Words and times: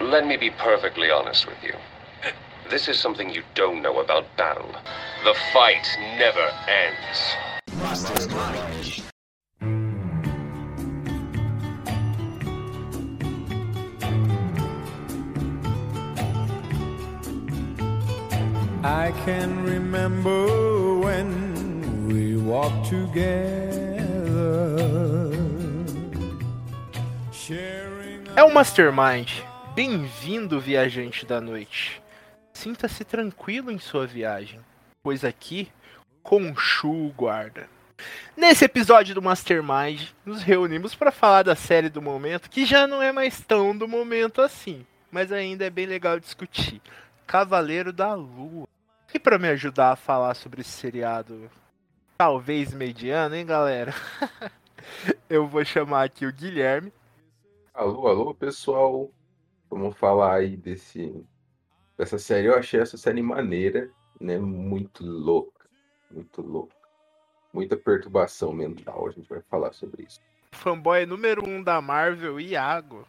Let 0.00 0.26
me 0.26 0.36
be 0.36 0.50
perfectly 0.50 1.10
honest 1.10 1.46
with 1.46 1.56
you. 1.62 1.72
This 2.68 2.86
is 2.86 2.98
something 2.98 3.30
you 3.30 3.42
don't 3.54 3.80
know 3.80 4.00
about 4.00 4.24
battle. 4.36 4.70
The 5.24 5.34
fight 5.52 5.86
never 6.18 6.50
ends. 6.68 7.34
I 18.84 19.12
can 19.24 19.64
remember 19.64 20.98
when 20.98 22.06
we 22.06 22.36
walked 22.36 22.90
together, 22.90 23.26
sharing. 27.32 28.24
É 28.36 28.44
o 28.44 28.50
Mastermind. 28.52 29.42
Bem-vindo, 29.76 30.58
viajante 30.58 31.26
da 31.26 31.38
noite. 31.38 32.02
Sinta-se 32.54 33.04
tranquilo 33.04 33.70
em 33.70 33.78
sua 33.78 34.06
viagem, 34.06 34.58
pois 35.02 35.22
aqui 35.22 35.70
Conchu 36.22 37.12
guarda. 37.14 37.68
Nesse 38.34 38.64
episódio 38.64 39.14
do 39.14 39.20
Mastermind, 39.20 40.12
nos 40.24 40.42
reunimos 40.42 40.94
para 40.94 41.12
falar 41.12 41.42
da 41.42 41.54
série 41.54 41.90
do 41.90 42.00
momento, 42.00 42.48
que 42.48 42.64
já 42.64 42.86
não 42.86 43.02
é 43.02 43.12
mais 43.12 43.42
tão 43.42 43.76
do 43.76 43.86
momento 43.86 44.40
assim, 44.40 44.86
mas 45.10 45.30
ainda 45.30 45.66
é 45.66 45.68
bem 45.68 45.84
legal 45.84 46.18
discutir. 46.18 46.80
Cavaleiro 47.26 47.92
da 47.92 48.14
Lua. 48.14 48.66
E 49.12 49.18
para 49.18 49.38
me 49.38 49.48
ajudar 49.48 49.92
a 49.92 49.96
falar 49.96 50.32
sobre 50.36 50.62
esse 50.62 50.70
seriado, 50.70 51.50
talvez 52.16 52.72
mediano, 52.72 53.34
hein, 53.34 53.44
galera? 53.44 53.94
Eu 55.28 55.46
vou 55.46 55.66
chamar 55.66 56.04
aqui 56.04 56.24
o 56.24 56.32
Guilherme. 56.32 56.90
Alô, 57.74 58.08
alô, 58.08 58.34
pessoal. 58.34 59.10
Vamos 59.70 59.96
falar 59.96 60.36
aí 60.36 60.56
desse 60.56 61.24
dessa 61.96 62.18
série. 62.18 62.48
Eu 62.48 62.56
achei 62.56 62.80
essa 62.80 62.96
série 62.96 63.22
maneira, 63.22 63.90
né? 64.20 64.38
Muito 64.38 65.04
louca, 65.04 65.66
muito 66.10 66.42
louca. 66.42 66.74
Muita 67.52 67.76
perturbação 67.76 68.52
mental. 68.52 69.06
A 69.06 69.10
gente 69.10 69.28
vai 69.28 69.40
falar 69.42 69.72
sobre 69.72 70.04
isso. 70.04 70.20
Fanboy 70.52 71.06
número 71.06 71.46
1 71.46 71.50
um 71.50 71.62
da 71.62 71.80
Marvel, 71.80 72.40
Iago. 72.40 73.06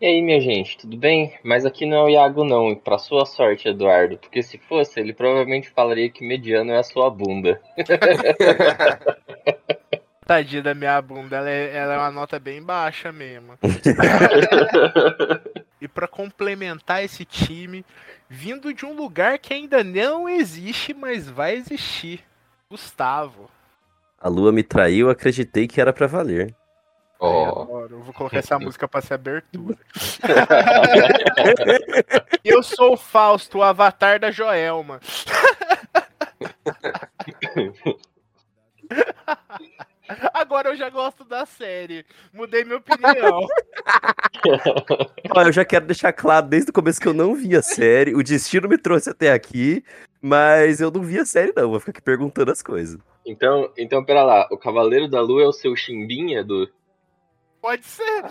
E 0.00 0.06
aí, 0.06 0.20
minha 0.20 0.40
gente, 0.40 0.78
tudo 0.78 0.96
bem? 0.96 1.38
Mas 1.44 1.64
aqui 1.64 1.86
não 1.86 1.96
é 1.96 2.02
o 2.02 2.08
Iago, 2.08 2.44
não. 2.44 2.74
Pra 2.74 2.98
sua 2.98 3.24
sorte, 3.24 3.68
Eduardo. 3.68 4.18
Porque 4.18 4.42
se 4.42 4.58
fosse, 4.58 4.98
ele 4.98 5.12
provavelmente 5.12 5.70
falaria 5.70 6.10
que 6.10 6.26
mediano 6.26 6.72
é 6.72 6.78
a 6.78 6.82
sua 6.82 7.08
bunda. 7.08 7.62
Tadinha 10.32 10.62
da 10.62 10.74
minha 10.74 11.02
bunda, 11.02 11.36
ela 11.36 11.50
é, 11.50 11.76
ela 11.76 11.92
é 11.92 11.98
uma 11.98 12.10
nota 12.10 12.38
bem 12.38 12.62
baixa 12.62 13.12
mesmo. 13.12 13.58
e 15.78 15.86
pra 15.86 16.08
complementar 16.08 17.04
esse 17.04 17.22
time, 17.22 17.84
vindo 18.30 18.72
de 18.72 18.86
um 18.86 18.94
lugar 18.94 19.38
que 19.38 19.52
ainda 19.52 19.84
não 19.84 20.26
existe, 20.26 20.94
mas 20.94 21.28
vai 21.28 21.56
existir. 21.56 22.24
Gustavo. 22.70 23.50
A 24.18 24.26
lua 24.26 24.50
me 24.52 24.62
traiu, 24.62 25.10
acreditei 25.10 25.68
que 25.68 25.82
era 25.82 25.92
pra 25.92 26.06
valer. 26.06 26.54
Ó, 27.20 27.64
Agora, 27.64 27.92
eu 27.92 28.00
vou 28.00 28.14
colocar 28.14 28.38
essa 28.38 28.56
música 28.58 28.88
pra 28.88 29.02
ser 29.02 29.12
abertura. 29.12 29.76
eu 32.42 32.62
sou 32.62 32.94
o 32.94 32.96
Fausto, 32.96 33.58
o 33.58 33.62
avatar 33.62 34.18
da 34.18 34.30
Joelma. 34.30 34.98
Agora 40.32 40.70
eu 40.70 40.76
já 40.76 40.90
gosto 40.90 41.24
da 41.24 41.46
série. 41.46 42.04
Mudei 42.32 42.64
minha 42.64 42.78
opinião. 42.78 43.40
Ó, 45.34 45.42
eu 45.42 45.52
já 45.52 45.64
quero 45.64 45.86
deixar 45.86 46.12
claro 46.12 46.46
desde 46.46 46.70
o 46.70 46.72
começo 46.72 47.00
que 47.00 47.08
eu 47.08 47.14
não 47.14 47.34
vi 47.34 47.56
a 47.56 47.62
série. 47.62 48.14
O 48.14 48.22
destino 48.22 48.68
me 48.68 48.78
trouxe 48.78 49.10
até 49.10 49.32
aqui, 49.32 49.84
mas 50.20 50.80
eu 50.80 50.90
não 50.90 51.02
vi 51.02 51.18
a 51.18 51.26
série, 51.26 51.52
não. 51.56 51.70
Vou 51.70 51.80
ficar 51.80 51.90
aqui 51.90 52.02
perguntando 52.02 52.50
as 52.50 52.62
coisas. 52.62 53.00
Então, 53.24 53.72
então, 53.78 54.04
pera 54.04 54.22
lá. 54.22 54.48
O 54.50 54.58
Cavaleiro 54.58 55.08
da 55.08 55.20
Lua 55.20 55.42
é 55.42 55.46
o 55.46 55.52
seu 55.52 55.76
chimbinha 55.76 56.42
do. 56.42 56.68
Pode 57.60 57.84
ser. 57.84 58.24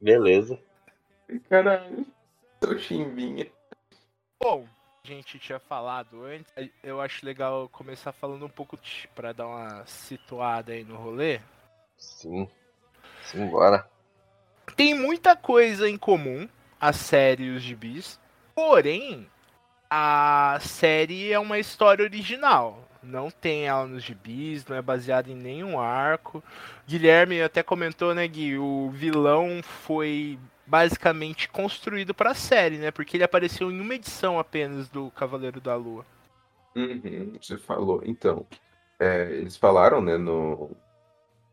Beleza. 0.00 0.58
caralho. 1.48 2.06
Tô 2.60 2.76
chimbinha. 2.78 3.46
Bom, 4.42 4.66
a 5.12 5.16
gente 5.16 5.38
tinha 5.38 5.58
falado 5.58 6.24
antes. 6.24 6.52
Eu 6.82 7.00
acho 7.00 7.24
legal 7.24 7.68
começar 7.68 8.12
falando 8.12 8.44
um 8.46 8.50
pouco 8.50 8.78
pra 9.14 9.32
dar 9.32 9.46
uma 9.46 9.86
situada 9.86 10.72
aí 10.72 10.84
no 10.84 10.96
rolê. 10.96 11.40
Sim. 11.96 12.48
Simbora. 13.22 13.88
Tem 14.74 14.94
muita 14.94 15.36
coisa 15.36 15.88
em 15.88 15.96
comum 15.96 16.48
a 16.80 16.92
série 16.92 17.44
e 17.44 17.50
os 17.50 17.62
gibis. 17.62 18.18
Porém, 18.54 19.26
a 19.88 20.58
série 20.60 21.32
é 21.32 21.38
uma 21.38 21.58
história 21.58 22.04
original. 22.04 22.82
Não 23.02 23.30
tem 23.30 23.66
ela 23.66 23.86
nos 23.86 24.02
gibis, 24.02 24.66
não 24.66 24.76
é 24.76 24.82
baseada 24.82 25.30
em 25.30 25.36
nenhum 25.36 25.78
arco. 25.78 26.42
Guilherme 26.86 27.40
até 27.40 27.62
comentou, 27.62 28.14
né, 28.14 28.26
Gui? 28.26 28.58
O 28.58 28.90
vilão 28.90 29.62
foi 29.62 30.38
basicamente 30.66 31.48
construído 31.48 32.14
pra 32.14 32.34
série, 32.34 32.78
né? 32.78 32.90
Porque 32.90 33.16
ele 33.16 33.24
apareceu 33.24 33.70
em 33.70 33.80
uma 33.80 33.94
edição 33.94 34.38
apenas 34.38 34.88
do 34.88 35.10
Cavaleiro 35.12 35.60
da 35.60 35.74
Lua. 35.76 36.04
Uhum, 36.74 37.32
você 37.40 37.56
falou. 37.56 38.02
Então, 38.04 38.46
é, 38.98 39.30
eles 39.32 39.56
falaram, 39.56 40.00
né, 40.02 40.16
no, 40.16 40.70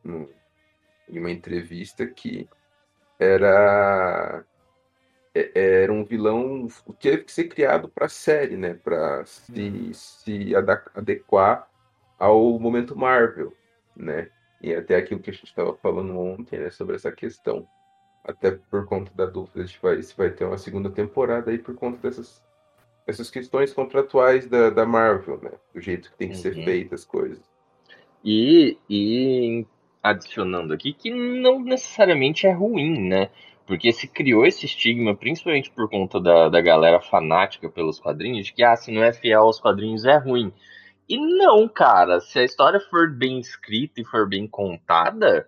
no- 0.03 0.29
em 1.09 1.19
uma 1.19 1.31
entrevista 1.31 2.05
que 2.07 2.47
era 3.19 4.43
é- 5.35 5.81
era 5.83 5.91
um 5.93 6.03
vilão 6.03 6.67
que 6.67 6.93
teve 7.09 7.23
que 7.23 7.31
ser 7.31 7.45
criado 7.45 7.89
para 7.89 8.05
a 8.05 8.09
série, 8.09 8.55
né, 8.55 8.73
para 8.75 9.25
se, 9.25 9.91
se 9.93 10.55
ada- 10.55 10.83
adequar 10.93 11.67
ao 12.19 12.59
momento 12.59 12.95
Marvel, 12.95 13.51
né? 13.95 14.29
E 14.61 14.73
até 14.73 14.95
aquilo 14.95 15.19
que 15.19 15.29
a 15.29 15.33
gente 15.33 15.45
estava 15.45 15.75
falando 15.77 16.17
ontem, 16.17 16.59
né, 16.59 16.69
sobre 16.69 16.95
essa 16.95 17.11
questão. 17.11 17.67
Até 18.23 18.51
por 18.51 18.85
conta 18.85 19.11
da 19.15 19.25
dúvida 19.25 19.63
de 19.65 19.77
vai- 19.81 20.01
se 20.01 20.15
vai 20.15 20.29
ter 20.31 20.45
uma 20.45 20.57
segunda 20.57 20.89
temporada 20.89 21.51
aí 21.51 21.57
por 21.57 21.75
conta 21.75 21.99
dessas 21.99 22.43
essas 23.07 23.29
questões 23.29 23.73
contratuais 23.73 24.47
da, 24.47 24.69
da 24.69 24.85
Marvel, 24.85 25.39
né? 25.41 25.51
Do 25.73 25.81
jeito 25.81 26.11
que 26.11 26.17
tem 26.17 26.29
que 26.29 26.37
ser 26.37 26.55
Uhum. 26.55 26.63
feitas 26.63 27.01
as 27.01 27.05
coisas. 27.05 27.51
E, 28.23 28.77
e 28.89 29.65
adicionando 30.01 30.73
aqui 30.73 30.93
que 30.93 31.11
não 31.11 31.59
necessariamente 31.59 32.47
é 32.47 32.51
ruim, 32.51 33.07
né? 33.07 33.29
Porque 33.65 33.91
se 33.93 34.07
criou 34.07 34.45
esse 34.45 34.65
estigma, 34.65 35.15
principalmente 35.15 35.71
por 35.71 35.89
conta 35.89 36.19
da, 36.19 36.49
da 36.49 36.61
galera 36.61 36.99
fanática 37.01 37.69
pelos 37.69 37.99
quadrinhos, 37.99 38.47
de 38.47 38.53
que 38.53 38.63
ah, 38.63 38.75
se 38.75 38.91
não 38.91 39.03
é 39.03 39.13
fiel 39.13 39.43
aos 39.43 39.59
quadrinhos 39.59 40.05
é 40.05 40.17
ruim. 40.17 40.53
E 41.07 41.17
não, 41.17 41.67
cara, 41.67 42.19
se 42.19 42.39
a 42.39 42.43
história 42.43 42.79
for 42.79 43.09
bem 43.11 43.39
escrita 43.39 44.01
e 44.01 44.05
for 44.05 44.27
bem 44.27 44.47
contada, 44.47 45.45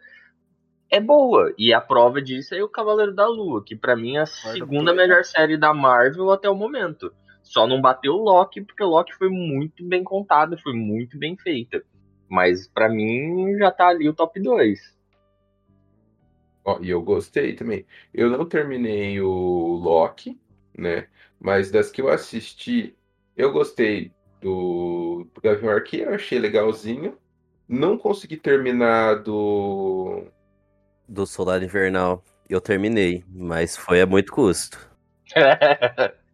é 0.95 0.99
boa. 0.99 1.53
E 1.57 1.73
a 1.73 1.81
prova 1.81 2.21
disso 2.21 2.55
é 2.55 2.63
o 2.63 2.69
Cavaleiro 2.69 3.13
da 3.13 3.27
Lua, 3.27 3.63
que 3.63 3.75
pra 3.75 3.95
mim 3.95 4.15
é 4.15 4.21
a 4.21 4.25
segunda 4.25 4.93
melhor 4.93 5.23
série 5.25 5.57
da 5.57 5.73
Marvel 5.73 6.31
até 6.31 6.49
o 6.49 6.55
momento. 6.55 7.13
Só 7.43 7.67
não 7.67 7.81
bateu 7.81 8.13
o 8.13 8.23
Loki, 8.23 8.61
porque 8.61 8.83
o 8.83 8.87
Loki 8.87 9.13
foi 9.13 9.29
muito 9.29 9.83
bem 9.83 10.03
contada, 10.03 10.57
foi 10.57 10.73
muito 10.73 11.17
bem 11.17 11.37
feita. 11.37 11.83
Mas 12.29 12.67
pra 12.67 12.89
mim 12.89 13.57
já 13.57 13.69
tá 13.69 13.89
ali 13.89 14.09
o 14.09 14.13
top 14.13 14.39
2. 14.39 14.95
Ó, 16.63 16.79
e 16.81 16.89
eu 16.89 17.01
gostei 17.01 17.53
também. 17.53 17.85
Eu 18.13 18.29
não 18.29 18.45
terminei 18.45 19.21
o 19.21 19.79
Loki, 19.81 20.39
né? 20.75 21.07
Mas 21.39 21.69
das 21.69 21.91
que 21.91 22.01
eu 22.01 22.09
assisti, 22.09 22.95
eu 23.35 23.51
gostei 23.51 24.11
do, 24.41 25.27
do 25.33 25.41
Gavião 25.41 25.71
Arqueiro, 25.71 26.11
eu 26.11 26.15
achei 26.15 26.39
legalzinho. 26.39 27.17
Não 27.67 27.97
consegui 27.97 28.37
terminar 28.37 29.21
do. 29.21 30.23
Do 31.07 31.25
Solar 31.25 31.61
Invernal. 31.63 32.23
Eu 32.49 32.61
terminei, 32.61 33.23
mas 33.27 33.75
foi 33.75 34.01
a 34.01 34.05
muito 34.05 34.31
custo. 34.31 34.77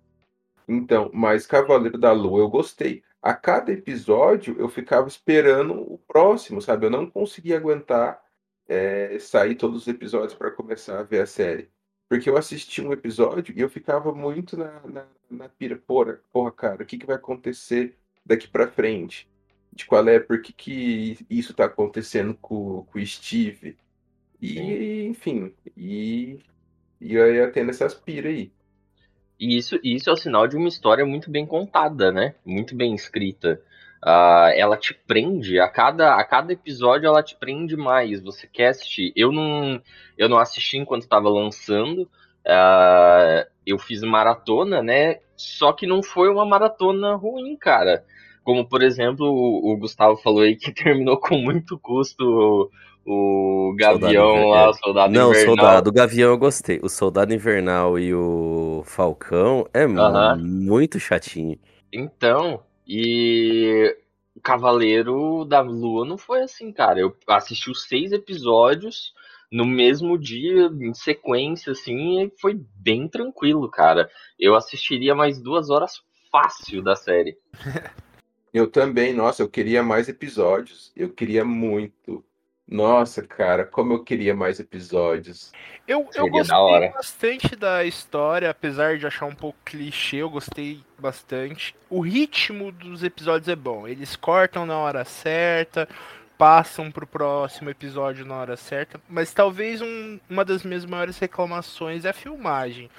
Então, 0.67 1.11
mas 1.13 1.45
Cavaleiro 1.45 1.97
da 1.97 2.13
Lua 2.13 2.39
eu 2.39 2.49
gostei. 2.49 3.03
A 3.21 3.33
cada 3.33 3.71
episódio 3.73 4.55
eu 4.57 4.69
ficava 4.69 5.07
esperando 5.07 5.73
o 5.73 5.97
próximo, 6.07 6.61
sabe? 6.61 6.85
Eu 6.85 6.89
não 6.89 7.09
conseguia 7.09 7.57
aguentar 7.57 8.23
é, 8.67 9.19
sair 9.19 9.55
todos 9.55 9.81
os 9.81 9.87
episódios 9.87 10.33
para 10.33 10.49
começar 10.49 10.99
a 10.99 11.03
ver 11.03 11.21
a 11.21 11.25
série. 11.25 11.69
Porque 12.07 12.29
eu 12.29 12.37
assisti 12.37 12.81
um 12.81 12.93
episódio 12.93 13.53
e 13.55 13.61
eu 13.61 13.69
ficava 13.69 14.13
muito 14.13 14.57
na, 14.57 14.81
na, 14.85 15.05
na 15.29 15.49
pira. 15.49 15.75
Porra, 15.75 16.21
porra, 16.31 16.51
cara, 16.51 16.83
o 16.83 16.85
que, 16.85 16.97
que 16.97 17.05
vai 17.05 17.17
acontecer 17.17 17.97
daqui 18.25 18.47
pra 18.47 18.67
frente? 18.67 19.29
De 19.73 19.85
qual 19.85 20.07
é, 20.07 20.19
por 20.19 20.41
que, 20.41 20.53
que 20.53 21.25
isso 21.29 21.53
tá 21.53 21.65
acontecendo 21.65 22.33
com, 22.41 22.83
com 22.85 22.99
o 22.99 23.05
Steve? 23.05 23.77
E, 24.41 25.05
enfim, 25.05 25.53
e, 25.77 26.39
e 26.99 27.13
eu 27.13 27.33
ia 27.33 27.51
tendo 27.51 27.69
essas 27.69 28.01
aí. 28.07 28.51
E 29.39 29.57
isso, 29.57 29.79
isso 29.83 30.09
é 30.09 30.13
o 30.13 30.17
sinal 30.17 30.47
de 30.47 30.55
uma 30.55 30.67
história 30.67 31.05
muito 31.05 31.29
bem 31.29 31.45
contada, 31.45 32.11
né? 32.11 32.35
Muito 32.45 32.75
bem 32.75 32.93
escrita. 32.93 33.61
Uh, 34.03 34.49
ela 34.55 34.77
te 34.77 34.93
prende, 34.93 35.59
a 35.59 35.67
cada, 35.67 36.15
a 36.15 36.23
cada 36.23 36.53
episódio 36.53 37.05
ela 37.05 37.21
te 37.21 37.35
prende 37.35 37.77
mais, 37.77 38.21
você 38.21 38.47
quer 38.47 38.69
assistir. 38.69 39.13
Eu 39.15 39.31
não, 39.31 39.79
eu 40.17 40.27
não 40.27 40.39
assisti 40.39 40.77
enquanto 40.77 41.03
estava 41.03 41.29
lançando, 41.29 42.03
uh, 42.45 43.47
eu 43.65 43.77
fiz 43.77 44.01
maratona, 44.01 44.81
né? 44.81 45.19
Só 45.35 45.71
que 45.71 45.85
não 45.85 46.01
foi 46.01 46.29
uma 46.29 46.45
maratona 46.45 47.15
ruim, 47.15 47.55
cara. 47.55 48.03
Como, 48.43 48.67
por 48.67 48.81
exemplo, 48.81 49.27
o, 49.27 49.71
o 49.71 49.77
Gustavo 49.77 50.17
falou 50.17 50.41
aí 50.41 50.55
que 50.55 50.71
terminou 50.73 51.19
com 51.19 51.37
muito 51.37 51.77
custo 51.79 52.71
o 53.05 53.73
Gavião 53.77 54.49
lá, 54.49 54.69
o 54.69 54.73
Soldado 54.73 55.13
Não, 55.13 55.29
Invernal. 55.31 55.55
Soldado, 55.55 55.89
o 55.89 55.93
Gavião 55.93 56.31
eu 56.31 56.37
gostei. 56.37 56.79
O 56.83 56.89
Soldado 56.89 57.33
Invernal 57.33 57.97
e 57.97 58.13
o 58.13 58.83
Falcão 58.85 59.67
é 59.73 59.87
muito 59.87 60.99
chatinho. 60.99 61.57
Então, 61.91 62.63
e 62.87 63.95
o 64.35 64.41
Cavaleiro 64.41 65.45
da 65.45 65.61
Lua 65.61 66.05
não 66.05 66.17
foi 66.17 66.41
assim, 66.41 66.71
cara. 66.71 66.99
Eu 66.99 67.15
assisti 67.27 67.69
os 67.69 67.83
seis 67.83 68.11
episódios 68.11 69.13
no 69.51 69.65
mesmo 69.65 70.17
dia, 70.17 70.67
em 70.67 70.93
sequência, 70.93 71.73
assim, 71.73 72.23
e 72.23 72.31
foi 72.39 72.59
bem 72.75 73.07
tranquilo, 73.07 73.69
cara. 73.69 74.09
Eu 74.39 74.55
assistiria 74.55 75.13
mais 75.13 75.39
duas 75.39 75.69
horas 75.69 76.01
fácil 76.31 76.81
da 76.81 76.95
série. 76.95 77.37
Eu 78.53 78.69
também, 78.69 79.13
nossa, 79.13 79.41
eu 79.41 79.47
queria 79.47 79.81
mais 79.81 80.09
episódios. 80.09 80.91
Eu 80.93 81.09
queria 81.09 81.45
muito. 81.45 82.21
Nossa, 82.71 83.21
cara, 83.21 83.65
como 83.65 83.91
eu 83.91 84.01
queria 84.01 84.33
mais 84.33 84.57
episódios. 84.57 85.51
Eu, 85.85 86.09
eu 86.15 86.29
gostei 86.29 86.89
bastante 86.89 87.53
da 87.53 87.83
história, 87.83 88.49
apesar 88.49 88.97
de 88.97 89.05
achar 89.05 89.25
um 89.25 89.35
pouco 89.35 89.59
clichê, 89.65 90.17
eu 90.17 90.29
gostei 90.29 90.81
bastante. 90.97 91.75
O 91.89 91.99
ritmo 91.99 92.71
dos 92.71 93.03
episódios 93.03 93.49
é 93.49 93.57
bom. 93.57 93.85
Eles 93.85 94.15
cortam 94.15 94.65
na 94.65 94.77
hora 94.77 95.03
certa, 95.03 95.85
passam 96.37 96.89
pro 96.89 97.05
próximo 97.05 97.69
episódio 97.69 98.25
na 98.25 98.35
hora 98.35 98.55
certa, 98.55 99.01
mas 99.09 99.33
talvez 99.33 99.81
um, 99.81 100.17
uma 100.29 100.45
das 100.45 100.63
minhas 100.63 100.85
maiores 100.85 101.19
reclamações 101.19 102.05
é 102.05 102.09
a 102.11 102.13
filmagem. 102.13 102.89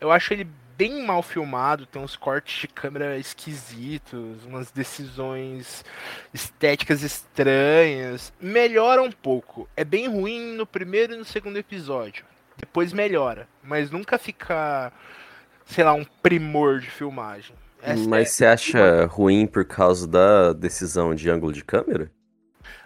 Eu 0.00 0.10
acho 0.10 0.34
ele 0.34 0.48
bem 0.80 1.04
mal 1.04 1.22
filmado, 1.22 1.84
tem 1.84 2.00
uns 2.00 2.16
cortes 2.16 2.62
de 2.62 2.66
câmera 2.66 3.18
esquisitos, 3.18 4.46
umas 4.46 4.70
decisões 4.70 5.84
estéticas 6.32 7.02
estranhas. 7.02 8.32
Melhora 8.40 9.02
um 9.02 9.12
pouco. 9.12 9.68
É 9.76 9.84
bem 9.84 10.08
ruim 10.08 10.54
no 10.54 10.66
primeiro 10.66 11.12
e 11.12 11.16
no 11.18 11.24
segundo 11.26 11.58
episódio. 11.58 12.24
Depois 12.56 12.94
melhora, 12.94 13.46
mas 13.62 13.90
nunca 13.90 14.16
fica, 14.16 14.90
sei 15.66 15.84
lá, 15.84 15.92
um 15.92 16.06
primor 16.22 16.80
de 16.80 16.90
filmagem. 16.90 17.54
Essa 17.82 18.08
mas 18.08 18.28
é... 18.28 18.30
você 18.30 18.46
acha 18.46 19.04
ruim 19.04 19.46
por 19.46 19.66
causa 19.66 20.06
da 20.06 20.54
decisão 20.54 21.14
de 21.14 21.28
ângulo 21.28 21.52
de 21.52 21.62
câmera? 21.62 22.10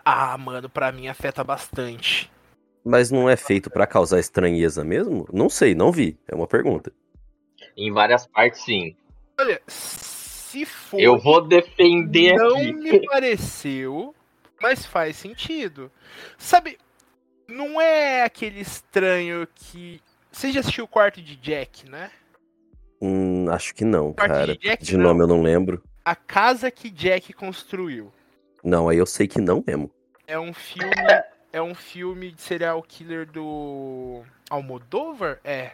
Ah, 0.05 0.37
mano, 0.37 0.69
pra 0.69 0.91
mim 0.91 1.07
afeta 1.07 1.45
bastante. 1.45 2.29
Mas 2.85 3.13
não 3.13 3.31
é 3.31 3.37
feito 3.37 3.71
para 3.71 3.87
causar 3.87 4.19
estranheza 4.19 4.83
mesmo? 4.83 5.29
Não 5.33 5.49
sei, 5.49 5.77
não 5.77 5.93
vi. 5.93 6.19
É 6.27 6.35
uma 6.35 6.49
pergunta. 6.49 6.93
Em 7.77 7.93
várias 7.93 8.27
partes, 8.27 8.65
sim. 8.65 8.97
Olha, 9.39 9.61
se 9.67 10.65
for. 10.65 11.01
Eu 11.01 11.19
vou 11.19 11.47
defender 11.47 12.35
não 12.37 12.57
aqui. 12.57 12.73
Não 12.73 12.81
me 12.81 13.07
pareceu, 13.07 14.15
mas 14.61 14.87
faz 14.87 15.17
sentido. 15.17 15.91
Sabe, 16.39 16.79
não 17.49 17.81
é 17.81 18.23
aquele 18.23 18.61
estranho 18.61 19.47
que. 19.55 20.01
Você 20.31 20.51
já 20.51 20.61
assistiu 20.61 20.85
o 20.85 20.89
quarto 20.89 21.23
de 21.23 21.37
Jack, 21.37 21.89
né? 21.89 22.11
Hum, 23.01 23.51
acho 23.51 23.75
que 23.75 23.85
não, 23.85 24.13
cara. 24.13 24.47
De, 24.47 24.59
Jack, 24.59 24.85
de 24.85 24.97
nome 24.97 25.21
não. 25.21 25.25
eu 25.25 25.29
não 25.29 25.43
lembro. 25.43 25.83
A 26.05 26.15
casa 26.15 26.71
que 26.71 26.91
Jack 26.91 27.33
construiu. 27.33 28.13
Não, 28.63 28.89
aí 28.89 28.99
eu 28.99 29.07
sei 29.07 29.29
que 29.29 29.41
não 29.41 29.63
mesmo. 29.67 29.91
É 30.27 30.39
um 30.39 30.53
filme. 30.53 30.91
é 31.53 31.61
um 31.61 31.75
filme 31.75 32.33
de 32.33 32.41
serial 32.41 32.83
killer 32.83 33.27
do. 33.27 34.23
Almodóvar? 34.51 35.41
É. 35.45 35.73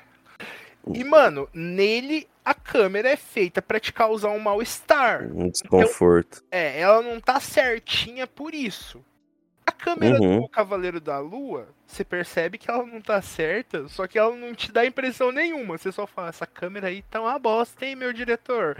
E, 0.94 1.04
mano, 1.04 1.48
nele 1.52 2.26
a 2.44 2.54
câmera 2.54 3.08
é 3.10 3.16
feita 3.16 3.60
para 3.60 3.78
te 3.78 3.92
causar 3.92 4.30
um 4.30 4.38
mal-estar. 4.38 5.24
Um 5.32 5.48
desconforto. 5.48 6.42
Então, 6.46 6.58
é, 6.58 6.80
ela 6.80 7.02
não 7.02 7.20
tá 7.20 7.38
certinha 7.38 8.26
por 8.26 8.54
isso. 8.54 9.04
A 9.64 9.72
câmera 9.72 10.20
uhum. 10.20 10.40
do 10.40 10.48
Cavaleiro 10.48 11.00
da 11.00 11.18
Lua, 11.20 11.68
você 11.86 12.02
percebe 12.02 12.58
que 12.58 12.70
ela 12.70 12.84
não 12.84 13.00
tá 13.00 13.22
certa, 13.22 13.86
só 13.88 14.06
que 14.06 14.18
ela 14.18 14.34
não 14.34 14.54
te 14.54 14.72
dá 14.72 14.84
impressão 14.84 15.30
nenhuma. 15.30 15.78
Você 15.78 15.92
só 15.92 16.06
fala, 16.06 16.30
essa 16.30 16.46
câmera 16.46 16.88
aí 16.88 17.02
tá 17.02 17.20
uma 17.20 17.38
bosta, 17.38 17.86
hein, 17.86 17.94
meu 17.94 18.12
diretor? 18.12 18.76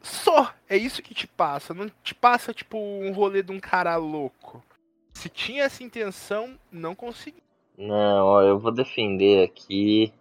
Só! 0.00 0.54
É 0.68 0.76
isso 0.76 1.02
que 1.02 1.14
te 1.14 1.26
passa. 1.26 1.74
Não 1.74 1.90
te 2.02 2.14
passa, 2.14 2.54
tipo, 2.54 2.78
um 2.78 3.12
rolê 3.12 3.42
de 3.42 3.52
um 3.52 3.60
cara 3.60 3.96
louco. 3.96 4.64
Se 5.12 5.28
tinha 5.28 5.64
essa 5.64 5.82
intenção, 5.82 6.58
não 6.72 6.94
consegui. 6.94 7.42
Não, 7.76 8.24
ó, 8.24 8.42
eu 8.42 8.58
vou 8.58 8.72
defender 8.72 9.44
aqui 9.44 10.12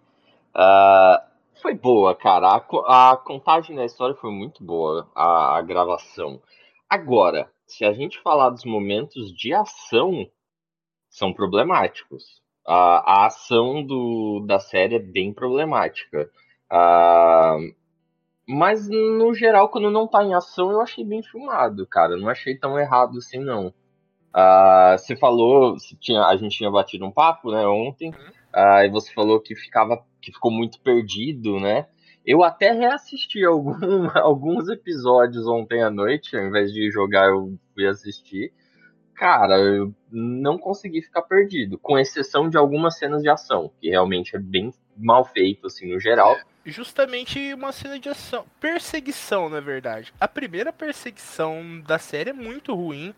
Uh, 0.55 1.29
foi 1.61 1.73
boa, 1.73 2.15
cara. 2.15 2.47
A, 2.47 3.11
a, 3.11 3.17
contagem 3.17 3.75
da 3.75 3.85
história 3.85 4.15
foi 4.15 4.31
muito 4.31 4.63
boa, 4.63 5.09
a, 5.15 5.57
a, 5.57 5.61
gravação. 5.61 6.41
Agora, 6.89 7.51
se 7.65 7.85
a 7.85 7.93
gente 7.93 8.19
falar 8.21 8.49
dos 8.49 8.65
momentos 8.65 9.33
de 9.33 9.53
ação, 9.53 10.29
são 11.09 11.33
problemáticos. 11.33 12.41
A, 12.65 13.23
a 13.23 13.25
ação 13.27 13.83
do, 13.83 14.43
da 14.45 14.59
série 14.59 14.95
é 14.95 14.99
bem 14.99 15.33
problemática. 15.33 16.29
Uh, 16.71 17.73
mas, 18.47 18.87
no 18.89 19.33
geral, 19.33 19.69
quando 19.69 19.91
não 19.91 20.07
tá 20.07 20.23
em 20.23 20.33
ação, 20.33 20.71
eu 20.71 20.81
achei 20.81 21.03
bem 21.03 21.21
filmado, 21.21 21.85
cara. 21.85 22.17
Não 22.17 22.29
achei 22.29 22.57
tão 22.57 22.79
errado 22.79 23.17
assim, 23.17 23.39
não. 23.39 23.67
Uh, 23.67 24.97
você 24.97 25.15
falou, 25.15 25.75
tinha, 25.99 26.23
a 26.23 26.35
gente 26.35 26.57
tinha 26.57 26.71
batido 26.71 27.05
um 27.05 27.11
papo, 27.11 27.51
né, 27.51 27.65
ontem. 27.67 28.11
Uh, 28.11 28.83
e 28.85 28.89
você 28.89 29.13
falou 29.13 29.39
que 29.39 29.55
ficava 29.55 30.03
que 30.21 30.31
ficou 30.31 30.51
muito 30.51 30.79
perdido, 30.81 31.59
né? 31.59 31.87
Eu 32.25 32.43
até 32.43 32.71
reassisti 32.71 33.43
algum, 33.43 33.73
alguns 34.17 34.69
episódios 34.69 35.47
ontem 35.47 35.81
à 35.81 35.89
noite, 35.89 36.35
ao 36.37 36.45
invés 36.45 36.71
de 36.71 36.91
jogar, 36.91 37.29
eu 37.29 37.57
fui 37.73 37.87
assistir. 37.87 38.51
Cara, 39.15 39.57
eu 39.57 39.93
não 40.11 40.57
consegui 40.57 41.01
ficar 41.01 41.23
perdido, 41.23 41.77
com 41.77 41.99
exceção 41.99 42.49
de 42.49 42.57
algumas 42.57 42.97
cenas 42.97 43.21
de 43.21 43.29
ação, 43.29 43.71
que 43.81 43.89
realmente 43.89 44.35
é 44.35 44.39
bem 44.39 44.73
mal 44.95 45.25
feito, 45.25 45.67
assim, 45.67 45.91
no 45.91 45.99
geral. 45.99 46.35
É, 46.35 46.43
justamente 46.65 47.53
uma 47.53 47.71
cena 47.71 47.99
de 47.99 48.09
ação. 48.09 48.45
Perseguição, 48.59 49.49
na 49.49 49.59
verdade. 49.59 50.13
A 50.19 50.27
primeira 50.27 50.71
perseguição 50.71 51.81
da 51.81 51.97
série 51.97 52.29
é 52.29 52.33
muito 52.33 52.73
ruim. 52.73 53.13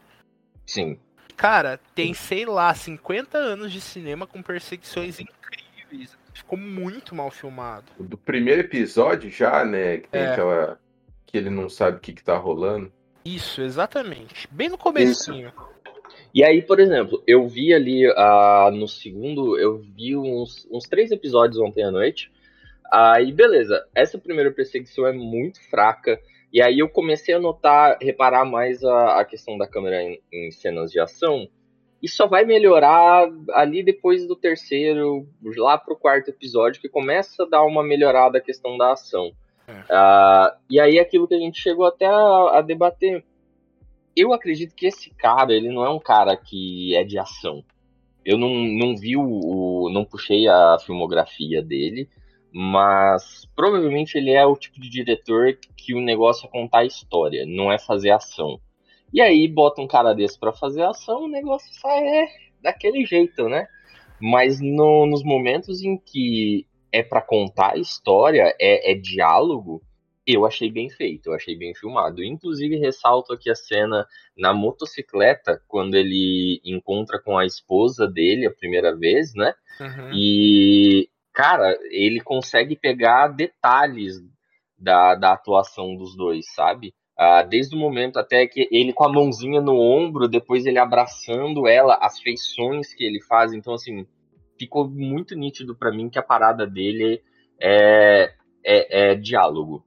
Sim. 0.65 0.97
Cara, 1.35 1.79
tem, 1.95 2.13
sei 2.13 2.45
lá, 2.45 2.73
50 2.73 3.37
anos 3.37 3.71
de 3.71 3.81
cinema 3.81 4.25
com 4.25 4.41
perseguições 4.41 5.19
incríveis. 5.19 6.17
Ficou 6.41 6.57
muito 6.57 7.13
mal 7.13 7.29
filmado. 7.29 7.85
Do 7.99 8.17
primeiro 8.17 8.61
episódio 8.61 9.29
já, 9.29 9.63
né? 9.63 9.97
Que 9.97 10.09
tem 10.09 10.21
é. 10.21 10.31
aquela. 10.31 10.79
Que 11.25 11.37
ele 11.37 11.49
não 11.49 11.69
sabe 11.69 11.97
o 11.97 11.99
que, 11.99 12.13
que 12.13 12.23
tá 12.23 12.35
rolando. 12.35 12.91
Isso, 13.23 13.61
exatamente. 13.61 14.47
Bem 14.51 14.69
no 14.69 14.77
comecinho. 14.77 15.49
Isso. 15.49 15.71
E 16.33 16.43
aí, 16.43 16.61
por 16.61 16.79
exemplo, 16.79 17.21
eu 17.27 17.47
vi 17.47 17.73
ali 17.73 18.07
uh, 18.09 18.71
no 18.71 18.87
segundo, 18.87 19.57
eu 19.57 19.77
vi 19.77 20.17
uns, 20.17 20.67
uns 20.71 20.85
três 20.85 21.11
episódios 21.11 21.59
ontem 21.59 21.83
à 21.83 21.91
noite. 21.91 22.31
Aí, 22.91 23.31
beleza, 23.31 23.85
essa 23.93 24.17
primeira 24.17 24.51
perseguição 24.51 25.05
é 25.05 25.13
muito 25.13 25.61
fraca. 25.69 26.19
E 26.51 26.61
aí 26.61 26.79
eu 26.79 26.89
comecei 26.89 27.33
a 27.33 27.39
notar, 27.39 27.97
reparar 28.01 28.43
mais 28.43 28.83
a, 28.83 29.21
a 29.21 29.25
questão 29.25 29.57
da 29.57 29.67
câmera 29.67 30.01
em, 30.01 30.19
em, 30.31 30.51
cenas 30.51 30.91
de 30.91 30.99
ação. 30.99 31.47
E 32.01 32.07
só 32.07 32.27
vai 32.27 32.43
melhorar 32.43 33.29
ali 33.51 33.83
depois 33.83 34.27
do 34.27 34.35
terceiro, 34.35 35.27
lá 35.57 35.77
pro 35.77 35.95
quarto 35.95 36.29
episódio, 36.29 36.81
que 36.81 36.89
começa 36.89 37.43
a 37.43 37.47
dar 37.47 37.63
uma 37.63 37.83
melhorada 37.83 38.39
a 38.39 38.41
questão 38.41 38.77
da 38.77 38.93
ação. 38.93 39.31
É. 39.67 39.73
Uh, 39.73 40.57
e 40.69 40.79
aí 40.79 40.99
aquilo 40.99 41.27
que 41.27 41.35
a 41.35 41.39
gente 41.39 41.61
chegou 41.61 41.85
até 41.85 42.07
a, 42.07 42.57
a 42.57 42.61
debater. 42.61 43.23
Eu 44.15 44.33
acredito 44.33 44.75
que 44.75 44.87
esse 44.87 45.11
cara, 45.11 45.53
ele 45.53 45.69
não 45.69 45.85
é 45.85 45.89
um 45.89 45.99
cara 45.99 46.35
que 46.35 46.95
é 46.95 47.03
de 47.03 47.19
ação. 47.19 47.63
Eu 48.25 48.37
não, 48.37 48.49
não 48.49 48.95
vi 48.95 49.15
o, 49.15 49.21
o 49.23 49.89
não 49.89 50.03
puxei 50.03 50.47
a 50.47 50.77
filmografia 50.79 51.61
dele, 51.61 52.09
mas 52.51 53.47
provavelmente 53.55 54.17
ele 54.17 54.31
é 54.31 54.45
o 54.45 54.55
tipo 54.55 54.79
de 54.79 54.89
diretor 54.89 55.57
que 55.77 55.93
o 55.93 56.01
negócio 56.01 56.45
é 56.45 56.49
contar 56.49 56.79
a 56.79 56.85
história, 56.85 57.45
não 57.47 57.71
é 57.71 57.79
fazer 57.79 58.11
ação. 58.11 58.59
E 59.13 59.21
aí 59.21 59.47
bota 59.47 59.81
um 59.81 59.87
cara 59.87 60.13
desse 60.13 60.39
para 60.39 60.53
fazer 60.53 60.83
ação, 60.83 61.23
o 61.23 61.29
negócio 61.29 61.71
sai 61.75 62.07
é, 62.07 62.27
daquele 62.61 63.05
jeito, 63.05 63.49
né? 63.49 63.67
Mas 64.19 64.59
no, 64.61 65.05
nos 65.05 65.23
momentos 65.23 65.81
em 65.81 65.97
que 65.97 66.65
é 66.91 67.01
para 67.01 67.21
contar 67.21 67.73
a 67.73 67.77
história, 67.77 68.55
é, 68.59 68.91
é, 68.91 68.95
diálogo, 68.95 69.81
eu 70.25 70.45
achei 70.45 70.71
bem 70.71 70.89
feito, 70.89 71.27
eu 71.27 71.33
achei 71.33 71.57
bem 71.57 71.73
filmado. 71.73 72.23
Inclusive, 72.23 72.77
ressalto 72.77 73.33
aqui 73.33 73.49
a 73.49 73.55
cena 73.55 74.05
na 74.37 74.53
motocicleta, 74.53 75.61
quando 75.67 75.95
ele 75.95 76.61
encontra 76.63 77.19
com 77.19 77.37
a 77.37 77.45
esposa 77.45 78.07
dele 78.07 78.45
a 78.45 78.53
primeira 78.53 78.95
vez, 78.95 79.33
né? 79.33 79.53
Uhum. 79.79 80.11
E 80.13 81.09
cara, 81.33 81.77
ele 81.89 82.19
consegue 82.21 82.75
pegar 82.75 83.29
detalhes 83.29 84.15
da, 84.77 85.15
da 85.15 85.33
atuação 85.33 85.95
dos 85.95 86.15
dois, 86.15 86.45
sabe? 86.53 86.93
Ah, 87.23 87.43
desde 87.43 87.75
o 87.75 87.77
momento 87.77 88.17
até 88.17 88.47
que 88.47 88.67
ele 88.71 88.91
com 88.91 89.03
a 89.03 89.13
mãozinha 89.13 89.61
no 89.61 89.79
ombro, 89.79 90.27
depois 90.27 90.65
ele 90.65 90.79
abraçando 90.79 91.67
ela, 91.67 91.99
as 92.01 92.19
feições 92.19 92.95
que 92.95 93.03
ele 93.03 93.21
faz. 93.21 93.53
Então, 93.53 93.75
assim, 93.75 94.07
ficou 94.57 94.89
muito 94.89 95.35
nítido 95.35 95.75
para 95.75 95.91
mim 95.91 96.09
que 96.09 96.17
a 96.17 96.23
parada 96.23 96.65
dele 96.65 97.21
é, 97.61 98.33
é, 98.65 99.11
é 99.11 99.15
diálogo. 99.15 99.85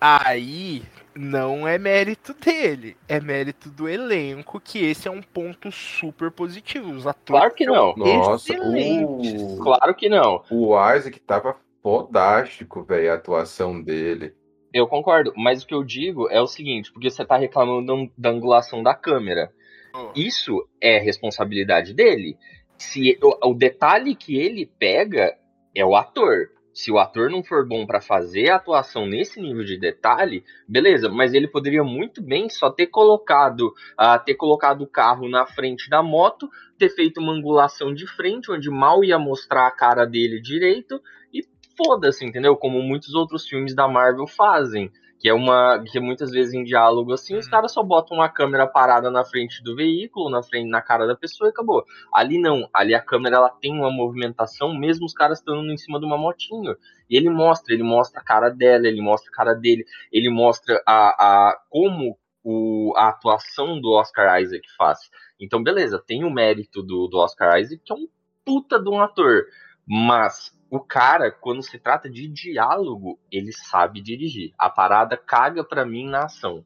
Aí 0.00 0.82
não 1.16 1.66
é 1.66 1.78
mérito 1.78 2.34
dele, 2.34 2.96
é 3.08 3.18
mérito 3.20 3.70
do 3.70 3.88
elenco, 3.88 4.60
que 4.60 4.84
esse 4.84 5.08
é 5.08 5.10
um 5.10 5.22
ponto 5.22 5.70
super 5.72 6.30
positivo. 6.30 6.90
Os 6.92 7.06
atores 7.06 7.26
Claro 7.40 7.54
que 7.54 7.64
não. 7.66 7.94
Nossa, 7.96 8.52
excelentes. 8.52 9.42
o, 9.42 9.58
Claro 9.58 9.94
que 9.94 10.08
não. 10.08 10.42
o 10.50 10.74
Isaac 10.94 11.18
tava 11.20 11.56
fodástico, 11.82 12.82
velho, 12.82 13.10
a 13.12 13.14
atuação 13.14 13.80
dele. 13.80 14.34
Eu 14.72 14.86
concordo, 14.86 15.32
mas 15.36 15.62
o 15.62 15.66
que 15.66 15.72
eu 15.74 15.82
digo 15.82 16.28
é 16.28 16.40
o 16.40 16.46
seguinte, 16.46 16.92
porque 16.92 17.10
você 17.10 17.24
tá 17.24 17.36
reclamando 17.36 17.86
da- 17.86 18.10
da 18.18 18.30
angulação 18.30 18.82
da 18.82 18.94
câmera. 18.94 19.50
Oh. 19.94 20.10
Isso 20.14 20.68
é 20.80 20.98
responsabilidade 20.98 21.94
dele. 21.94 22.36
Se 22.76 23.18
o, 23.22 23.50
o 23.50 23.54
detalhe 23.54 24.14
que 24.14 24.36
ele 24.36 24.66
pega 24.78 25.34
é 25.74 25.84
o 25.84 25.96
ator. 25.96 26.50
Se 26.76 26.92
o 26.92 26.98
ator 26.98 27.30
não 27.30 27.42
for 27.42 27.66
bom 27.66 27.86
pra 27.86 28.02
fazer 28.02 28.50
a 28.50 28.56
atuação 28.56 29.06
nesse 29.06 29.40
nível 29.40 29.64
de 29.64 29.78
detalhe, 29.78 30.44
beleza, 30.68 31.08
mas 31.08 31.32
ele 31.32 31.48
poderia 31.48 31.82
muito 31.82 32.20
bem 32.22 32.50
só 32.50 32.70
ter 32.70 32.88
colocado, 32.88 33.72
ah, 33.96 34.18
ter 34.18 34.34
colocado 34.34 34.82
o 34.82 34.86
carro 34.86 35.26
na 35.26 35.46
frente 35.46 35.88
da 35.88 36.02
moto, 36.02 36.50
ter 36.76 36.90
feito 36.90 37.18
uma 37.18 37.32
angulação 37.32 37.94
de 37.94 38.06
frente, 38.06 38.52
onde 38.52 38.68
mal 38.68 39.02
ia 39.02 39.18
mostrar 39.18 39.66
a 39.66 39.70
cara 39.70 40.04
dele 40.04 40.38
direito, 40.38 41.00
e 41.32 41.42
foda-se, 41.78 42.26
entendeu? 42.26 42.54
Como 42.54 42.82
muitos 42.82 43.14
outros 43.14 43.48
filmes 43.48 43.74
da 43.74 43.88
Marvel 43.88 44.26
fazem. 44.26 44.92
Que 45.18 45.28
é 45.28 45.34
uma. 45.34 45.82
Que 45.90 45.98
muitas 45.98 46.30
vezes 46.30 46.52
em 46.52 46.62
diálogo 46.62 47.12
assim, 47.12 47.36
os 47.36 47.48
caras 47.48 47.72
só 47.72 47.82
botam 47.82 48.18
uma 48.18 48.28
câmera 48.28 48.66
parada 48.66 49.10
na 49.10 49.24
frente 49.24 49.62
do 49.62 49.74
veículo, 49.74 50.30
na 50.30 50.42
frente, 50.42 50.68
na 50.68 50.82
cara 50.82 51.06
da 51.06 51.16
pessoa 51.16 51.48
e 51.48 51.50
acabou. 51.50 51.84
Ali 52.12 52.38
não, 52.40 52.68
ali 52.72 52.94
a 52.94 53.00
câmera 53.00 53.36
ela 53.36 53.50
tem 53.50 53.72
uma 53.72 53.90
movimentação, 53.90 54.74
mesmo 54.74 55.06
os 55.06 55.14
caras 55.14 55.38
estando 55.38 55.70
em 55.70 55.76
cima 55.76 55.98
de 55.98 56.06
uma 56.06 56.18
motinho. 56.18 56.76
E 57.08 57.16
ele 57.16 57.30
mostra, 57.30 57.72
ele 57.72 57.82
mostra 57.82 58.20
a 58.20 58.24
cara 58.24 58.50
dela, 58.50 58.86
ele 58.86 59.00
mostra 59.00 59.30
a 59.32 59.36
cara 59.36 59.54
dele, 59.54 59.84
ele 60.12 60.28
mostra 60.28 60.82
a, 60.86 61.08
a 61.08 61.58
como 61.70 62.18
o, 62.44 62.92
a 62.96 63.08
atuação 63.08 63.80
do 63.80 63.90
Oscar 63.92 64.40
Isaac 64.40 64.64
faz. 64.76 64.98
Então, 65.40 65.62
beleza, 65.62 66.02
tem 66.04 66.24
o 66.24 66.30
mérito 66.30 66.82
do, 66.82 67.08
do 67.08 67.18
Oscar 67.18 67.58
Isaac, 67.58 67.82
que 67.84 67.92
é 67.92 67.96
um 67.96 68.06
puta 68.44 68.78
de 68.80 68.88
um 68.88 69.00
ator. 69.00 69.46
Mas 69.84 70.55
o 70.70 70.80
cara, 70.80 71.30
quando 71.30 71.62
se 71.62 71.78
trata 71.78 72.10
de 72.10 72.28
diálogo, 72.28 73.18
ele 73.30 73.52
sabe 73.52 74.00
dirigir. 74.00 74.52
A 74.58 74.68
parada 74.68 75.16
caga 75.16 75.62
pra 75.62 75.84
mim 75.84 76.08
na 76.08 76.24
ação. 76.24 76.64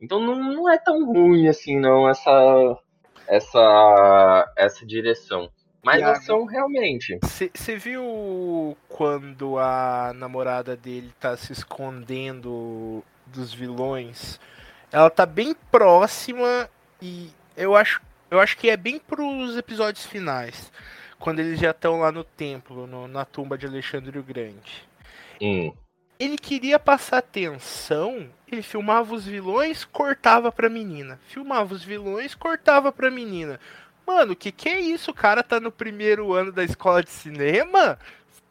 Então 0.00 0.20
não, 0.20 0.52
não 0.52 0.70
é 0.70 0.78
tão 0.78 1.04
ruim 1.06 1.48
assim, 1.48 1.78
não, 1.78 2.08
essa 2.08 2.78
essa 3.26 4.52
essa 4.56 4.86
direção. 4.86 5.50
Mas 5.82 6.02
a 6.02 6.12
ação 6.12 6.44
realmente. 6.44 7.18
Você 7.22 7.76
viu 7.76 8.76
quando 8.88 9.56
a 9.56 10.12
namorada 10.16 10.76
dele 10.76 11.12
tá 11.20 11.36
se 11.36 11.52
escondendo 11.52 13.04
dos 13.26 13.54
vilões? 13.54 14.40
Ela 14.90 15.08
tá 15.08 15.24
bem 15.24 15.54
próxima 15.70 16.68
e 17.00 17.30
eu 17.56 17.76
acho, 17.76 18.02
eu 18.30 18.40
acho 18.40 18.56
que 18.58 18.68
é 18.68 18.76
bem 18.76 18.98
pros 18.98 19.56
episódios 19.56 20.04
finais. 20.04 20.72
Quando 21.18 21.40
eles 21.40 21.58
já 21.58 21.70
estão 21.70 22.00
lá 22.00 22.12
no 22.12 22.22
templo, 22.24 22.86
no- 22.86 23.08
na 23.08 23.24
tumba 23.24 23.56
de 23.56 23.66
Alexandre 23.66 24.18
o 24.18 24.22
Grande. 24.22 24.86
Hum. 25.40 25.72
Ele 26.18 26.38
queria 26.38 26.78
passar 26.78 27.18
atenção, 27.18 28.28
ele 28.50 28.62
filmava 28.62 29.14
os 29.14 29.24
vilões, 29.26 29.84
cortava 29.84 30.50
pra 30.50 30.68
menina. 30.68 31.20
Filmava 31.28 31.74
os 31.74 31.82
vilões, 31.84 32.34
cortava 32.34 32.90
pra 32.90 33.10
menina. 33.10 33.60
Mano, 34.06 34.32
o 34.32 34.36
que 34.36 34.50
que 34.52 34.68
é 34.68 34.80
isso? 34.80 35.10
O 35.10 35.14
cara 35.14 35.42
tá 35.42 35.58
no 35.60 35.70
primeiro 35.70 36.32
ano 36.32 36.52
da 36.52 36.64
escola 36.64 37.02
de 37.02 37.10
cinema? 37.10 37.98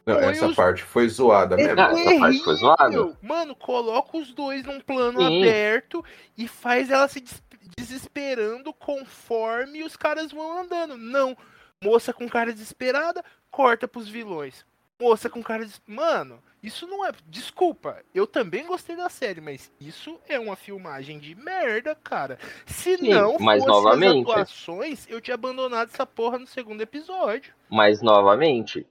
Não, 0.05 0.15
Põe 0.19 0.25
essa 0.25 0.47
os- 0.47 0.55
parte 0.55 0.83
foi 0.83 1.09
zoada 1.09 1.55
mesmo. 1.55 1.79
Ah, 1.81 1.91
essa 1.91 2.19
parte 2.19 2.43
foi 2.43 2.55
zoada. 2.55 3.17
Mano, 3.23 3.55
coloca 3.55 4.17
os 4.17 4.31
dois 4.33 4.63
num 4.63 4.79
plano 4.79 5.19
Sim. 5.19 5.39
aberto 5.41 6.05
e 6.37 6.47
faz 6.47 6.91
ela 6.91 7.07
se 7.07 7.19
des- 7.21 7.41
desesperando 7.77 8.71
conforme 8.73 9.83
os 9.83 9.95
caras 9.95 10.31
vão 10.31 10.59
andando. 10.61 10.97
Não. 10.97 11.35
Moça 11.83 12.13
com 12.13 12.27
cara 12.27 12.53
desesperada, 12.53 13.23
corta 13.51 13.87
pros 13.87 14.07
vilões. 14.07 14.65
Moça 14.99 15.29
com 15.29 15.43
cara 15.43 15.65
des... 15.65 15.81
Mano, 15.85 16.41
isso 16.63 16.87
não 16.87 17.05
é. 17.05 17.11
Desculpa, 17.27 18.01
eu 18.13 18.25
também 18.25 18.65
gostei 18.65 18.95
da 18.95 19.09
série, 19.09 19.41
mas 19.41 19.71
isso 19.79 20.17
é 20.27 20.39
uma 20.39 20.55
filmagem 20.55 21.19
de 21.19 21.35
merda, 21.35 21.93
cara. 21.95 22.39
Se 22.65 22.97
Sim, 22.97 23.09
não 23.09 23.37
mas 23.37 23.61
fosse 23.63 23.75
novamente- 23.75 24.23
as 24.23 24.31
atuações, 24.31 25.05
eu 25.09 25.19
tinha 25.19 25.35
abandonado 25.35 25.89
essa 25.93 26.05
porra 26.05 26.39
no 26.39 26.47
segundo 26.47 26.81
episódio. 26.81 27.53
Mas 27.69 28.01
novamente, 28.01 28.87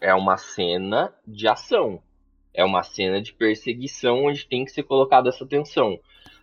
é 0.00 0.14
uma 0.14 0.38
cena 0.38 1.12
de 1.26 1.46
ação. 1.46 2.02
É 2.54 2.64
uma 2.64 2.82
cena 2.82 3.20
de 3.20 3.32
perseguição 3.32 4.24
onde 4.24 4.46
tem 4.46 4.64
que 4.64 4.72
ser 4.72 4.82
colocada 4.82 5.28
essa 5.28 5.46
tensão. 5.46 5.98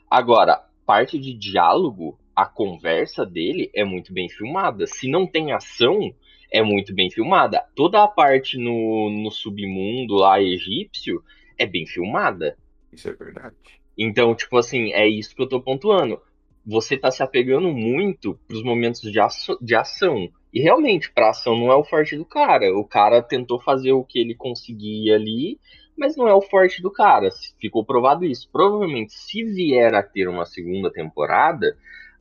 Agora, 0.09 0.63
parte 0.85 1.19
de 1.19 1.33
diálogo, 1.33 2.17
a 2.39 2.45
conversa 2.45 3.25
dele 3.25 3.69
é 3.75 3.83
muito 3.83 4.13
bem 4.13 4.29
filmada. 4.29 4.87
Se 4.87 5.09
não 5.09 5.27
tem 5.27 5.51
ação, 5.51 6.15
é 6.49 6.63
muito 6.63 6.95
bem 6.95 7.11
filmada. 7.11 7.61
Toda 7.75 8.01
a 8.01 8.07
parte 8.07 8.57
no, 8.57 9.09
no 9.09 9.29
submundo 9.29 10.15
lá 10.15 10.41
egípcio 10.41 11.21
é 11.57 11.65
bem 11.65 11.85
filmada. 11.85 12.57
Isso 12.93 13.09
é 13.09 13.13
verdade. 13.13 13.57
Então, 13.97 14.33
tipo 14.33 14.57
assim, 14.57 14.93
é 14.93 15.05
isso 15.05 15.35
que 15.35 15.41
eu 15.41 15.49
tô 15.49 15.61
pontuando. 15.61 16.21
Você 16.65 16.95
tá 16.95 17.11
se 17.11 17.21
apegando 17.21 17.73
muito 17.73 18.39
pros 18.47 18.63
momentos 18.63 19.01
de, 19.01 19.19
de 19.61 19.75
ação. 19.75 20.29
E 20.53 20.61
realmente, 20.61 21.11
pra 21.11 21.31
ação 21.31 21.57
não 21.57 21.69
é 21.69 21.75
o 21.75 21.83
forte 21.83 22.15
do 22.15 22.23
cara. 22.23 22.73
O 22.73 22.85
cara 22.85 23.21
tentou 23.21 23.59
fazer 23.59 23.91
o 23.91 24.05
que 24.05 24.17
ele 24.17 24.33
conseguia 24.33 25.15
ali, 25.15 25.59
mas 25.97 26.15
não 26.15 26.25
é 26.25 26.33
o 26.33 26.41
forte 26.41 26.81
do 26.81 26.89
cara. 26.89 27.27
Ficou 27.59 27.83
provado 27.83 28.23
isso. 28.23 28.49
Provavelmente, 28.49 29.11
se 29.11 29.43
vier 29.43 29.93
a 29.93 30.01
ter 30.01 30.29
uma 30.29 30.45
segunda 30.45 30.89
temporada, 30.89 31.77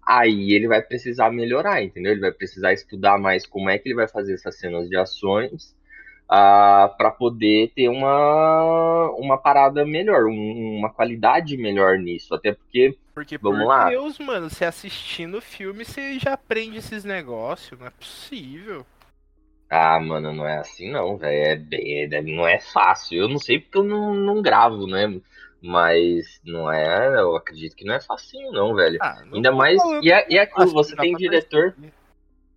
aí 0.08 0.52
ele 0.52 0.68
vai 0.68 0.82
precisar 0.82 1.30
melhorar, 1.30 1.82
entendeu? 1.82 2.12
Ele 2.12 2.20
vai 2.22 2.32
precisar 2.32 2.72
estudar 2.72 3.18
mais 3.18 3.46
como 3.46 3.68
é 3.70 3.78
que 3.78 3.88
ele 3.88 3.96
vai 3.96 4.08
fazer 4.08 4.34
essas 4.34 4.58
cenas 4.58 4.88
de 4.88 4.96
ações 4.96 5.76
ah, 6.28 6.94
para 6.98 7.10
poder 7.10 7.72
ter 7.74 7.88
uma, 7.88 9.10
uma 9.18 9.38
parada 9.38 9.84
melhor, 9.86 10.26
um- 10.26 10.78
uma 10.78 10.90
qualidade 10.92 11.56
melhor 11.56 11.98
nisso. 11.98 12.34
Até 12.34 12.52
porque 12.54 12.96
Porque, 13.14 13.36
Vamos 13.38 13.60
por 13.60 13.66
lá. 13.66 13.88
Deus, 13.88 14.18
mano, 14.18 14.48
você 14.48 14.64
assistindo 14.64 15.38
o 15.38 15.42
filme, 15.42 15.84
você 15.84 16.18
já 16.18 16.34
aprende 16.34 16.78
esses 16.78 17.04
negócios. 17.04 17.78
Não 17.78 17.86
é 17.86 17.90
possível. 17.90 18.86
Ah, 19.70 20.00
mano, 20.00 20.32
não 20.32 20.46
é 20.46 20.58
assim 20.58 20.90
não, 20.90 21.16
velho. 21.18 21.68
É 21.72 22.04
é- 22.16 22.22
não 22.22 22.46
é 22.46 22.58
fácil. 22.60 23.18
Eu 23.18 23.28
não 23.28 23.38
sei 23.38 23.58
porque 23.60 23.78
eu 23.78 23.84
não, 23.84 24.14
não 24.14 24.40
gravo, 24.42 24.86
né? 24.86 25.20
Mas 25.62 26.40
não 26.44 26.70
é. 26.70 27.18
Eu 27.20 27.34
acredito 27.36 27.74
que 27.74 27.84
não 27.84 27.94
é 27.94 28.00
facinho, 28.00 28.52
não, 28.52 28.74
velho. 28.74 28.98
Ah, 29.00 29.22
não 29.26 29.36
Ainda 29.36 29.52
mais. 29.52 29.80
E 30.02 30.12
é, 30.12 30.26
e 30.30 30.38
é 30.38 30.42
aquilo, 30.42 30.70
você 30.72 30.94
tem 30.96 31.14
diretor. 31.16 31.72
perceber. 31.72 31.92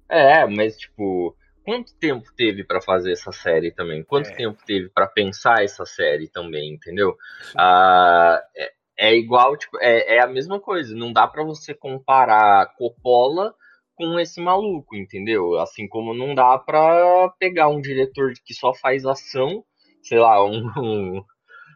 É, 0.09 0.45
mas 0.45 0.77
tipo. 0.77 1.35
Quanto 1.63 1.93
tempo 1.99 2.27
teve 2.35 2.63
pra 2.63 2.81
fazer 2.81 3.11
essa 3.11 3.31
série 3.31 3.71
também? 3.71 4.03
Quanto 4.03 4.29
É. 4.29 4.35
tempo 4.35 4.57
teve 4.65 4.89
pra 4.89 5.05
pensar 5.05 5.63
essa 5.63 5.85
série 5.85 6.27
também, 6.27 6.73
entendeu? 6.73 7.15
Ah, 7.55 8.41
é, 8.57 8.71
é 8.97 9.15
igual, 9.15 9.55
tipo, 9.55 9.77
é, 9.79 10.15
é 10.15 10.19
a 10.21 10.27
mesma 10.27 10.59
coisa. 10.59 10.95
Não 10.95 11.13
dá 11.13 11.27
pra 11.27 11.43
você 11.43 11.75
comparar 11.75 12.65
Coppola 12.77 13.53
com 13.95 14.19
esse 14.19 14.41
maluco, 14.41 14.95
entendeu? 14.95 15.59
Assim 15.59 15.87
como 15.87 16.15
não 16.15 16.33
dá 16.33 16.57
pra 16.57 17.31
pegar 17.37 17.67
um 17.67 17.79
diretor 17.79 18.33
que 18.43 18.55
só 18.55 18.73
faz 18.73 19.05
ação, 19.05 19.63
sei 20.01 20.17
lá, 20.17 20.43
um, 20.43 20.63
um- 20.77 21.23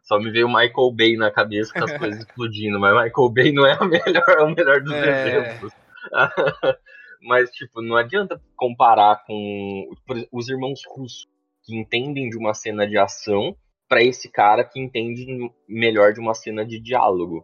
só 0.05 0.17
me 0.19 0.31
veio 0.31 0.47
o 0.47 0.53
Michael 0.53 0.91
Bay 0.95 1.17
na 1.17 1.29
cabeça 1.29 1.74
com 1.74 1.83
as 1.83 1.91
coisas 1.97 2.19
explodindo, 2.19 2.79
mas 2.79 2.93
Michael 2.93 3.29
Bay 3.29 3.51
não 3.51 3.65
é 3.65 3.77
melhor, 3.85 4.41
o 4.43 4.55
melhor 4.55 4.81
dos 4.81 4.93
É. 4.93 5.27
exemplos. 5.27 5.74
mas 7.21 7.50
tipo, 7.51 7.81
não 7.81 7.95
adianta 7.95 8.41
comparar 8.55 9.24
com 9.25 9.89
os 10.31 10.47
irmãos 10.47 10.81
russos 10.88 11.27
que 11.63 11.75
entendem 11.75 12.29
de 12.29 12.38
uma 12.38 12.53
cena 12.53 12.88
de 12.88 12.97
ação 12.97 13.55
pra 13.89 14.03
esse 14.03 14.31
cara 14.31 14.63
que 14.63 14.79
entende 14.79 15.25
melhor 15.67 16.13
de 16.13 16.19
uma 16.19 16.33
cena 16.33 16.63
de 16.65 16.79
diálogo. 16.79 17.43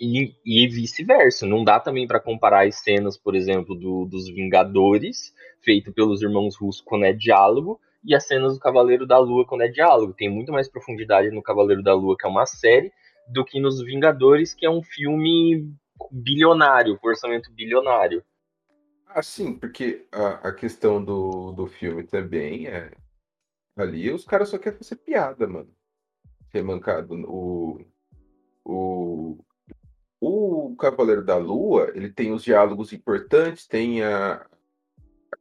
E, 0.00 0.32
e 0.46 0.66
vice-versa. 0.66 1.46
Não 1.46 1.62
dá 1.62 1.78
também 1.78 2.06
pra 2.06 2.18
comparar 2.18 2.66
as 2.66 2.76
cenas, 2.76 3.18
por 3.18 3.34
exemplo, 3.36 3.74
do- 3.74 4.06
dos 4.06 4.28
Vingadores, 4.30 5.32
feito 5.62 5.92
pelos 5.92 6.22
irmãos 6.22 6.56
russos 6.56 6.80
quando 6.80 7.04
é 7.04 7.12
diálogo, 7.12 7.78
e 8.02 8.14
as 8.14 8.26
cenas 8.26 8.54
do 8.54 8.60
Cavaleiro 8.60 9.06
da 9.06 9.18
Lua 9.18 9.46
quando 9.46 9.62
é 9.62 9.68
diálogo. 9.68 10.14
Tem 10.14 10.28
muito 10.28 10.52
mais 10.52 10.68
profundidade 10.68 11.30
no 11.30 11.42
Cavaleiro 11.42 11.82
da 11.82 11.94
Lua, 11.94 12.16
que 12.18 12.26
é 12.26 12.30
uma 12.30 12.46
série, 12.46 12.92
do 13.28 13.44
que 13.44 13.60
nos 13.60 13.82
Vingadores, 13.82 14.54
que 14.54 14.66
é 14.66 14.70
um 14.70 14.82
filme 14.82 15.72
bilionário, 16.10 16.98
com 16.98 17.08
orçamento 17.08 17.52
bilionário. 17.52 18.24
Ah, 19.06 19.22
sim, 19.22 19.54
porque 19.54 20.06
a, 20.12 20.48
a 20.48 20.52
questão 20.52 21.04
do, 21.04 21.52
do 21.52 21.66
filme 21.66 22.04
também 22.04 22.66
é. 22.66 22.92
Ali 23.76 24.10
os 24.10 24.24
caras 24.24 24.48
só 24.48 24.58
querem 24.58 24.78
fazer 24.78 24.96
piada, 24.96 25.46
mano. 25.46 25.70
Remancado. 26.52 27.14
O, 27.26 27.84
o, 28.64 29.38
o 30.20 30.76
Cavaleiro 30.76 31.24
da 31.24 31.36
Lua, 31.36 31.90
ele 31.94 32.10
tem 32.10 32.32
os 32.32 32.42
diálogos 32.42 32.92
importantes, 32.92 33.66
tem 33.66 34.02
a, 34.02 34.46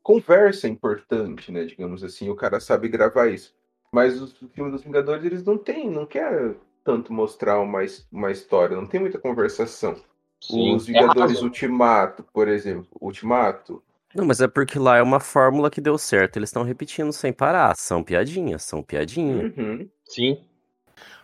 conversa 0.03 0.67
importante, 0.67 1.51
né? 1.51 1.65
Digamos 1.65 2.03
assim, 2.03 2.29
o 2.29 2.35
cara 2.35 2.59
sabe 2.59 2.87
gravar 2.89 3.27
isso. 3.27 3.55
Mas 3.91 4.21
os 4.21 4.33
filmes 4.53 4.73
dos 4.73 4.83
Vingadores, 4.83 5.23
eles 5.25 5.43
não 5.43 5.57
têm, 5.57 5.89
não 5.89 6.05
quer 6.05 6.55
tanto 6.83 7.11
mostrar 7.13 7.59
uma, 7.59 7.79
uma 8.11 8.31
história, 8.31 8.75
não 8.75 8.85
tem 8.87 8.99
muita 8.99 9.19
conversação. 9.19 9.95
Sim, 10.41 10.75
Os 10.75 10.83
é 10.89 10.93
Vingadores 10.93 11.33
raso. 11.35 11.45
Ultimato, 11.45 12.23
por 12.33 12.47
exemplo. 12.47 12.87
Ultimato, 13.01 13.83
Não, 14.13 14.25
mas 14.25 14.41
é 14.41 14.47
porque 14.47 14.79
lá 14.79 14.97
é 14.97 15.01
uma 15.03 15.19
fórmula 15.19 15.69
que 15.69 15.81
deu 15.81 15.97
certo. 15.97 16.37
Eles 16.37 16.49
estão 16.49 16.63
repetindo 16.63 17.11
sem 17.13 17.33
parar. 17.33 17.75
São 17.75 18.03
piadinhas, 18.03 18.63
são 18.63 18.81
piadinhas. 18.83 19.51
uhum. 19.57 19.89
Sim. 20.05 20.43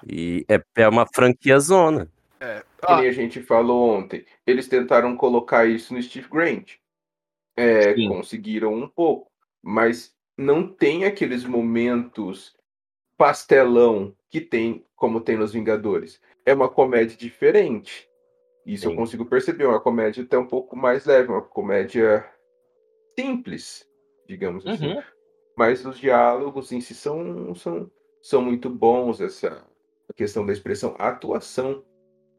E 0.08 0.46
é, 0.50 0.62
é 0.76 0.88
uma 0.88 1.06
franquia 1.14 1.60
zona. 1.60 2.10
É. 2.40 2.64
que 2.86 2.86
Ah, 2.88 2.98
nem 2.98 3.08
a 3.08 3.12
gente 3.12 3.42
falou 3.42 3.98
ontem, 3.98 4.26
eles 4.46 4.68
tentaram 4.68 5.16
colocar 5.18 5.66
isso 5.66 5.94
no 5.94 6.02
Steve 6.02 6.28
Grant. 6.30 6.74
É, 7.58 7.94
conseguiram 8.08 8.74
um 8.74 8.88
pouco, 8.88 9.32
mas 9.64 10.14
não 10.38 10.68
tem 10.68 11.06
aqueles 11.06 11.46
momentos 11.46 12.56
pastelão 13.18 14.14
que 14.30 14.42
tem, 14.42 14.86
como 14.96 15.22
tem 15.22 15.38
nos 15.38 15.54
Vingadores. 15.54 16.20
É 16.46 16.54
uma 16.54 16.70
comédia 16.70 17.18
diferente. 17.18 18.10
Isso 18.66 18.88
eu 18.88 18.92
Sim. 18.92 18.98
consigo 18.98 19.26
perceber, 19.26 19.66
uma 19.66 19.80
comédia 19.80 20.24
até 20.24 20.38
um 20.38 20.48
pouco 20.48 20.76
mais 20.76 21.06
leve, 21.06 21.30
uma 21.30 21.42
comédia 21.42 22.26
simples, 23.18 23.88
digamos 24.28 24.66
assim. 24.66 24.94
Uhum. 24.94 25.04
Mas 25.56 25.86
os 25.86 25.98
diálogos 25.98 26.72
em 26.72 26.82
si 26.82 26.94
são, 26.94 27.56
são, 27.56 27.90
são 28.22 28.42
muito 28.42 28.70
bons, 28.70 29.22
essa 29.22 29.66
a 30.10 30.14
questão 30.14 30.46
da 30.46 30.54
expressão, 30.54 30.96
a 30.98 31.10
atuação. 31.10 31.84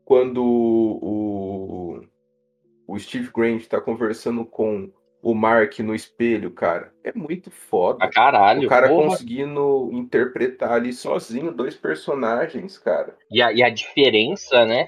Quando 0.05 0.45
o, 0.45 2.01
o 2.87 2.99
Steve 2.99 3.31
Grant 3.33 3.63
está 3.63 3.81
conversando 3.81 4.45
com 4.45 4.93
o 5.27 5.35
Mark 5.35 5.81
no 5.81 5.93
espelho, 5.93 6.53
cara, 6.53 6.93
é 7.03 7.13
muito 7.13 7.51
foda. 7.51 7.99
Pra 7.99 8.11
caralho. 8.11 8.65
o 8.65 8.69
cara 8.69 8.87
porra. 8.87 9.09
conseguindo 9.09 9.91
interpretar 9.93 10.71
ali 10.71 10.93
sozinho 10.93 11.51
dois 11.51 11.75
personagens, 11.75 12.79
cara. 12.79 13.17
E 13.29 13.43
a, 13.43 13.53
e 13.53 13.61
a 13.61 13.69
diferença, 13.69 14.65
né? 14.65 14.87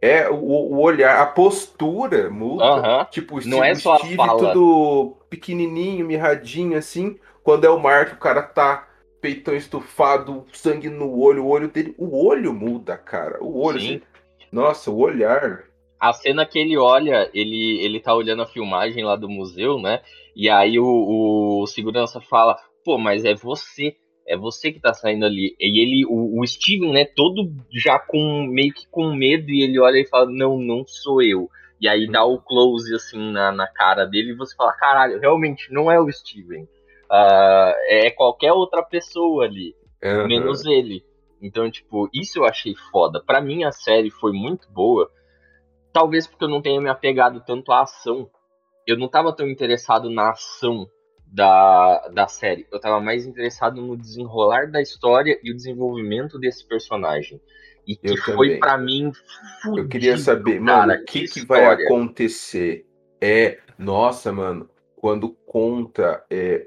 É, 0.00 0.28
o, 0.28 0.36
o 0.36 0.78
olhar, 0.80 1.20
a 1.20 1.26
postura 1.26 2.30
muda. 2.30 3.08
Tipo, 3.10 3.40
o 3.40 3.48
Não 3.48 3.64
é 3.64 3.74
só 3.74 3.94
a 3.94 3.98
Steve 3.98 4.14
fala. 4.14 4.38
todo 4.38 5.16
pequenininho, 5.28 6.06
mirradinho, 6.06 6.78
assim. 6.78 7.18
Quando 7.42 7.64
é 7.64 7.68
o 7.68 7.80
Mark, 7.80 8.12
o 8.12 8.20
cara 8.20 8.42
tá 8.42 8.86
peitão 9.20 9.56
estufado, 9.56 10.46
sangue 10.52 10.88
no 10.88 11.18
olho, 11.18 11.42
o 11.44 11.48
olho 11.48 11.66
dele... 11.66 11.92
O 11.98 12.24
olho 12.24 12.54
muda, 12.54 12.96
cara. 12.96 13.42
O 13.42 13.60
olho, 13.60 13.80
Sim. 13.80 13.96
assim, 13.96 14.02
Nossa, 14.52 14.92
o 14.92 14.98
olhar... 14.98 15.64
A 15.98 16.12
cena 16.12 16.44
que 16.44 16.58
ele 16.58 16.76
olha, 16.76 17.30
ele, 17.32 17.80
ele 17.82 18.00
tá 18.00 18.14
olhando 18.14 18.42
a 18.42 18.46
filmagem 18.46 19.04
lá 19.04 19.16
do 19.16 19.28
museu, 19.28 19.80
né? 19.80 20.02
E 20.34 20.48
aí 20.50 20.78
o, 20.78 21.62
o 21.62 21.66
segurança 21.66 22.20
fala, 22.20 22.56
pô, 22.84 22.98
mas 22.98 23.24
é 23.24 23.34
você. 23.34 23.96
É 24.28 24.36
você 24.36 24.72
que 24.72 24.80
tá 24.80 24.92
saindo 24.92 25.24
ali. 25.24 25.54
E 25.58 25.80
ele, 25.80 26.04
o, 26.06 26.40
o 26.40 26.46
Steven, 26.46 26.92
né, 26.92 27.04
todo 27.04 27.52
já 27.72 27.98
com 27.98 28.46
meio 28.48 28.74
que 28.74 28.86
com 28.90 29.14
medo, 29.14 29.50
e 29.50 29.62
ele 29.62 29.78
olha 29.78 29.98
e 29.98 30.08
fala, 30.08 30.26
não, 30.30 30.58
não 30.58 30.84
sou 30.86 31.22
eu. 31.22 31.48
E 31.80 31.88
aí 31.88 32.10
dá 32.10 32.24
o 32.24 32.40
close 32.40 32.92
assim 32.94 33.32
na, 33.32 33.52
na 33.52 33.66
cara 33.68 34.04
dele 34.04 34.32
e 34.32 34.36
você 34.36 34.54
fala, 34.56 34.72
caralho, 34.72 35.20
realmente 35.20 35.72
não 35.72 35.90
é 35.90 36.00
o 36.00 36.10
Steven. 36.10 36.66
Ah, 37.10 37.72
é 37.88 38.10
qualquer 38.10 38.52
outra 38.52 38.82
pessoa 38.82 39.44
ali 39.44 39.74
Aham. 40.02 40.26
menos 40.26 40.64
ele. 40.64 41.04
Então, 41.40 41.70
tipo, 41.70 42.08
isso 42.12 42.38
eu 42.38 42.44
achei 42.44 42.74
foda. 42.90 43.22
Pra 43.24 43.40
mim, 43.40 43.64
a 43.64 43.72
série 43.72 44.10
foi 44.10 44.32
muito 44.32 44.68
boa. 44.70 45.10
Talvez 45.96 46.26
porque 46.26 46.44
eu 46.44 46.48
não 46.50 46.60
tenha 46.60 46.78
me 46.78 46.90
apegado 46.90 47.42
tanto 47.46 47.72
à 47.72 47.80
ação. 47.80 48.30
Eu 48.86 48.98
não 48.98 49.08
tava 49.08 49.34
tão 49.34 49.48
interessado 49.48 50.10
na 50.10 50.32
ação 50.32 50.86
da, 51.26 52.08
da 52.08 52.28
série. 52.28 52.66
Eu 52.70 52.78
tava 52.78 53.00
mais 53.00 53.24
interessado 53.24 53.80
no 53.80 53.96
desenrolar 53.96 54.70
da 54.70 54.82
história 54.82 55.40
e 55.42 55.50
o 55.50 55.56
desenvolvimento 55.56 56.38
desse 56.38 56.68
personagem. 56.68 57.40
E 57.86 57.96
que 57.96 58.10
Eu 58.10 58.16
foi, 58.18 58.58
pra 58.58 58.76
mim, 58.76 59.10
fudido, 59.62 59.80
Eu 59.84 59.88
queria 59.88 60.18
saber, 60.18 60.62
cara, 60.62 60.86
mano, 60.86 61.00
o 61.00 61.04
que, 61.06 61.26
que 61.28 61.46
vai 61.46 61.62
história. 61.62 61.86
acontecer? 61.86 62.86
É, 63.18 63.58
nossa, 63.78 64.30
mano, 64.30 64.68
quando 64.96 65.30
conta 65.46 66.22
é, 66.28 66.66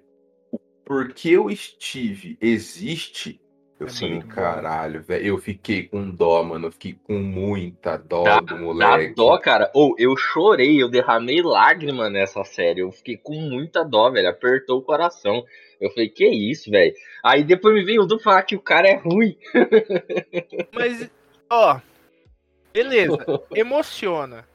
o 0.52 0.58
porquê 0.84 1.38
o 1.38 1.56
Steve 1.56 2.36
existe, 2.42 3.40
eu 3.80 3.88
É 3.88 3.90
falei, 3.90 4.10
muito 4.16 4.28
bom. 4.28 4.34
caralho, 4.34 5.02
velho, 5.02 5.26
eu 5.26 5.38
fiquei 5.38 5.84
com 5.84 6.10
dó, 6.10 6.44
mano, 6.44 6.68
eu 6.68 6.72
fiquei 6.72 6.94
com 7.04 7.14
muita 7.20 7.98
dó 7.98 8.24
Dá- 8.24 8.40
do 8.40 8.46
Dá 8.46 8.56
moleque. 8.56 9.14
dó, 9.16 9.38
cara. 9.38 9.72
Ou 9.74 9.96
eu 9.98 10.16
chorei, 10.18 10.82
eu 10.82 10.90
derramei 10.90 11.42
lágrima 11.42 12.10
nessa 12.10 12.44
série. 12.44 12.82
Eu 12.82 12.92
fiquei 12.92 13.18
com 13.18 13.34
muita 13.36 13.84
dó, 13.84 14.10
velho. 14.10 14.28
Apertou 14.30 14.80
o 14.80 14.82
coração. 14.82 15.44
Eu 15.80 15.90
falei, 15.92 16.10
que 16.10 16.28
isso, 16.28 16.70
velho. 16.70 16.94
Aí 17.24 17.44
depois 17.44 17.74
me 17.74 17.84
veio 17.86 18.02
o 18.02 18.06
Du 18.06 18.20
falar 18.20 18.44
que 18.44 18.56
o 18.56 18.62
cara 18.62 18.88
é 18.90 18.96
ruim. 18.96 19.38
Mas, 20.74 21.10
ó, 21.50 21.80
beleza, 22.74 23.18
emociona. 23.56 24.48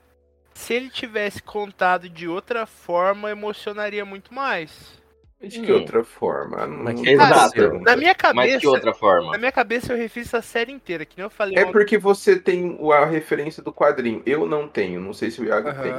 Se 0.53 0.75
ele 0.75 0.89
tivesse 0.89 1.43
contado 1.43 2.09
de 2.09 2.29
outra 2.29 2.65
forma, 2.67 3.31
emocionaria 3.31 4.05
muito 4.05 4.33
mais. 4.33 5.03
De 5.45 5.61
que 5.61 5.73
Hum. 5.73 5.77
outra 5.77 6.03
forma? 6.05 6.67
Não- 6.67 6.85
Mas 6.85 7.03
Exato. 7.07 7.79
Na 7.81 7.97
minha 7.97 8.15
Mas 8.15 8.17
cabeça, 8.17 8.59
que 8.61 8.67
outra 8.67 8.95
forma? 8.95 9.33
na 9.33 9.39
minha 9.39 9.53
cabeça 9.53 9.93
eu 9.93 9.97
refiz 9.97 10.27
essa 10.27 10.43
série 10.43 10.73
inteira, 10.73 11.05
que 11.05 11.17
nem 11.17 11.25
eu 11.25 11.31
falei 11.31 11.57
É 11.59 11.65
porque 11.65 11.99
você 11.99 12.39
tem 12.39 12.79
a 12.93 13.05
referência 13.05 13.63
do 13.63 13.73
quadrinho. 13.73 14.23
Eu 14.27 14.47
não 14.47 14.67
tenho, 14.69 15.01
não 15.01 15.13
sei 15.13 15.31
se 15.31 15.41
o 15.41 15.45
Iago 15.45 15.71
tem. 15.83 15.93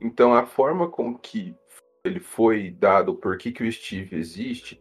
Então 0.00 0.34
a 0.34 0.46
forma 0.46 0.88
com 0.88 1.14
que 1.16 1.54
ele 2.04 2.20
foi 2.20 2.70
dado, 2.70 3.14
por 3.14 3.36
que, 3.36 3.52
que 3.52 3.62
o 3.62 3.70
Steve 3.72 4.16
existe, 4.16 4.80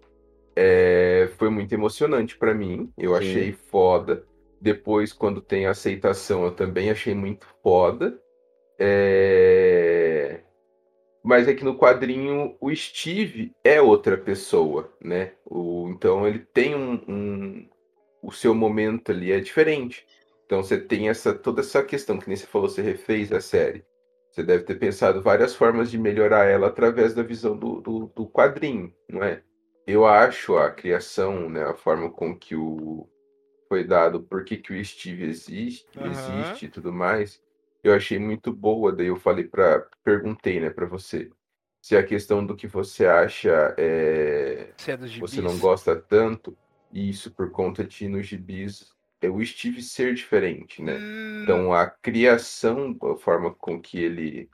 é, 0.56 1.30
foi 1.38 1.50
muito 1.50 1.74
emocionante 1.74 2.38
pra 2.38 2.54
mim. 2.54 2.92
Eu 2.98 3.12
Sim. 3.12 3.18
achei 3.18 3.52
foda. 3.52 4.24
Depois, 4.62 5.14
quando 5.14 5.40
tem 5.42 5.66
a 5.66 5.72
aceitação, 5.72 6.44
eu 6.44 6.52
também 6.52 6.90
achei 6.90 7.14
muito 7.16 7.48
foda. 7.64 8.20
É, 8.78 9.99
Mas 11.24 11.48
é 11.48 11.54
que 11.54 11.64
no 11.64 11.78
quadrinho 11.78 12.56
o 12.60 12.74
Steve 12.76 13.52
é 13.64 13.82
outra 13.82 14.18
pessoa, 14.18 14.92
né? 15.02 15.34
O... 15.46 15.90
Então 15.90 16.28
ele 16.28 16.40
tem 16.40 16.76
um, 16.76 16.94
um- 17.08 17.70
O 18.22 18.32
seu 18.32 18.56
momento 18.56 19.12
ali 19.12 19.32
é 19.32 19.40
diferente. 19.42 20.06
Então 20.46 20.64
você 20.64 20.80
tem 20.80 21.10
essa 21.10 21.34
toda 21.34 21.62
essa 21.62 21.84
questão, 21.84 22.20
que 22.20 22.28
nem 22.30 22.38
você 22.38 22.48
falou, 22.48 22.70
você 22.70 22.82
refez 22.82 23.32
a 23.34 23.42
série. 23.42 23.86
Você 24.32 24.44
deve 24.44 24.64
ter 24.64 24.76
pensado 24.76 25.22
várias 25.22 25.56
formas 25.56 25.92
de 25.92 25.98
melhorar 25.98 26.46
ela 26.46 26.68
através 26.68 27.14
da 27.14 27.24
visão 27.24 27.58
do, 27.58 27.82
do, 27.82 28.08
do 28.16 28.28
quadrinho, 28.30 28.94
não 29.10 29.24
é? 29.24 29.44
Eu 29.88 30.06
acho 30.06 30.58
a 30.58 30.72
criação, 30.72 31.50
né, 31.50 31.64
a 31.66 31.76
forma 31.76 32.12
com 32.12 32.38
que 32.38 32.56
o 32.56 33.08
foi 33.68 33.84
dado, 33.84 34.22
por 34.24 34.44
que, 34.44 34.58
que 34.58 34.74
o 34.74 34.86
Steve 34.86 35.24
existe, 35.26 35.88
Aham. 35.98 36.06
existe 36.06 36.66
e 36.66 36.70
tudo 36.70 36.92
mais, 36.94 37.42
eu 37.84 37.94
achei 37.94 38.20
muito 38.20 38.54
boa. 38.54 38.92
Daí 38.92 39.08
eu 39.08 39.16
falei 39.18 39.46
para, 39.48 39.88
perguntei, 40.04 40.60
né, 40.60 40.70
para 40.70 40.86
você, 40.86 41.30
se 41.82 41.96
a 41.96 42.06
questão 42.06 42.46
do 42.46 42.56
que 42.56 42.68
você 42.68 43.06
acha 43.06 43.76
é, 43.78 44.74
Se 44.78 44.92
é 44.92 44.98
dos 44.98 45.16
você 45.18 45.42
não 45.42 45.58
gosta 45.58 45.96
tanto, 45.96 46.58
e 46.92 47.10
isso 47.10 47.32
por 47.34 47.52
conta 47.52 47.84
de 47.84 48.08
nos 48.08 48.26
gibis 48.28 48.92
é 49.22 49.30
o 49.30 49.44
Steve 49.46 49.82
ser 49.82 50.14
diferente, 50.14 50.82
né? 50.82 50.98
Hum, 50.98 51.44
Então 51.44 51.74
a 51.74 51.90
criação, 51.90 52.98
a 53.04 53.18
forma 53.18 53.54
com 53.54 53.82
que 53.82 54.00
ele 54.00 54.50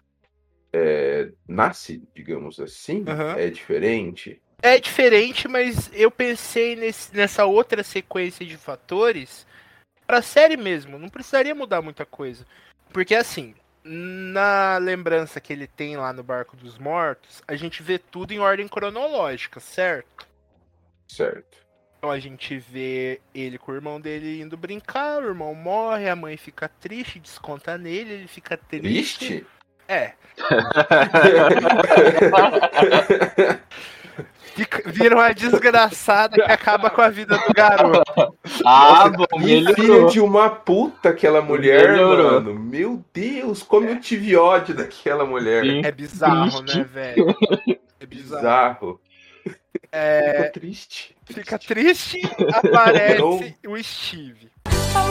é, 0.73 1.31
nasce, 1.47 2.03
digamos 2.13 2.59
assim, 2.59 3.03
Aham. 3.07 3.37
é 3.37 3.49
diferente. 3.49 4.41
É 4.61 4.79
diferente, 4.79 5.47
mas 5.47 5.91
eu 5.93 6.09
pensei 6.09 6.75
nesse- 6.75 7.15
nessa 7.15 7.45
outra 7.45 7.83
sequência 7.83 8.45
de 8.45 8.57
fatores 8.57 9.45
pra 10.07 10.21
série 10.21 10.57
mesmo. 10.57 10.99
Não 10.99 11.09
precisaria 11.09 11.55
mudar 11.55 11.81
muita 11.81 12.05
coisa. 12.05 12.45
Porque 12.95 13.13
assim, 13.13 13.53
na 13.83 14.77
lembrança 14.77 15.41
que 15.41 15.51
ele 15.51 15.67
tem 15.67 15.97
lá 15.97 16.13
no 16.13 16.23
Barco 16.23 16.55
dos 16.55 16.77
Mortos, 16.77 17.43
a 17.45 17.53
gente 17.53 17.83
vê 17.83 17.99
tudo 17.99 18.31
em 18.31 18.39
ordem 18.39 18.69
cronológica, 18.69 19.59
certo? 19.59 20.25
Certo. 21.05 21.57
Então 21.97 22.09
a 22.09 22.17
gente 22.19 22.57
vê 22.57 23.19
ele 23.33 23.57
com 23.57 23.73
o 23.73 23.75
irmão 23.75 23.99
dele 23.99 24.39
indo 24.39 24.55
brincar, 24.55 25.21
o 25.21 25.27
irmão 25.27 25.53
morre, 25.53 26.07
a 26.07 26.15
mãe 26.15 26.37
fica 26.37 26.69
triste, 26.69 27.19
desconta 27.19 27.77
nele, 27.77 28.13
ele 28.13 28.27
fica 28.27 28.55
triste. 28.55 29.27
Triste? 29.27 29.45
É. 29.89 30.13
Fica- 34.55 34.89
Vira 34.89 35.15
uma 35.15 35.33
desgraçada 35.33 36.35
que 36.35 36.51
acaba 36.51 36.89
com 36.89 37.01
a 37.01 37.09
vida 37.09 37.37
do 37.37 37.53
garoto. 37.53 38.03
Ah, 38.65 39.09
bom, 39.09 39.25
melhorou. 39.39 40.07
de 40.09 40.19
uma 40.19 40.49
puta 40.49 41.09
aquela 41.09 41.41
mulher, 41.41 41.91
Melhorou. 41.91 42.31
mano. 42.33 42.53
Meu 42.59 43.03
Deus, 43.13 43.61
como 43.61 43.87
eu 43.89 43.99
tive 43.99 44.35
ódio 44.35 44.73
daquela 44.73 45.25
mulher. 45.25 45.63
Sim. 45.63 45.81
É 45.83 45.91
bizarro, 45.91 46.61
Triste. 46.63 46.77
né, 46.77 46.83
velho? 46.85 47.35
É 47.99 48.05
bizarro. 48.05 48.39
Bizarro. 48.41 49.01
É, 49.91 50.31
Fica 50.37 50.49
triste. 50.51 51.15
fica 51.25 51.59
triste, 51.59 52.21
aparece 52.53 53.19
Não. 53.19 53.39
o 53.73 53.83
Steve. 53.83 54.49
A 54.65 55.03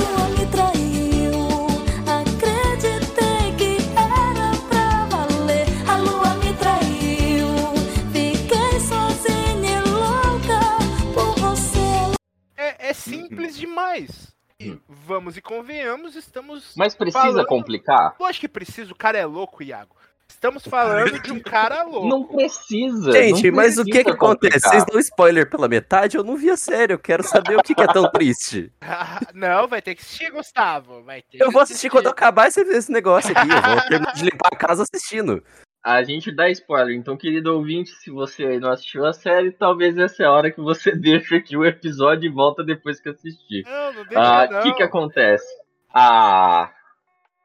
simples 13.34 13.56
demais. 13.56 14.34
E 14.60 14.78
vamos 14.88 15.36
e 15.36 15.42
convenhamos, 15.42 16.14
estamos. 16.14 16.72
Mas 16.76 16.94
precisa 16.94 17.24
Falando- 17.24 17.46
complicar? 17.46 18.14
Lógico 18.18 18.42
que 18.42 18.48
precisa, 18.48 18.92
o 18.92 18.96
cara 18.96 19.18
é 19.18 19.26
louco, 19.26 19.62
Iago. 19.62 19.94
Estamos 20.28 20.66
falando 20.66 21.20
de 21.20 21.32
um 21.32 21.40
cara 21.40 21.82
louco. 21.82 22.08
Não 22.08 22.24
precisa. 22.24 23.12
Gente, 23.12 23.50
não 23.50 23.56
mas 23.56 23.78
o 23.78 23.84
que 23.84 24.04
que 24.04 24.10
acontece? 24.10 24.52
complicar. 24.60 24.70
Vocês 24.70 24.84
dão 24.86 24.98
spoiler 25.00 25.48
pela 25.50 25.68
metade? 25.68 26.16
Eu 26.16 26.24
não 26.24 26.36
vi 26.36 26.50
a 26.50 26.56
série, 26.56 26.92
eu 26.94 26.98
quero 26.98 27.22
saber 27.22 27.56
o 27.58 27.62
que, 27.62 27.74
que 27.74 27.82
é 27.82 27.86
tão 27.86 28.10
triste. 28.10 28.72
não, 29.34 29.66
vai 29.68 29.82
ter 29.82 29.94
que 29.94 30.02
assistir, 30.02 30.30
Gustavo. 30.30 31.02
Vai 31.02 31.22
ter 31.22 31.38
Eu 31.40 31.46
que 31.48 31.52
vou 31.52 31.62
assistir 31.62 31.90
quando 31.90 32.08
acabar 32.08 32.48
esse, 32.48 32.60
esse 32.60 32.90
negócio 32.92 33.32
aqui. 33.36 33.48
Eu 33.50 33.62
vou 33.62 33.80
terminar 33.88 34.12
de 34.12 34.24
limpar 34.24 34.50
a 34.52 34.56
casa 34.56 34.82
assistindo. 34.84 35.42
A 35.84 36.02
gente 36.02 36.32
dá 36.32 36.48
spoiler, 36.48 36.96
então, 36.96 37.14
querido 37.14 37.54
ouvinte, 37.54 37.90
se 37.90 38.10
você 38.10 38.44
aí 38.46 38.58
não 38.58 38.70
assistiu 38.70 39.04
a 39.04 39.12
série, 39.12 39.52
talvez 39.52 39.98
essa 39.98 40.22
é 40.22 40.26
a 40.26 40.32
hora 40.32 40.50
que 40.50 40.60
você 40.60 40.92
deixa 40.96 41.36
aqui 41.36 41.56
o 41.58 41.64
episódio 41.64 42.26
e 42.26 42.32
volta 42.32 42.64
depois 42.64 42.98
que 43.00 43.10
assistir. 43.10 43.64
Não, 43.64 43.92
não 43.92 44.04
deixa 44.04 44.18
Ah, 44.20 44.48
não. 44.50 44.60
o 44.60 44.62
que 44.62 44.72
que 44.74 44.82
acontece? 44.82 45.44
Ah, 45.92 46.72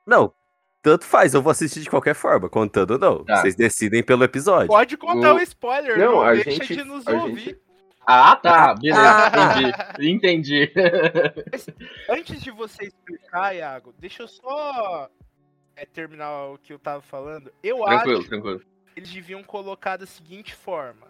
Não, 0.08 0.34
tanto 0.82 1.04
faz, 1.06 1.34
eu 1.34 1.42
vou 1.42 1.52
assistir 1.52 1.82
de 1.82 1.90
qualquer 1.90 2.16
forma, 2.16 2.48
contando 2.50 2.92
ou 2.92 2.98
não. 2.98 3.26
Tá. 3.26 3.36
Vocês 3.42 3.56
decidem 3.56 4.02
pelo 4.02 4.24
episódio. 4.24 4.68
Pode 4.68 4.96
contar 4.96 5.34
O- 5.34 5.38
o 5.38 5.42
spoiler, 5.42 5.98
Não, 6.00 6.12
não, 6.14 6.22
a 6.22 6.34
deixa 6.34 6.52
gente- 6.52 6.76
de 6.78 6.84
nos 6.86 7.06
a 7.08 7.12
ouvir. 7.12 7.40
gente- 7.42 7.60
ah, 8.08 8.36
tá, 8.38 8.74
beleza, 8.74 9.02
Ah. 9.02 9.62
entendi. 10.00 10.10
Entendi. 10.10 10.74
Antes 12.10 12.42
de 12.42 12.52
você 12.52 12.86
explicar, 12.86 13.54
Iago, 13.56 13.94
deixa 14.00 14.24
eu 14.24 14.28
só 14.30 15.10
é, 15.82 15.86
terminar 15.86 16.32
o 16.54 16.58
que 16.58 16.74
eu 16.74 16.80
tava 16.80 17.02
falando. 17.02 17.52
Eu 17.64 17.84
tranquilo, 17.84 18.20
acho 18.20 18.30
tranquilo. 18.30 18.60
que 18.60 18.66
eles 18.98 19.10
deviam 19.12 19.44
colocar 19.44 19.98
da 19.98 20.06
seguinte 20.06 20.54
forma. 20.54 21.08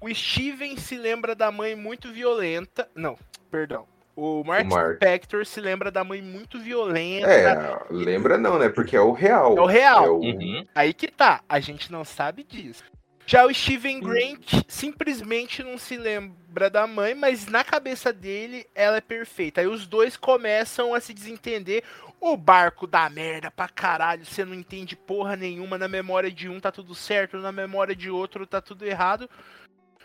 O 0.00 0.12
Steven 0.14 0.76
se 0.76 0.96
lembra 0.96 1.34
da 1.34 1.50
mãe 1.50 1.74
muito 1.74 2.12
violenta. 2.12 2.88
Não, 2.94 3.18
perdão. 3.50 3.86
O 4.14 4.42
Mark, 4.44 4.66
O 4.66 4.74
Mark. 4.74 4.96
Spector 4.96 5.44
se 5.44 5.60
lembra 5.60 5.90
da 5.90 6.02
mãe 6.04 6.22
muito 6.22 6.58
violenta. 6.58 7.28
É, 7.30 7.82
lembra 7.90 8.38
não, 8.38 8.58
né? 8.58 8.68
Porque 8.68 8.96
é 8.96 9.00
o 9.00 9.12
real. 9.12 9.56
É 9.56 9.60
o 9.60 9.66
real. 9.66 10.04
É 10.04 10.08
o- 10.08 10.20
Uhum. 10.20 10.66
Aí 10.74 10.94
que 10.94 11.08
tá, 11.08 11.42
a 11.48 11.60
gente 11.60 11.90
não 11.92 12.04
sabe 12.04 12.42
disso. 12.42 12.84
Já 13.28 13.44
o 13.44 13.52
Steven 13.52 13.98
Grant 14.00 14.62
simplesmente 14.68 15.62
não 15.62 15.76
se 15.78 15.96
lembra 15.96 16.70
da 16.70 16.86
mãe, 16.86 17.12
mas 17.14 17.46
na 17.48 17.64
cabeça 17.64 18.12
dele 18.12 18.64
ela 18.74 18.98
é 18.98 19.00
perfeita. 19.00 19.60
Aí 19.60 19.66
os 19.66 19.84
dois 19.86 20.16
começam 20.16 20.94
a 20.94 21.00
se 21.00 21.12
desentender. 21.12 21.82
O 22.20 22.36
barco 22.36 22.86
dá 22.86 23.08
merda 23.08 23.50
pra 23.50 23.68
caralho, 23.68 24.24
você 24.24 24.44
não 24.44 24.54
entende 24.54 24.96
porra 24.96 25.36
nenhuma. 25.36 25.78
Na 25.78 25.86
memória 25.86 26.30
de 26.30 26.48
um 26.48 26.58
tá 26.58 26.72
tudo 26.72 26.94
certo, 26.94 27.38
na 27.38 27.52
memória 27.52 27.94
de 27.94 28.10
outro 28.10 28.46
tá 28.46 28.60
tudo 28.60 28.84
errado. 28.84 29.28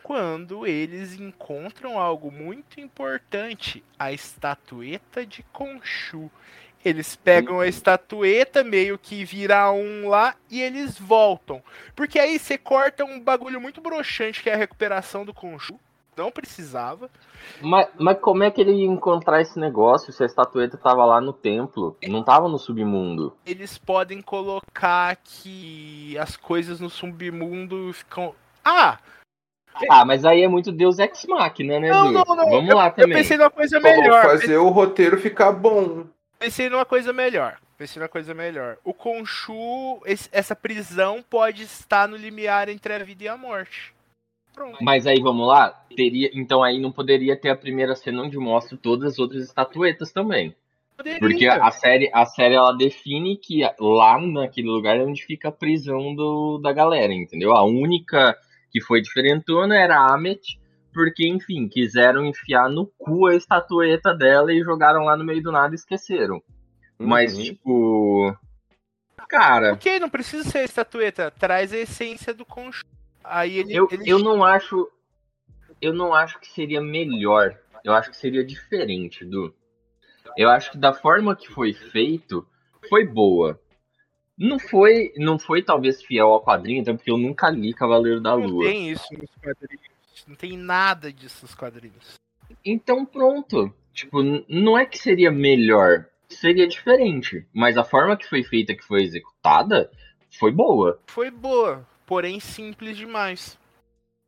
Quando 0.04 0.68
eles 0.68 1.14
encontram 1.20 2.00
algo 2.00 2.32
muito 2.32 2.80
importante, 2.80 3.84
a 3.98 4.12
estatueta 4.12 5.26
de 5.26 5.44
Khonshu. 5.54 6.30
Eles 6.84 7.16
pegam 7.16 7.60
a 7.60 7.68
estatueta, 7.68 8.64
meio 8.64 8.98
que 8.98 9.24
vira 9.24 9.72
um 9.72 10.10
lá, 10.10 10.36
e 10.50 10.60
eles 10.62 10.98
voltam. 10.98 11.64
Porque 11.96 12.18
aí 12.18 12.40
você 12.40 12.58
corta 12.58 13.06
um 13.06 13.20
bagulho 13.20 13.62
muito 13.62 13.80
broxante, 13.80 14.42
que 14.42 14.50
é 14.50 14.54
a 14.56 14.58
recuperação 14.58 15.24
do 15.24 15.32
Khonshu. 15.32 15.80
Não 16.16 16.30
precisava. 16.30 17.10
Mas, 17.62 17.88
mas 17.98 18.20
como 18.20 18.44
é 18.44 18.52
que 18.52 18.60
ele 18.60 18.72
ia 18.74 18.86
encontrar 18.86 19.42
esse 19.42 19.58
negócio 19.58 20.12
se 20.12 20.22
a 20.22 20.26
estatueta 20.26 20.78
tava 20.78 21.06
lá 21.06 21.22
no 21.22 21.32
templo? 21.32 21.98
Não 22.08 22.24
tava 22.24 22.48
no 22.50 22.60
submundo. 22.60 23.36
Eles 23.46 23.78
podem 23.78 24.22
colocar 24.22 25.16
que 25.24 26.18
as 26.18 26.36
coisas 26.36 26.80
no 26.80 26.90
submundo 26.90 27.92
ficam. 27.94 28.36
Ah! 28.64 29.00
Ah, 29.90 30.04
mas 30.04 30.26
aí 30.26 30.44
é 30.44 30.48
muito 30.50 30.70
Deus 30.72 31.00
Ex 31.00 31.26
Machina, 31.26 31.80
né, 31.80 31.90
Não, 31.90 32.12
não, 32.12 32.24
não. 32.26 32.50
Vamos 32.50 32.70
eu, 32.70 32.76
lá 32.76 32.88
eu 32.88 32.94
também. 32.94 33.18
pensei 33.18 33.38
numa 33.38 33.50
coisa 33.50 33.80
melhor. 33.80 34.22
fazer 34.24 34.58
o 34.58 34.68
roteiro 34.70 35.18
ficar 35.18 35.54
bom. 35.54 36.06
Pensei 36.38 36.70
numa 36.70 36.86
coisa 36.86 37.14
melhor. 37.14 37.58
Pensei 37.78 38.00
numa 38.02 38.10
coisa 38.10 38.34
melhor. 38.34 38.78
O 38.84 38.94
esse- 40.06 40.30
essa 40.32 40.56
prisão 40.56 41.24
pode 41.28 41.64
estar 41.64 42.08
no 42.08 42.18
limiar 42.18 42.68
entre 42.68 42.94
a 42.94 43.00
vida 43.00 43.24
e 43.24 43.28
a 43.30 43.38
morte. 43.38 43.94
Mas 44.82 45.08
aí 45.08 45.20
vamos 45.22 45.48
lá, 45.48 45.70
teria, 45.96 46.30
então 46.34 46.62
aí 46.64 46.80
não 46.80 46.92
poderia 46.92 47.36
ter 47.36 47.50
a 47.50 47.56
primeira 47.56 47.96
cena 47.96 48.24
onde 48.24 48.38
mostra 48.38 48.78
todas 48.78 49.14
as 49.14 49.20
outras 49.20 49.44
estatuetas 49.44 50.12
também, 50.12 50.56
Poderia. 50.98 51.20
porque 51.20 51.48
a 51.48 51.72
série, 51.72 52.10
a 52.14 52.26
série 52.26 52.56
ela 52.56 52.72
define 52.74 53.38
que 53.38 53.62
lá 53.80 54.20
naquele 54.20 54.68
lugar 54.68 54.98
é 54.98 55.04
onde 55.04 55.24
fica 55.24 55.50
a 55.50 55.52
prisão 55.52 56.14
do, 56.16 56.58
da 56.60 56.72
galera, 56.74 57.14
entendeu? 57.14 57.54
A 57.54 57.64
única 57.64 58.36
que 58.72 58.82
foi 58.82 59.02
diferentona 59.02 59.76
era 59.78 59.98
a 59.98 60.14
Amet, 60.14 60.60
porque 60.94 61.28
enfim 61.28 61.68
quiseram 61.70 62.26
enfiar 62.26 62.70
no 62.70 62.86
cu 62.98 63.28
a 63.28 63.36
estatueta 63.36 64.14
dela 64.14 64.54
e 64.54 64.62
jogaram 64.62 65.06
lá 65.06 65.16
no 65.16 65.24
meio 65.24 65.42
do 65.42 65.52
nada 65.52 65.74
e 65.74 65.76
esqueceram. 65.76 66.42
Mas 67.00 67.36
Uhum. 67.38 67.44
tipo, 67.44 68.38
cara, 69.30 69.74
Ok, 69.74 70.00
não 70.00 70.10
precisa 70.10 70.44
ser 70.50 70.60
a 70.60 70.64
estatueta. 70.66 71.32
Traz 71.32 71.72
a 71.74 71.78
essência 71.78 72.34
do 72.34 72.46
Khonshu. 72.46 72.84
Aí 73.24 73.58
ele, 73.58 73.74
Eu, 73.74 73.88
ele 73.92 74.04
eu 74.10 74.20
não 74.20 74.44
acho. 74.44 74.90
Eu 75.82 75.94
não 75.94 76.14
acho 76.14 76.40
que 76.40 76.48
seria 76.48 76.82
melhor. 76.82 77.58
Eu 77.84 77.94
acho 77.94 78.12
que 78.12 78.18
seria 78.18 78.44
diferente 78.44 79.26
do. 79.26 79.54
Eu 80.38 80.50
acho 80.50 80.72
que 80.72 80.78
da 80.78 80.94
forma 80.94 81.36
que 81.36 81.48
foi 81.48 81.74
feito, 81.74 82.48
foi 82.88 83.06
boa. 83.06 83.60
Não 84.38 84.58
foi, 84.58 85.12
não 85.18 85.38
foi 85.38 85.62
talvez 85.62 86.02
fiel 86.02 86.28
ao 86.28 86.44
quadrinho, 86.44 86.82
até 86.82 86.94
porque 86.94 87.12
eu 87.12 87.18
nunca 87.18 87.50
li 87.50 87.74
Cavaleiro 87.74 88.22
da 88.22 88.36
não 88.36 88.46
Lua. 88.46 88.66
tem 88.66 88.90
isso 88.90 89.08
nos 89.14 89.30
quadrinhos. 89.42 89.86
Não 90.28 90.36
tem 90.36 90.58
nada 90.58 91.12
disso 91.12 91.40
nos 91.44 91.54
quadrinhos. 91.54 92.16
Então 92.66 93.06
pronto. 93.06 93.74
Tipo, 93.94 94.24
não 94.48 94.78
é 94.78 94.86
que 94.86 94.98
seria 94.98 95.30
melhor, 95.30 96.06
seria 96.30 96.68
diferente. 96.68 97.46
Mas 97.54 97.78
a 97.78 97.84
forma 97.84 98.16
que 98.16 98.28
foi 98.28 98.44
feita, 98.44 98.74
que 98.74 98.84
foi 98.84 99.04
executada, 99.04 99.92
foi 100.40 100.52
boa. 100.52 101.00
Foi 101.08 101.30
boa, 101.30 101.86
porém 102.12 102.42
simples 102.42 102.98
demais. 102.98 103.58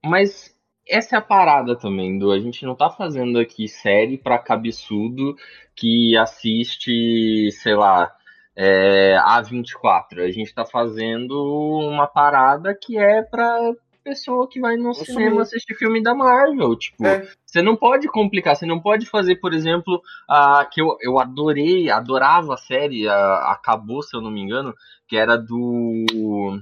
Mas 0.05 0.55
essa 0.87 1.17
é 1.17 1.19
a 1.19 1.21
parada 1.21 1.75
também, 1.75 2.17
do 2.17 2.31
a 2.31 2.39
gente 2.39 2.65
não 2.65 2.75
tá 2.75 2.89
fazendo 2.89 3.37
aqui 3.37 3.67
série 3.67 4.17
pra 4.17 4.39
cabeçudo 4.39 5.35
que 5.75 6.15
assiste, 6.15 7.51
sei 7.51 7.75
lá, 7.75 8.09
é, 8.55 9.17
A24. 9.27 10.21
A 10.23 10.31
gente 10.31 10.55
tá 10.55 10.63
fazendo 10.63 11.33
uma 11.77 12.07
parada 12.07 12.73
que 12.73 12.97
é 12.97 13.21
pra 13.21 13.73
pessoa 14.01 14.47
que 14.47 14.61
vai 14.61 14.77
no 14.77 14.93
cinema 14.93 15.41
assistir 15.41 15.75
filme 15.75 16.01
da 16.01 16.15
Marvel. 16.15 16.77
Tipo, 16.77 17.05
É. 17.05 17.27
você 17.45 17.61
não 17.61 17.75
pode 17.75 18.07
complicar, 18.07 18.55
você 18.55 18.65
não 18.65 18.79
pode 18.79 19.05
fazer, 19.07 19.35
por 19.41 19.53
exemplo, 19.53 20.01
a 20.29 20.63
que 20.71 20.81
eu, 20.81 20.95
eu 21.01 21.19
adorei, 21.19 21.89
adorava 21.89 22.53
a 22.53 22.57
série, 22.57 23.09
a- 23.09 23.51
acabou, 23.51 24.01
se 24.01 24.15
eu 24.15 24.21
não 24.21 24.31
me 24.31 24.39
engano, 24.39 24.73
que 25.05 25.17
era 25.17 25.35
do. 25.37 26.61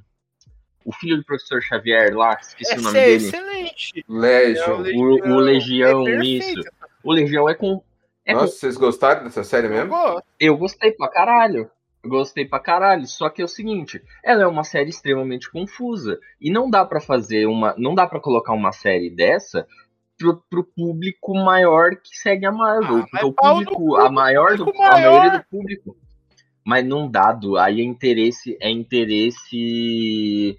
O 0.85 0.93
filho 0.93 1.17
do 1.17 1.25
professor 1.25 1.61
Xavier 1.61 2.15
lá, 2.15 2.37
esqueci 2.41 2.71
o 2.71 2.75
Essa 2.75 2.81
nome 2.83 2.99
é 2.99 3.05
dele. 3.05 3.15
excelente. 3.25 4.05
Legion. 4.07 4.85
É 4.85 4.91
O, 4.95 5.33
o 5.35 5.39
Legião, 5.39 6.07
É 6.07 6.23
isso. 6.25 6.61
O 7.03 7.11
Legião 7.11 7.49
é 7.49 7.53
com. 7.53 7.81
É 8.25 8.33
com 8.33 8.41
Nossa, 8.41 8.53
vocês 8.53 8.77
gostaram 8.77 9.23
dessa 9.23 9.43
série 9.43 9.67
mesmo? 9.67 9.93
eu 10.39 10.57
gostei 10.57 10.91
pra 10.91 11.07
caralho. 11.09 11.69
Gostei 12.03 12.45
pra 12.45 12.59
caralho. 12.59 13.05
Só 13.07 13.29
que 13.29 13.41
é 13.41 13.45
o 13.45 13.47
seguinte, 13.47 14.01
ela 14.23 14.41
é 14.43 14.47
uma 14.47 14.63
série 14.63 14.89
extremamente 14.89 15.51
confusa. 15.51 16.19
E 16.39 16.49
não 16.51 16.69
dá 16.69 16.83
pra 16.85 16.99
fazer 16.99 17.45
uma. 17.45 17.75
Não 17.77 17.93
dá 17.93 18.07
pra 18.07 18.19
colocar 18.19 18.53
uma 18.53 18.71
série 18.71 19.09
dessa 19.09 19.67
pro, 20.17 20.41
pro 20.49 20.63
público 20.63 21.33
maior 21.35 21.91
que 21.95 22.15
segue 22.17 22.45
a 22.45 22.51
Marvel. 22.51 23.05
Ah, 23.13 23.25
o 23.25 23.33
público, 23.33 23.95
a 23.97 24.09
maior 24.11 24.55
do, 24.57 24.65
público 24.65 24.83
a 24.83 24.91
maior. 24.91 25.11
maioria 25.19 25.39
do 25.39 25.45
público. 25.45 25.97
Mas 26.65 26.85
não 26.85 27.09
dado. 27.09 27.57
Aí 27.57 27.81
é 27.81 27.83
interesse, 27.83 28.55
é 28.61 28.69
interesse 28.69 30.57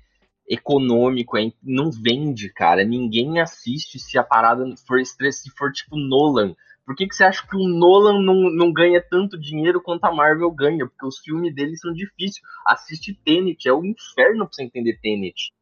econômico, 0.53 1.38
é, 1.38 1.51
não 1.62 1.91
vende, 1.91 2.53
cara. 2.53 2.85
Ninguém 2.85 3.41
assiste 3.41 3.99
se 3.99 4.19
a 4.19 4.23
parada 4.23 4.65
for 4.87 5.01
estresse, 5.01 5.45
se 5.45 5.51
for 5.51 5.73
tipo 5.73 5.97
Nolan. 5.97 6.55
Por 6.85 6.97
que, 6.97 7.07
que 7.07 7.15
você 7.15 7.25
acha 7.25 7.47
que 7.47 7.57
o 7.57 7.69
Nolan 7.69 8.21
não, 8.21 8.51
não 8.51 8.73
ganha 8.73 9.01
tanto 9.01 9.38
dinheiro 9.38 9.81
quanto 9.81 10.05
a 10.05 10.12
Marvel 10.12 10.51
ganha? 10.51 10.87
Porque 10.87 11.07
os 11.07 11.19
filmes 11.21 11.55
dele 11.55 11.77
são 11.77 11.93
difíceis. 11.93 12.43
Assiste 12.67 13.15
Tenet, 13.25 13.67
é 13.67 13.73
um 13.73 13.85
inferno 13.85 14.45
pra 14.45 14.53
você 14.53 14.65
entender 14.65 14.99
Tenet. 15.01 15.53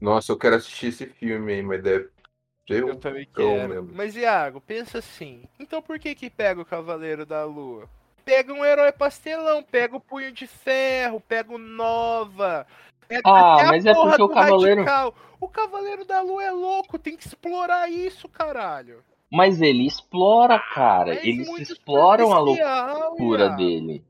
Nossa, 0.00 0.32
eu 0.32 0.38
quero 0.38 0.56
assistir 0.56 0.86
esse 0.86 1.06
filme 1.06 1.52
aí, 1.52 1.62
mas 1.62 1.82
deve 1.82 2.08
Eu, 2.68 2.88
Eu 2.88 2.96
também 2.96 3.28
quero. 3.34 3.68
mesmo. 3.68 3.90
Mas, 3.92 4.14
Iago, 4.16 4.60
pensa 4.60 4.98
assim. 4.98 5.42
Então 5.58 5.82
por 5.82 5.98
que 5.98 6.14
que 6.14 6.30
pega 6.30 6.60
o 6.60 6.64
Cavaleiro 6.64 7.26
da 7.26 7.44
Lua? 7.44 7.88
Pega 8.24 8.52
um 8.52 8.64
herói 8.64 8.92
pastelão, 8.92 9.62
pega 9.62 9.96
o 9.96 10.00
Punho 10.00 10.30
de 10.30 10.46
Ferro, 10.46 11.20
pega 11.20 11.52
o 11.52 11.58
Nova. 11.58 12.66
Pega 13.08 13.22
Ah, 13.24 13.64
mas 13.66 13.86
é 13.86 13.94
porque 13.94 14.22
o 14.22 14.28
Cavaleiro- 14.28 14.82
Radical. 14.84 15.14
O 15.40 15.48
Cavaleiro 15.48 16.04
da 16.04 16.20
Lua 16.20 16.42
é 16.44 16.50
louco, 16.50 16.98
tem 16.98 17.16
que 17.16 17.26
explorar 17.26 17.88
isso, 17.90 18.28
caralho. 18.28 19.02
Mas 19.30 19.60
ele 19.60 19.86
explora, 19.86 20.58
cara. 20.58 21.14
Mas 21.14 21.24
Eles 21.24 21.48
exploram 21.60 22.32
a 22.32 22.38
loucura 22.38 23.50
dele. 23.50 24.04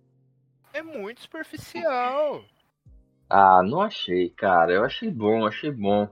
É 0.73 0.83
muito 0.83 1.21
superficial. 1.23 2.43
Ah, 3.29 3.63
não 3.63 3.83
achei, 3.83 4.31
cara. 4.31 4.73
Eu 4.73 4.85
achei 4.85 5.11
bom, 5.11 5.47
achei 5.47 5.71
bom. 5.71 6.09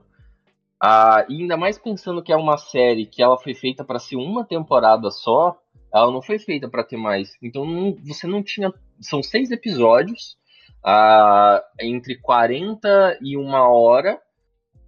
Ah, 0.79 1.25
e 1.27 1.41
ainda 1.41 1.57
mais 1.57 1.77
pensando 1.79 2.21
que 2.21 2.31
é 2.31 2.35
uma 2.35 2.57
série 2.57 3.05
que 3.07 3.23
ela 3.23 3.37
foi 3.37 3.55
feita 3.55 3.83
pra 3.83 3.97
ser 3.97 4.17
uma 4.17 4.45
temporada 4.45 5.09
só, 5.09 5.57
ela 5.91 6.11
não 6.11 6.21
foi 6.21 6.37
feita 6.37 6.69
pra 6.69 6.83
ter 6.83 6.97
mais. 6.97 7.35
Então 7.41 7.65
não- 7.65 7.97
você 8.05 8.27
não 8.27 8.43
tinha. 8.43 8.71
São 8.99 9.23
seis 9.23 9.49
episódios, 9.51 10.36
ah, 10.83 11.63
entre 11.81 12.15
40 12.17 13.17
e 13.21 13.37
uma 13.37 13.67
hora. 13.69 14.19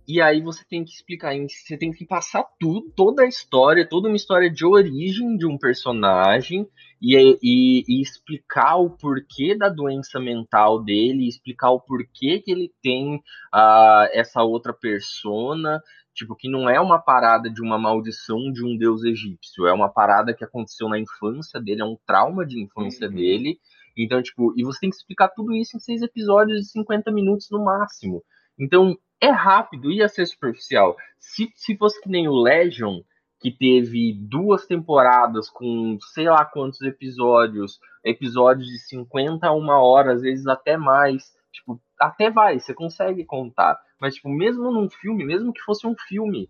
E 0.07 0.19
aí 0.19 0.41
você 0.41 0.65
tem 0.67 0.83
que 0.83 0.89
explicar, 0.91 1.35
você 1.37 1.77
tem 1.77 1.91
que 1.91 2.03
passar 2.03 2.43
tudo, 2.59 2.89
toda 2.95 3.21
a 3.21 3.27
história, 3.27 3.87
toda 3.87 4.07
uma 4.07 4.17
história 4.17 4.49
de 4.49 4.65
origem 4.65 5.37
de 5.37 5.45
um 5.45 5.55
personagem 5.55 6.67
e, 6.99 7.15
e- 7.43 7.83
e 7.87 8.01
explicar 8.01 8.77
o 8.77 8.89
porquê 8.89 9.55
da 9.55 9.69
doença 9.69 10.19
mental 10.19 10.83
dele, 10.83 11.27
explicar 11.27 11.69
o 11.69 11.79
porquê 11.79 12.39
que 12.39 12.51
ele 12.51 12.73
tem 12.81 13.21
ah, 13.53 14.09
essa 14.11 14.41
outra 14.41 14.73
persona, 14.73 15.79
tipo, 16.13 16.35
que 16.35 16.49
não 16.49 16.67
é 16.67 16.79
uma 16.81 16.97
parada 16.99 17.47
de 17.47 17.61
uma 17.61 17.77
maldição 17.77 18.51
de 18.51 18.65
um 18.65 18.75
deus 18.75 19.03
egípcio, 19.03 19.67
é 19.67 19.73
uma 19.73 19.89
parada 19.89 20.33
que 20.33 20.43
aconteceu 20.43 20.89
na 20.89 20.97
infância 20.97 21.61
dele, 21.61 21.81
é 21.81 21.85
um 21.85 21.97
trauma 22.07 22.45
de 22.45 22.59
infância 22.59 23.07
Uhum. 23.07 23.13
dele. 23.13 23.59
Então, 24.03 24.21
tipo, 24.21 24.53
e 24.55 24.63
você 24.63 24.79
tem 24.79 24.89
que 24.89 24.95
explicar 24.95 25.29
tudo 25.29 25.55
isso 25.55 25.75
em 25.75 25.79
seis 25.79 26.01
episódios 26.01 26.61
de 26.61 26.71
50 26.71 27.11
minutos 27.11 27.49
no 27.51 27.63
máximo. 27.63 28.23
Então, 28.57 28.97
é 29.21 29.29
rápido, 29.29 29.91
ia 29.91 30.07
ser 30.07 30.25
superficial. 30.25 30.95
Se, 31.19 31.51
se 31.55 31.75
fosse 31.77 32.01
que 32.01 32.09
nem 32.09 32.27
o 32.27 32.41
Legion, 32.41 33.01
que 33.41 33.51
teve 33.51 34.13
duas 34.13 34.65
temporadas 34.65 35.49
com 35.49 35.97
sei 36.13 36.29
lá 36.29 36.45
quantos 36.45 36.81
episódios, 36.81 37.79
episódios 38.03 38.67
de 38.67 38.79
50 38.79 39.47
a 39.47 39.53
uma 39.53 39.81
hora, 39.81 40.13
às 40.13 40.21
vezes 40.21 40.47
até 40.47 40.77
mais. 40.77 41.33
Tipo, 41.51 41.81
até 41.99 42.29
vai, 42.29 42.59
você 42.59 42.73
consegue 42.73 43.25
contar. 43.25 43.79
Mas, 43.99 44.15
tipo, 44.15 44.29
mesmo 44.29 44.71
num 44.71 44.89
filme, 44.89 45.25
mesmo 45.25 45.51
que 45.51 45.61
fosse 45.61 45.85
um 45.85 45.95
filme, 46.07 46.49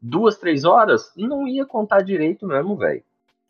duas, 0.00 0.38
três 0.38 0.64
horas, 0.64 1.12
não 1.16 1.46
ia 1.46 1.66
contar 1.66 2.02
direito 2.02 2.46
mesmo, 2.46 2.76
velho. 2.76 3.02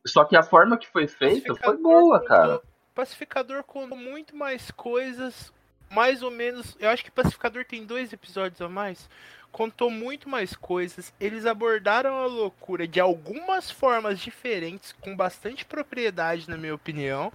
Só 0.06 0.24
que 0.24 0.36
a 0.36 0.42
forma 0.42 0.78
que 0.78 0.88
foi 0.88 1.06
feita 1.06 1.54
foi 1.54 1.76
boa, 1.76 2.24
cara. 2.24 2.60
Pacificador 2.98 3.62
contou 3.62 3.96
muito 3.96 4.34
mais 4.34 4.72
coisas, 4.72 5.52
mais 5.88 6.20
ou 6.20 6.32
menos. 6.32 6.76
Eu 6.80 6.90
acho 6.90 7.04
que 7.04 7.12
Pacificador 7.12 7.64
tem 7.64 7.86
dois 7.86 8.12
episódios 8.12 8.60
a 8.60 8.68
mais. 8.68 9.08
Contou 9.52 9.88
muito 9.88 10.28
mais 10.28 10.56
coisas. 10.56 11.14
Eles 11.20 11.46
abordaram 11.46 12.18
a 12.18 12.26
loucura 12.26 12.88
de 12.88 12.98
algumas 12.98 13.70
formas 13.70 14.18
diferentes, 14.18 14.90
com 15.00 15.14
bastante 15.14 15.64
propriedade, 15.64 16.50
na 16.50 16.56
minha 16.56 16.74
opinião. 16.74 17.32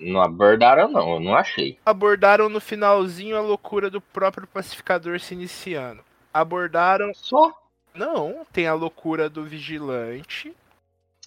Não 0.00 0.20
abordaram, 0.20 0.90
não, 0.90 1.14
eu 1.14 1.20
não 1.20 1.36
achei. 1.36 1.78
Abordaram 1.86 2.48
no 2.48 2.60
finalzinho 2.60 3.36
a 3.36 3.40
loucura 3.40 3.88
do 3.90 4.00
próprio 4.00 4.48
Pacificador 4.48 5.20
se 5.20 5.34
iniciando. 5.34 6.02
Abordaram. 6.34 7.14
Só. 7.14 7.56
Não, 7.94 8.44
tem 8.52 8.66
a 8.66 8.74
loucura 8.74 9.30
do 9.30 9.44
Vigilante. 9.44 10.52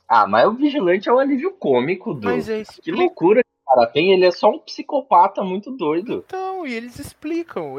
Ah, 0.05 0.27
mas 0.27 0.45
o 0.47 0.51
Vigilante 0.51 1.07
é 1.07 1.13
um 1.13 1.19
alívio 1.19 1.51
cômico, 1.51 2.13
do. 2.13 2.27
Mas 2.27 2.49
é 2.49 2.63
Que 2.63 2.91
loucura 2.91 3.41
que 3.41 3.49
o 3.49 3.52
cara 3.65 3.87
tem, 3.87 4.11
ele 4.11 4.25
é 4.25 4.31
só 4.31 4.49
um 4.49 4.59
psicopata 4.59 5.43
muito 5.43 5.71
doido. 5.71 6.23
Então, 6.25 6.65
e 6.65 6.73
eles 6.73 6.99
explicam. 6.99 7.75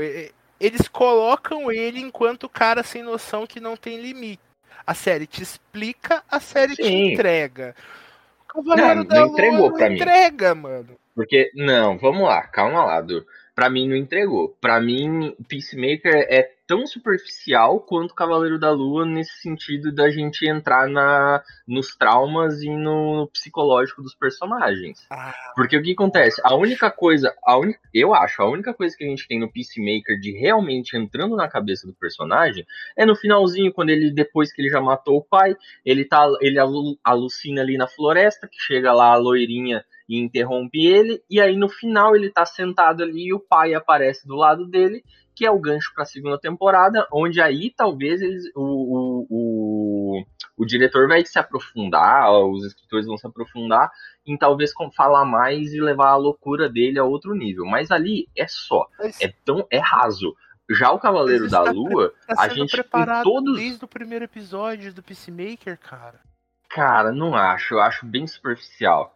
Eles 0.60 0.88
colocam 0.88 1.70
ele 1.70 2.00
enquanto 2.00 2.48
cara 2.48 2.82
sem 2.82 3.02
noção 3.02 3.46
que 3.46 3.60
não 3.60 3.76
tem 3.76 4.00
limite. 4.00 4.40
A 4.86 4.94
série 4.94 5.26
te 5.26 5.42
explica, 5.42 6.22
a 6.30 6.38
série 6.40 6.76
te 6.76 6.82
Sim. 6.84 7.12
entrega. 7.12 7.74
Cavaleiro 8.48 8.96
Não, 9.00 9.04
da 9.04 9.14
não 9.16 9.22
Lua 9.26 9.32
entregou 9.32 9.70
não 9.70 9.76
pra 9.76 9.88
mim. 9.88 9.96
entrega, 9.96 10.54
mano. 10.54 10.96
Porque, 11.14 11.50
não, 11.54 11.96
vamos 11.98 12.22
lá, 12.22 12.42
calma 12.42 12.84
lá, 12.84 13.00
Du. 13.00 13.24
Pra 13.54 13.70
mim 13.70 13.88
não 13.88 13.96
entregou. 13.96 14.54
Pra 14.60 14.80
mim, 14.80 15.34
Peacemaker 15.48 16.26
é 16.28 16.53
tão 16.66 16.86
superficial 16.86 17.80
quanto 17.80 18.14
Cavaleiro 18.14 18.58
da 18.58 18.70
Lua 18.70 19.04
nesse 19.04 19.40
sentido 19.40 19.92
da 19.92 20.10
gente 20.10 20.46
entrar 20.46 20.88
na, 20.88 21.42
nos 21.66 21.94
traumas 21.94 22.62
e 22.62 22.70
no 22.70 23.28
psicológico 23.32 24.02
dos 24.02 24.14
personagens. 24.14 25.06
Ah. 25.10 25.34
Porque 25.54 25.76
o 25.76 25.82
que 25.82 25.92
acontece? 25.92 26.40
A 26.44 26.54
única 26.54 26.90
coisa, 26.90 27.34
a 27.44 27.56
uni- 27.58 27.76
eu 27.92 28.14
acho, 28.14 28.40
a 28.42 28.48
única 28.50 28.72
coisa 28.72 28.96
que 28.96 29.04
a 29.04 29.08
gente 29.08 29.28
tem 29.28 29.38
no 29.38 29.50
Peacemaker 29.50 30.18
de 30.18 30.32
realmente 30.32 30.96
entrando 30.96 31.36
na 31.36 31.48
cabeça 31.48 31.86
do 31.86 31.94
personagem 31.94 32.66
é 32.96 33.04
no 33.04 33.14
finalzinho, 33.14 33.72
quando 33.72 33.90
ele, 33.90 34.10
depois 34.10 34.52
que 34.52 34.62
ele 34.62 34.70
já 34.70 34.80
matou 34.80 35.18
o 35.18 35.24
pai, 35.24 35.56
ele 35.84 36.04
tá, 36.04 36.26
ele 36.40 36.58
alu- 36.58 36.98
alucina 37.04 37.60
ali 37.60 37.76
na 37.76 37.86
floresta, 37.86 38.48
que 38.48 38.58
chega 38.58 38.92
lá 38.92 39.12
a 39.12 39.16
loirinha 39.16 39.84
e 40.08 40.18
interrompe 40.18 40.86
ele, 40.86 41.22
e 41.30 41.40
aí 41.40 41.56
no 41.56 41.68
final 41.68 42.14
ele 42.14 42.30
tá 42.30 42.44
sentado 42.44 43.02
ali 43.02 43.28
e 43.28 43.34
o 43.34 43.40
pai 43.40 43.74
aparece 43.74 44.26
do 44.26 44.36
lado 44.36 44.66
dele, 44.66 45.02
que 45.34 45.44
é 45.44 45.50
o 45.50 45.58
gancho 45.58 45.92
pra 45.94 46.04
segunda 46.04 46.38
temporada, 46.38 47.06
onde 47.12 47.40
aí 47.40 47.72
talvez 47.76 48.20
eles, 48.22 48.44
o, 48.54 48.62
o, 48.62 49.26
o, 49.30 50.24
o 50.56 50.64
diretor 50.64 51.08
vai 51.08 51.24
se 51.24 51.38
aprofundar, 51.38 52.30
os 52.32 52.64
escritores 52.64 53.06
vão 53.06 53.16
se 53.16 53.26
aprofundar 53.26 53.90
em 54.26 54.36
talvez 54.36 54.72
falar 54.96 55.24
mais 55.24 55.72
e 55.72 55.80
levar 55.80 56.10
a 56.10 56.16
loucura 56.16 56.68
dele 56.68 56.98
a 56.98 57.04
outro 57.04 57.34
nível. 57.34 57.64
Mas 57.66 57.90
ali 57.90 58.28
é 58.36 58.46
só, 58.46 58.86
é 59.20 59.32
tão 59.44 59.66
é 59.70 59.78
raso. 59.78 60.34
Já 60.70 60.92
o 60.92 60.98
Cavaleiro 60.98 61.48
da 61.48 61.60
está 61.60 61.72
Lua, 61.72 62.14
tá 62.26 62.34
a 62.38 62.48
gente 62.48 62.70
preparado 62.70 63.24
todos, 63.24 63.56
desde 63.56 63.84
o 63.84 63.88
primeiro 63.88 64.24
episódio 64.24 64.94
do 64.94 65.02
Peacemaker, 65.02 65.78
cara. 65.78 66.20
cara, 66.70 67.12
não 67.12 67.34
acho, 67.34 67.74
eu 67.74 67.80
acho 67.80 68.06
bem 68.06 68.26
superficial. 68.26 69.14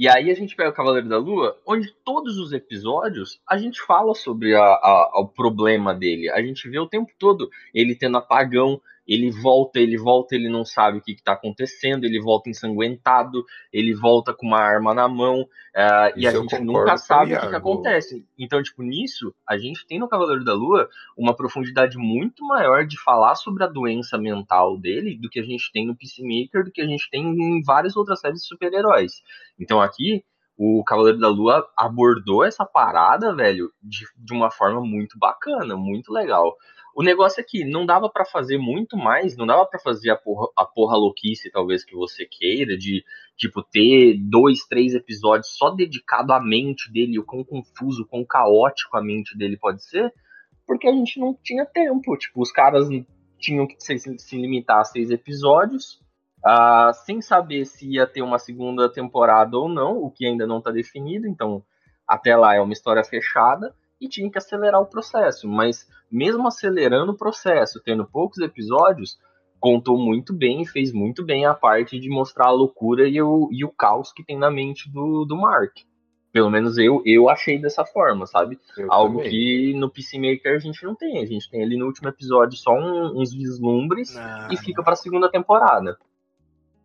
E 0.00 0.08
aí 0.08 0.30
a 0.30 0.34
gente 0.34 0.54
pega 0.54 0.70
o 0.70 0.72
Cavaleiro 0.72 1.08
da 1.08 1.18
Lua, 1.18 1.58
onde 1.66 1.92
todos 2.04 2.38
os 2.38 2.52
episódios 2.52 3.40
a 3.44 3.58
gente 3.58 3.82
fala 3.82 4.14
sobre 4.14 4.54
a, 4.54 4.62
a- 4.62 5.12
o 5.20 5.26
problema 5.26 5.92
dele. 5.92 6.30
A 6.30 6.40
gente 6.40 6.68
vê 6.70 6.78
o 6.78 6.86
tempo 6.86 7.10
todo 7.18 7.50
ele 7.74 7.96
tendo 7.96 8.16
apagão, 8.16 8.80
ele 9.08 9.30
volta, 9.30 9.80
ele 9.80 9.96
volta, 9.96 10.34
ele 10.34 10.50
não 10.50 10.66
sabe 10.66 10.98
o 10.98 11.00
que, 11.00 11.12
está 11.12 11.32
acontecendo, 11.32 12.04
ele 12.04 12.20
volta 12.20 12.50
ensanguentado, 12.50 13.42
ele 13.72 13.94
volta 13.94 14.34
com 14.34 14.46
uma 14.46 14.60
arma 14.60 14.92
na 14.92 15.08
mão, 15.08 15.48
ah, 15.74 16.12
e 16.14 16.26
a 16.26 16.32
gente 16.32 16.58
nunca 16.58 16.98
sabe 16.98 17.34
o 17.34 17.40
que, 17.40 17.48
que 17.48 17.54
acontece. 17.54 18.26
Então, 18.38 18.62
tipo, 18.62 18.82
nisso, 18.82 19.34
a 19.48 19.56
gente 19.56 19.86
tem 19.86 19.98
no 19.98 20.08
Cavaleiro 20.08 20.44
da 20.44 20.52
Lua 20.52 20.88
uma 21.16 21.34
profundidade 21.34 21.96
muito 21.96 22.44
maior 22.44 22.86
de 22.86 23.00
falar 23.02 23.34
sobre 23.34 23.64
a 23.64 23.66
doença 23.66 24.18
mental 24.18 24.76
dele 24.76 25.16
do 25.16 25.30
que 25.30 25.40
a 25.40 25.44
gente 25.44 25.72
tem 25.72 25.86
no 25.86 25.96
Peacemaker, 25.96 26.64
do 26.64 26.70
que 26.70 26.82
a 26.82 26.86
gente 26.86 27.08
tem 27.10 27.24
em 27.24 27.62
várias 27.62 27.96
outras 27.96 28.20
séries 28.20 28.42
de 28.42 28.46
super-heróis. 28.46 29.22
Então 29.58 29.80
aqui, 29.80 30.22
o 30.58 30.82
Cavaleiro 30.82 31.20
da 31.20 31.28
Lua 31.28 31.64
abordou 31.76 32.44
essa 32.44 32.66
parada, 32.66 33.32
velho, 33.32 33.72
de, 33.80 34.04
de 34.18 34.32
uma 34.32 34.50
forma 34.50 34.80
muito 34.80 35.16
bacana, 35.16 35.76
muito 35.76 36.12
legal. 36.12 36.56
O 36.96 37.02
negócio 37.04 37.40
é 37.40 37.44
que 37.44 37.64
não 37.64 37.86
dava 37.86 38.10
pra 38.10 38.24
fazer 38.24 38.58
muito 38.58 38.96
mais, 38.96 39.36
não 39.36 39.46
dava 39.46 39.64
pra 39.64 39.78
fazer 39.78 40.10
a 40.10 40.16
porra, 40.16 40.48
a 40.56 40.64
porra 40.64 40.96
louquice, 40.96 41.48
talvez, 41.48 41.84
que 41.84 41.94
você 41.94 42.26
queira, 42.26 42.76
de, 42.76 43.04
tipo, 43.36 43.62
ter 43.62 44.18
dois, 44.18 44.66
três 44.66 44.94
episódios 44.94 45.56
só 45.56 45.70
dedicado 45.70 46.32
à 46.32 46.40
mente 46.40 46.92
dele, 46.92 47.20
o 47.20 47.24
quão 47.24 47.44
confuso, 47.44 48.02
o 48.02 48.06
quão 48.06 48.24
caótico 48.24 48.96
a 48.96 49.00
mente 49.00 49.38
dele 49.38 49.56
pode 49.56 49.84
ser, 49.84 50.12
porque 50.66 50.88
a 50.88 50.92
gente 50.92 51.20
não 51.20 51.38
tinha 51.40 51.64
tempo. 51.64 52.16
Tipo, 52.16 52.42
os 52.42 52.50
caras 52.50 52.88
tinham 53.38 53.64
que 53.64 53.76
se, 53.78 53.96
se 54.18 54.36
limitar 54.36 54.80
a 54.80 54.84
seis 54.84 55.12
episódios, 55.12 56.00
ah, 56.44 56.92
sem 57.04 57.20
saber 57.20 57.64
se 57.64 57.88
ia 57.94 58.06
ter 58.06 58.22
uma 58.22 58.38
segunda 58.38 58.88
temporada 58.88 59.56
ou 59.56 59.68
não, 59.68 59.98
o 59.98 60.10
que 60.10 60.26
ainda 60.26 60.46
não 60.46 60.58
está 60.58 60.70
definido, 60.70 61.26
então 61.26 61.62
até 62.06 62.36
lá 62.36 62.54
é 62.54 62.60
uma 62.60 62.72
história 62.72 63.04
fechada 63.04 63.74
e 64.00 64.08
tinha 64.08 64.30
que 64.30 64.38
acelerar 64.38 64.80
o 64.80 64.86
processo. 64.86 65.48
Mas 65.48 65.86
mesmo 66.10 66.46
acelerando 66.46 67.12
o 67.12 67.16
processo, 67.16 67.80
tendo 67.84 68.06
poucos 68.06 68.38
episódios, 68.38 69.18
contou 69.60 69.98
muito 69.98 70.32
bem 70.32 70.62
e 70.62 70.66
fez 70.66 70.92
muito 70.92 71.24
bem 71.24 71.44
a 71.44 71.52
parte 71.52 71.98
de 71.98 72.08
mostrar 72.08 72.46
a 72.46 72.52
loucura 72.52 73.08
e 73.08 73.20
o, 73.20 73.48
e 73.52 73.64
o 73.64 73.68
caos 73.70 74.12
que 74.12 74.24
tem 74.24 74.38
na 74.38 74.50
mente 74.50 74.90
do, 74.90 75.24
do 75.24 75.36
Mark. 75.36 75.72
Pelo 76.30 76.50
menos 76.50 76.78
eu, 76.78 77.02
eu 77.04 77.28
achei 77.28 77.58
dessa 77.58 77.84
forma, 77.84 78.24
sabe? 78.26 78.58
Eu 78.76 78.92
Algo 78.92 79.16
também. 79.16 79.30
que 79.30 79.74
no 79.74 79.90
Peacemaker 79.90 80.54
a 80.54 80.58
gente 80.58 80.84
não 80.84 80.94
tem. 80.94 81.20
A 81.22 81.26
gente 81.26 81.50
tem 81.50 81.62
ali 81.62 81.76
no 81.76 81.86
último 81.86 82.08
episódio 82.08 82.56
só 82.56 82.70
um- 82.72 83.18
uns 83.20 83.34
vislumbres 83.34 84.14
Ah, 84.16 84.48
e 84.52 84.56
fica 84.56 84.82
pra 84.82 84.94
segunda 84.94 85.28
temporada. 85.30 85.98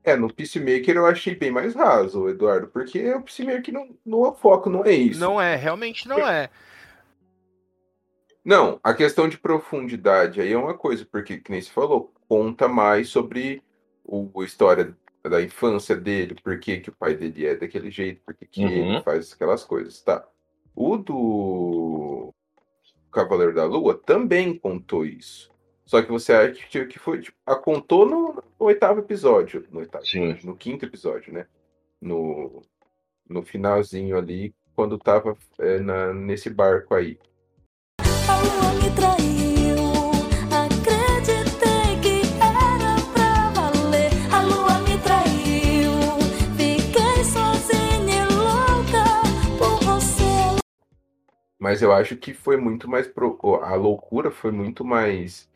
É, 0.04 0.16
no 0.18 0.32
Peacemaker 0.34 0.96
eu 0.98 1.06
achei 1.06 1.34
bem 1.34 1.50
mais 1.50 1.74
raso, 1.74 2.28
Eduardo, 2.28 2.68
porque 2.68 3.14
o 3.14 3.22
Peacemaker 3.22 3.74
não, 3.74 3.90
não 4.06 4.20
o 4.20 4.34
foco 4.34 4.70
não 4.70 4.84
é 4.84 4.92
isso. 4.92 5.20
Não 5.20 5.42
é, 5.42 5.56
realmente 5.56 6.08
não 6.08 6.18
é. 6.28 6.50
Não, 8.44 8.80
a 8.84 8.94
questão 8.94 9.30
de 9.30 9.38
profundidade 9.38 10.42
aí 10.42 10.52
é 10.52 10.58
uma 10.58 10.74
coisa, 10.74 11.06
porque, 11.10 11.38
que 11.38 11.50
nem 11.50 11.62
se 11.62 11.72
falou, 11.72 12.14
conta 12.28 12.68
mais 12.68 13.08
sobre 13.08 13.64
o, 14.04 14.30
a 14.42 14.44
história 14.44 14.94
da 15.24 15.42
infância 15.42 15.96
dele, 15.96 16.36
por 16.44 16.60
que, 16.60 16.82
que 16.82 16.90
o 16.90 16.94
pai 16.94 17.16
dele 17.16 17.46
é 17.46 17.56
daquele 17.56 17.90
jeito, 17.90 18.22
por 18.26 18.34
que, 18.34 18.46
que 18.46 18.62
ele 18.62 18.98
Uhum. 18.98 19.04
faz 19.04 19.32
aquelas 19.32 19.64
coisas, 19.64 20.02
tá? 20.02 20.28
O 20.76 20.98
do 20.98 22.34
Cavaleiro 23.10 23.54
da 23.56 23.64
Lua 23.64 23.96
também 23.96 24.58
contou 24.58 25.06
isso. 25.06 25.53
Só 25.86 26.02
que 26.02 26.10
você 26.10 26.34
acha 26.34 26.86
que 26.86 26.98
foi, 26.98 27.22
tipo, 27.22 27.38
a 27.46 27.56
contou 27.56 28.06
no, 28.06 28.34
no 28.34 28.44
oitavo 28.60 29.00
episódio, 29.02 29.68
no 29.70 29.80
oitavo 29.80 30.06
Sim. 30.06 30.38
no 30.44 30.56
quinto 30.56 30.86
episódio, 30.86 31.34
né? 31.34 31.46
No, 32.02 32.64
no 33.30 33.44
finalzinho 33.44 34.18
ali, 34.18 34.54
quando 34.76 34.98
tava 34.98 35.38
é, 35.60 35.80
na, 35.80 36.14
nesse 36.14 36.50
barco 36.50 36.96
aí. 36.96 37.20
A 38.00 38.38
lua 38.38 38.74
me 38.82 38.96
traiu. 38.96 39.78
Acreditei 40.52 42.00
que 42.02 42.22
era 42.42 42.96
pra 43.14 43.50
valer. 43.52 44.12
A 44.32 44.42
lua 44.42 44.80
me 44.80 44.98
traiu. 45.00 45.92
Fiquei 46.56 47.24
sozinha 47.26 48.24
e 48.24 48.34
louca 48.34 49.04
por 49.58 49.84
você. 49.84 50.60
Mas 51.60 51.82
eu 51.82 51.92
acho 51.92 52.16
que 52.16 52.34
foi 52.34 52.56
muito 52.56 52.90
mais. 52.90 53.06
Pro... 53.06 53.38
A 53.62 53.76
loucura 53.76 54.32
foi 54.32 54.52
muito 54.52 54.86
mais 54.86 55.52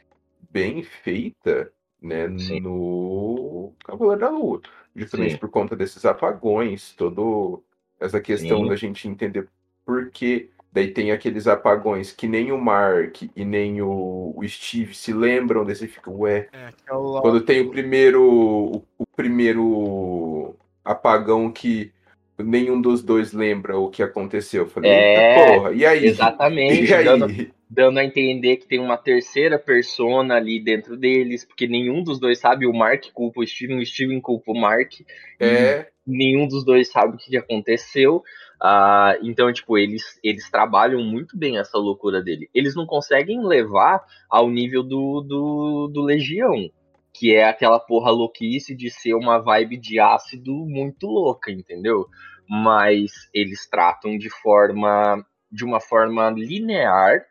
bem 0.50 0.84
feita, 0.84 1.72
né? 2.02 2.28
Sim. 2.38 2.60
No 2.60 3.74
Cavaleiro 3.86 4.22
da 4.22 4.30
Lua. 4.30 4.62
Justamente 4.96 5.34
Sim. 5.34 5.38
por 5.38 5.50
conta 5.50 5.76
desses 5.76 6.06
apagões, 6.06 6.94
todo 6.96 7.64
essa 8.00 8.20
questão 8.20 8.64
Sim. 8.64 8.70
da 8.70 8.76
gente 8.76 9.08
entender 9.08 9.48
por 9.86 10.10
que. 10.10 10.50
Daí 10.72 10.92
tem 10.92 11.12
aqueles 11.12 11.48
apagões 11.48 12.12
que 12.12 12.28
nem 12.28 12.52
o 12.52 12.58
Mark 12.58 13.24
e 13.36 13.46
nem 13.46 13.82
o, 13.82 14.34
o 14.36 14.48
Steve 14.48 14.94
se 14.94 15.14
lembram 15.14 15.66
desse. 15.66 15.88
Fica, 15.88 16.12
ué. 16.12 16.50
É, 16.52 16.74
é 16.88 16.94
o 16.94 17.22
Quando 17.22 17.42
tem 17.42 17.62
o 17.62 17.72
primeiro. 17.72 18.22
O, 18.24 18.84
o 18.98 19.06
primeiro 19.16 20.56
apagão 20.84 21.52
que 21.52 21.92
nenhum 22.40 22.80
dos 22.80 23.04
dois 23.04 23.34
lembra 23.34 23.78
o 23.78 23.90
que 23.90 24.04
aconteceu. 24.04 24.64
Eu 24.64 24.70
falei, 24.70 24.92
É, 24.92 25.40
eita 25.40 25.52
porra, 25.52 25.74
e 25.74 25.86
aí? 25.86 26.06
Exatamente. 26.06 26.86
E 26.90 26.94
aí? 26.94 27.06
Dando, 27.06 27.28
dando 27.70 27.98
a 28.00 28.04
entender 28.04 28.58
que 28.58 28.68
tem 28.68 28.80
uma 28.80 28.98
terceira 28.98 29.60
persona 29.60 30.36
ali 30.36 30.60
dentro 30.60 30.96
deles, 30.96 31.44
porque 31.44 31.68
nenhum 31.68 32.04
dos 32.04 32.20
dois 32.20 32.40
sabe, 32.40 32.66
o 32.66 32.74
Mark 32.74 33.06
culpa 33.14 33.42
o 33.42 33.48
Steven, 33.48 33.80
o 33.80 33.86
Steven 33.86 34.22
culpa 34.22 34.52
o 34.52 34.60
Mark, 34.60 34.94
É, 35.40 35.88
nenhum 36.06 36.48
dos 36.48 36.64
dois 36.64 36.90
sabe 36.90 37.16
o 37.16 37.18
que 37.18 37.30
que 37.30 37.38
aconteceu. 37.38 38.24
Ah, 38.60 39.16
então, 39.22 39.52
tipo, 39.54 39.78
eles, 39.78 40.20
eles 40.24 40.50
trabalham 40.50 41.04
muito 41.04 41.38
bem 41.38 41.60
essa 41.60 41.78
loucura 41.78 42.24
dele. 42.24 42.50
Eles 42.54 42.74
não 42.76 42.88
conseguem 42.88 43.46
levar 43.46 44.04
ao 44.30 44.50
nível 44.50 44.82
do, 44.82 45.22
do, 45.22 45.88
do 45.94 46.02
Legião, 46.02 46.70
que 47.18 47.34
é 47.34 47.46
aquela 47.46 47.80
porra 47.80 48.12
louquice 48.12 48.76
de 48.76 48.90
ser 48.92 49.14
uma 49.14 49.40
vibe 49.40 49.78
de 49.78 50.00
ácido 50.00 50.54
muito 50.54 51.08
louca, 51.08 51.52
entendeu? 51.52 52.08
Mas 52.48 53.12
eles 53.34 53.68
tratam 53.70 54.18
de 54.18 54.30
forma 54.30 55.26
de 55.52 55.64
uma 55.64 55.80
forma 55.80 56.30
linear, 56.30 57.22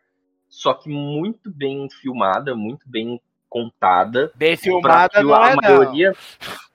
só 0.49 0.73
que 0.73 0.89
muito 0.89 1.51
bem 1.51 1.87
filmada, 2.01 2.55
muito 2.55 2.89
bem 2.89 3.21
contada. 3.47 4.31
Bem 4.35 4.57
filmada 4.57 5.21
não 5.23 5.33
a 5.35 5.51
é 5.51 5.55
não. 5.55 5.61
maioria 5.61 6.13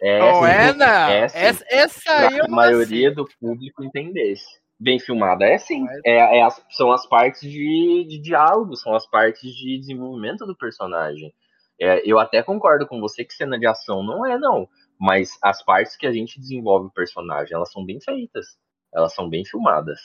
é, 0.00 0.18
Não 0.20 0.46
é 0.46 0.72
não. 0.72 0.86
é 0.86 1.20
essa, 1.24 1.64
essa 1.68 2.12
aí 2.28 2.40
a 2.40 2.46
não 2.48 2.54
maioria 2.56 3.08
aceito. 3.10 3.24
do 3.24 3.28
público 3.40 3.84
entendesse. 3.84 4.46
Bem 4.80 4.98
filmada 4.98 5.44
é 5.44 5.58
sim. 5.58 5.80
Não 5.84 5.90
é- 5.92 6.00
É, 6.06 6.38
é 6.38 6.42
as- 6.42 6.64
são 6.70 6.90
as 6.90 7.06
partes 7.06 7.42
de, 7.50 8.04
de 8.08 8.18
diálogo, 8.18 8.74
são 8.76 8.94
as 8.94 9.06
partes 9.08 9.52
de 9.54 9.78
desenvolvimento 9.78 10.44
do 10.46 10.56
personagem. 10.56 11.32
É, 11.80 12.02
eu 12.04 12.18
até 12.18 12.42
concordo 12.42 12.86
com 12.86 13.00
você 13.00 13.24
que 13.24 13.34
cena 13.34 13.58
de 13.58 13.66
ação 13.66 14.02
não 14.02 14.24
é, 14.24 14.38
não. 14.38 14.68
Mas 14.98 15.36
as 15.42 15.64
partes 15.64 15.96
que 15.96 16.06
a 16.06 16.12
gente 16.12 16.38
desenvolve 16.38 16.86
o 16.86 16.92
personagem, 16.92 17.54
elas 17.54 17.72
são 17.72 17.84
bem 17.84 18.00
feitas. 18.00 18.56
Elas 18.94 19.14
são 19.14 19.28
bem 19.28 19.44
filmadas. 19.44 20.00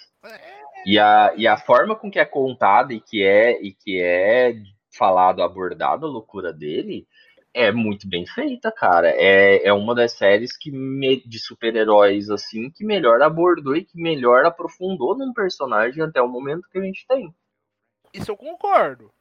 E 0.86 0.97
a, 0.97 1.34
e 1.36 1.45
a 1.45 1.58
forma 1.58 1.95
com 1.95 2.10
que 2.10 2.19
é 2.19 2.25
contada 2.25 2.93
e 2.93 3.01
que 3.01 3.21
é, 3.23 3.62
e 3.62 3.73
que 3.73 4.01
é 4.01 4.56
falado, 4.97 5.43
abordado 5.43 6.06
a 6.06 6.10
loucura 6.10 6.53
dele, 6.53 7.06
é 7.53 7.71
muito 7.71 8.08
bem 8.08 8.25
feita, 8.25 8.71
cara. 8.71 9.10
É, 9.10 9.67
é 9.67 9.73
uma 9.73 9.93
das 9.93 10.13
séries 10.13 10.56
que 10.56 10.71
me- 10.71 11.21
de 11.25 11.39
super-heróis 11.39 12.30
assim 12.30 12.69
que 12.71 12.86
melhor 12.86 13.21
abordou 13.21 13.75
e 13.75 13.84
que 13.84 14.01
melhor 14.01 14.45
aprofundou 14.45 15.17
num 15.17 15.34
personagem 15.34 16.03
até 16.03 16.21
o 16.21 16.27
momento 16.27 16.69
que 16.71 16.77
a 16.77 16.82
gente 16.82 17.06
tem. 17.08 17.34
Isso 18.13 18.32
eu 18.32 18.38
concordo. 18.38 19.12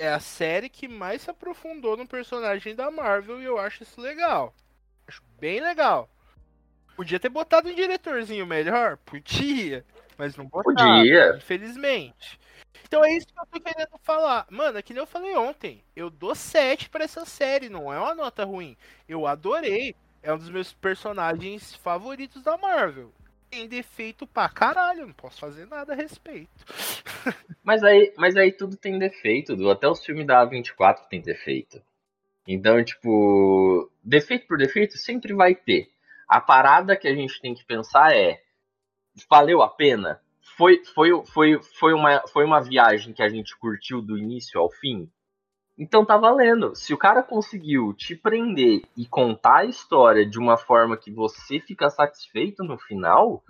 É 0.00 0.08
a 0.08 0.18
série 0.18 0.70
que 0.70 0.88
mais 0.88 1.20
se 1.20 1.30
aprofundou 1.30 1.94
no 1.94 2.08
personagem 2.08 2.74
da 2.74 2.90
Marvel 2.90 3.38
e 3.38 3.44
eu 3.44 3.58
acho 3.58 3.82
isso 3.82 4.00
legal. 4.00 4.54
Acho 5.06 5.22
bem 5.38 5.60
legal. 5.60 6.08
Podia 6.96 7.20
ter 7.20 7.28
botado 7.28 7.68
um 7.68 7.74
diretorzinho 7.74 8.46
melhor? 8.46 8.96
Podia. 8.96 9.84
Mas 10.16 10.36
não 10.36 10.46
botaram, 10.46 11.00
Podia. 11.00 11.36
infelizmente. 11.36 12.40
Então 12.82 13.04
é 13.04 13.12
isso 13.12 13.26
que 13.26 13.38
eu 13.38 13.46
tô 13.46 13.60
querendo 13.60 13.98
falar. 14.02 14.46
Mano, 14.48 14.78
é 14.78 14.82
que 14.82 14.94
nem 14.94 15.02
eu 15.02 15.06
falei 15.06 15.36
ontem. 15.36 15.84
Eu 15.94 16.08
dou 16.08 16.34
7 16.34 16.88
pra 16.88 17.04
essa 17.04 17.26
série, 17.26 17.68
não 17.68 17.92
é 17.92 17.98
uma 17.98 18.14
nota 18.14 18.42
ruim. 18.42 18.78
Eu 19.06 19.26
adorei. 19.26 19.94
É 20.22 20.32
um 20.32 20.38
dos 20.38 20.48
meus 20.48 20.72
personagens 20.72 21.74
favoritos 21.74 22.42
da 22.42 22.56
Marvel. 22.56 23.12
Tem 23.50 23.66
defeito 23.66 24.26
pra 24.26 24.48
caralho, 24.48 25.06
não 25.06 25.12
posso 25.12 25.40
fazer 25.40 25.66
nada 25.66 25.92
a 25.92 25.96
respeito. 25.96 26.50
Mas 27.64 27.82
aí, 27.82 28.12
mas 28.16 28.36
aí 28.36 28.50
tudo 28.50 28.76
tem 28.76 28.98
defeito, 28.98 29.54
Du. 29.54 29.70
até 29.70 29.86
os 29.86 30.04
filmes 30.04 30.26
da 30.26 30.44
A24 30.44 31.06
tem 31.08 31.20
defeito. 31.20 31.80
Então, 32.48 32.82
tipo, 32.82 33.90
defeito 34.02 34.46
por 34.46 34.56
defeito 34.56 34.96
sempre 34.96 35.34
vai 35.34 35.54
ter. 35.54 35.90
A 36.26 36.40
parada 36.40 36.96
que 36.96 37.06
a 37.06 37.14
gente 37.14 37.40
tem 37.40 37.54
que 37.54 37.64
pensar 37.64 38.16
é: 38.16 38.42
valeu 39.28 39.62
a 39.62 39.68
pena? 39.68 40.20
Foi, 40.56 40.82
foi, 40.84 41.10
foi, 41.26 41.60
foi, 41.78 41.92
uma, 41.92 42.22
foi 42.28 42.44
uma 42.44 42.60
viagem 42.60 43.12
que 43.12 43.22
a 43.22 43.28
gente 43.28 43.56
curtiu 43.56 44.00
do 44.00 44.18
início 44.18 44.58
ao 44.58 44.70
fim? 44.70 45.10
Então 45.80 46.04
tá 46.04 46.18
valendo. 46.18 46.76
Se 46.76 46.92
o 46.92 46.98
cara 46.98 47.22
conseguiu 47.22 47.94
te 47.94 48.14
prender 48.14 48.82
e 48.94 49.06
contar 49.06 49.60
a 49.60 49.64
história 49.64 50.28
de 50.28 50.38
uma 50.38 50.58
forma 50.58 50.94
que 50.94 51.10
você 51.10 51.58
fica 51.58 51.88
satisfeito 51.88 52.62
no 52.62 52.76
final, 52.76 53.42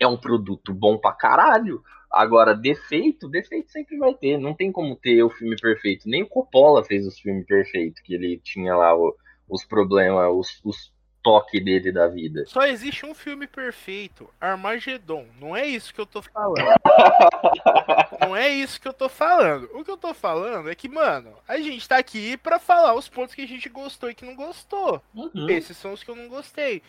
é 0.00 0.06
um 0.06 0.16
produto 0.16 0.74
bom 0.74 0.98
pra 0.98 1.12
caralho. 1.12 1.80
Agora, 2.10 2.56
defeito, 2.56 3.28
defeito 3.28 3.70
sempre 3.70 3.96
vai 3.98 4.12
ter. 4.14 4.36
Não 4.36 4.52
tem 4.52 4.72
como 4.72 4.96
ter 4.96 5.22
o 5.22 5.30
filme 5.30 5.54
perfeito. 5.54 6.08
Nem 6.08 6.24
o 6.24 6.28
Coppola 6.28 6.82
fez 6.84 7.06
os 7.06 7.20
filmes 7.20 7.46
perfeitos, 7.46 8.02
que 8.02 8.14
ele 8.14 8.40
tinha 8.42 8.74
lá 8.74 8.92
o- 8.96 9.14
os 9.48 9.64
problemas, 9.64 10.26
os, 10.34 10.60
os 10.64 10.92
toques 11.22 11.62
dele 11.64 11.92
da 11.92 12.06
vida. 12.06 12.44
Só 12.46 12.62
existe 12.66 13.04
um 13.06 13.14
filme 13.14 13.46
perfeito, 13.46 14.28
Armagedon. 14.40 15.26
Não 15.38 15.56
é 15.56 15.66
isso 15.66 15.92
que 15.92 16.00
eu 16.00 16.06
tô 16.06 16.22
falando. 16.22 16.54
Não 18.20 18.36
é 18.36 18.48
isso 18.48 18.80
que 18.80 18.88
eu 18.88 18.92
tô 18.92 19.08
falando. 19.08 19.68
O 19.72 19.84
que 19.84 19.90
eu 19.90 19.96
tô 19.96 20.12
falando 20.12 20.70
é 20.70 20.74
que, 20.74 20.88
mano, 20.88 21.32
a 21.48 21.58
gente 21.58 21.88
tá 21.88 21.98
aqui 21.98 22.36
pra 22.36 22.58
falar 22.58 22.94
os 22.94 23.08
pontos 23.08 23.34
que 23.34 23.42
a 23.42 23.48
gente 23.48 23.68
gostou 23.68 24.10
e 24.10 24.14
que 24.14 24.24
não 24.24 24.34
gostou. 24.34 25.02
Uhum. 25.14 25.48
Esses 25.48 25.76
são 25.76 25.92
os 25.92 26.02
que 26.02 26.10
eu 26.10 26.16
não 26.16 26.28
gostei. 26.28 26.82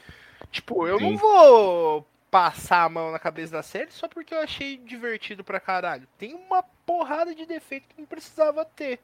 Tipo, 0.52 0.88
eu 0.88 1.00
não 1.00 1.12
Sim. 1.12 1.16
vou 1.18 2.06
passar 2.30 2.84
a 2.84 2.90
mão 2.90 3.12
na 3.12 3.20
cabeça 3.20 3.52
da 3.52 3.62
série 3.62 3.92
só 3.92 4.08
porque 4.08 4.34
eu 4.34 4.40
achei 4.40 4.78
divertido 4.78 5.44
pra 5.44 5.60
caralho. 5.60 6.08
Tem 6.18 6.34
uma 6.34 6.64
porrada 6.86 7.36
de 7.36 7.46
defeito 7.46 7.88
que 7.90 8.00
não 8.00 8.08
precisava 8.08 8.64
ter. 8.64 9.00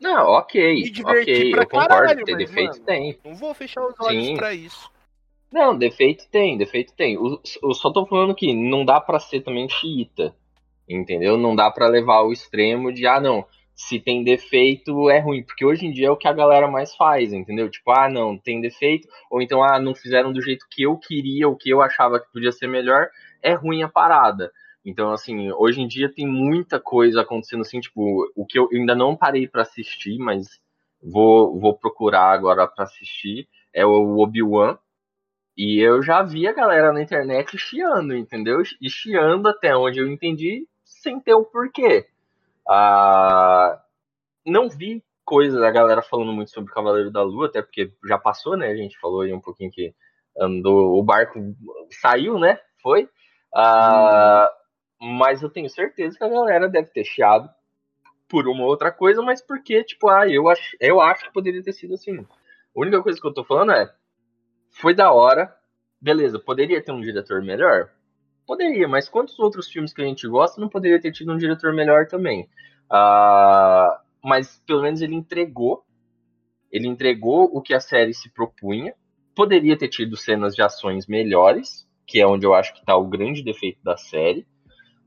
Não, 0.00 0.26
ok, 0.30 0.74
Me 0.74 0.90
diverti 0.90 1.30
ok, 1.32 1.50
pra 1.50 1.62
eu 1.62 1.66
concordo, 1.68 1.88
caralho, 1.88 2.24
ter 2.24 2.32
mas, 2.32 2.46
defeito 2.46 2.72
mano, 2.72 2.84
tem. 2.84 3.18
Não 3.24 3.34
vou 3.34 3.54
fechar 3.54 3.86
os 3.86 3.94
olhos 4.00 4.26
Sim. 4.26 4.36
pra 4.36 4.52
isso. 4.54 4.90
Não, 5.52 5.76
defeito 5.76 6.26
tem, 6.30 6.56
defeito 6.56 6.92
tem. 6.94 7.18
O- 7.18 7.40
Eu 7.62 7.74
só 7.74 7.90
tô 7.92 8.06
falando 8.06 8.34
que 8.34 8.54
não 8.54 8.84
dá 8.84 9.00
pra 9.00 9.18
ser 9.18 9.42
também 9.42 9.68
xiita, 9.68 10.34
entendeu? 10.88 11.36
Não 11.36 11.54
dá 11.54 11.70
pra 11.70 11.88
levar 11.88 12.16
ao 12.16 12.32
extremo 12.32 12.92
de, 12.92 13.06
ah, 13.06 13.20
não, 13.20 13.44
se 13.74 13.98
tem 14.00 14.24
defeito 14.24 15.10
é 15.10 15.18
ruim, 15.18 15.42
porque 15.42 15.64
hoje 15.64 15.86
em 15.86 15.92
dia 15.92 16.06
é 16.06 16.10
o 16.10 16.16
que 16.16 16.26
a 16.28 16.32
galera 16.32 16.68
mais 16.68 16.94
faz, 16.94 17.32
entendeu? 17.32 17.70
Tipo, 17.70 17.90
ah, 17.90 18.08
não, 18.08 18.36
tem 18.38 18.60
defeito, 18.60 19.08
ou 19.30 19.42
então, 19.42 19.62
ah, 19.62 19.78
não 19.78 19.94
fizeram 19.94 20.32
do 20.32 20.40
jeito 20.42 20.66
que 20.70 20.82
eu 20.82 20.96
queria, 20.96 21.48
o 21.48 21.56
que 21.56 21.70
eu 21.70 21.82
achava 21.82 22.18
que 22.20 22.30
podia 22.32 22.52
ser 22.52 22.66
melhor, 22.66 23.08
é 23.42 23.52
ruim 23.54 23.82
a 23.82 23.88
parada. 23.88 24.50
Então, 24.84 25.12
assim, 25.12 25.50
hoje 25.52 25.80
em 25.80 25.86
dia 25.86 26.12
tem 26.12 26.26
muita 26.26 26.80
coisa 26.80 27.20
acontecendo 27.20 27.60
assim, 27.60 27.80
tipo, 27.80 28.30
o 28.34 28.44
que 28.44 28.58
eu 28.58 28.68
ainda 28.72 28.94
não 28.94 29.16
parei 29.16 29.46
pra 29.46 29.62
assistir, 29.62 30.18
mas 30.18 30.60
vou, 31.00 31.58
vou 31.58 31.76
procurar 31.76 32.32
agora 32.32 32.66
pra 32.66 32.84
assistir, 32.84 33.48
é 33.72 33.86
o 33.86 34.18
Obi-Wan. 34.18 34.78
E 35.56 35.78
eu 35.80 36.02
já 36.02 36.22
vi 36.22 36.48
a 36.48 36.52
galera 36.52 36.92
na 36.92 37.02
internet 37.02 37.58
chiando, 37.58 38.16
entendeu? 38.16 38.62
E 38.80 38.88
chiando 38.90 39.48
até 39.48 39.76
onde 39.76 40.00
eu 40.00 40.08
entendi, 40.10 40.66
sem 40.84 41.20
ter 41.20 41.34
o 41.34 41.44
porquê. 41.44 42.06
Ah, 42.68 43.80
não 44.46 44.68
vi 44.68 45.04
coisa 45.24 45.60
da 45.60 45.70
galera 45.70 46.02
falando 46.02 46.32
muito 46.32 46.50
sobre 46.50 46.72
Cavaleiro 46.72 47.10
da 47.10 47.22
Lua, 47.22 47.46
até 47.46 47.62
porque 47.62 47.92
já 48.06 48.18
passou, 48.18 48.56
né? 48.56 48.68
A 48.68 48.76
gente 48.76 48.98
falou 48.98 49.20
aí 49.20 49.32
um 49.32 49.40
pouquinho 49.40 49.70
que 49.70 49.94
andou, 50.38 50.98
o 50.98 51.02
barco 51.02 51.38
saiu, 52.00 52.38
né? 52.38 52.58
Foi. 52.82 53.08
Ah, 53.54 54.50
Mas 55.02 55.42
eu 55.42 55.50
tenho 55.50 55.68
certeza 55.68 56.16
que 56.16 56.22
a 56.22 56.28
galera 56.28 56.68
deve 56.68 56.88
ter 56.90 57.04
chiado. 57.04 57.50
por 58.28 58.48
uma 58.48 58.64
outra 58.64 58.90
coisa, 58.90 59.20
mas 59.20 59.42
porque, 59.42 59.84
tipo, 59.84 60.08
ah, 60.08 60.26
eu 60.28 60.48
acho, 60.48 60.76
eu 60.80 61.00
acho 61.02 61.24
que 61.26 61.32
poderia 61.32 61.62
ter 61.62 61.72
sido 61.72 61.94
assim. 61.94 62.20
A 62.20 62.26
única 62.74 63.02
coisa 63.02 63.20
que 63.20 63.26
eu 63.26 63.34
tô 63.34 63.44
falando 63.44 63.72
é, 63.72 63.92
foi 64.70 64.94
da 64.94 65.12
hora, 65.12 65.54
beleza, 66.00 66.38
poderia 66.38 66.82
ter 66.82 66.92
um 66.92 67.00
diretor 67.00 67.42
melhor? 67.42 67.90
Poderia, 68.46 68.88
mas 68.88 69.08
quantos 69.08 69.38
outros 69.38 69.68
filmes 69.68 69.92
que 69.92 70.00
a 70.00 70.06
gente 70.06 70.26
gosta 70.26 70.60
não 70.60 70.68
poderia 70.68 71.00
ter 71.00 71.12
tido 71.12 71.32
um 71.32 71.36
diretor 71.36 71.74
melhor 71.74 72.06
também? 72.06 72.48
Ah, 72.90 74.00
mas 74.24 74.62
pelo 74.66 74.82
menos 74.82 75.02
ele 75.02 75.14
entregou, 75.14 75.84
ele 76.70 76.88
entregou 76.88 77.50
o 77.52 77.60
que 77.60 77.74
a 77.74 77.80
série 77.80 78.14
se 78.14 78.32
propunha, 78.32 78.94
poderia 79.34 79.76
ter 79.76 79.88
tido 79.88 80.16
cenas 80.16 80.54
de 80.54 80.62
ações 80.62 81.06
melhores, 81.06 81.86
que 82.06 82.20
é 82.20 82.26
onde 82.26 82.46
eu 82.46 82.54
acho 82.54 82.72
que 82.72 82.80
está 82.80 82.96
o 82.96 83.08
grande 83.08 83.42
defeito 83.42 83.82
da 83.82 83.96
série. 83.96 84.46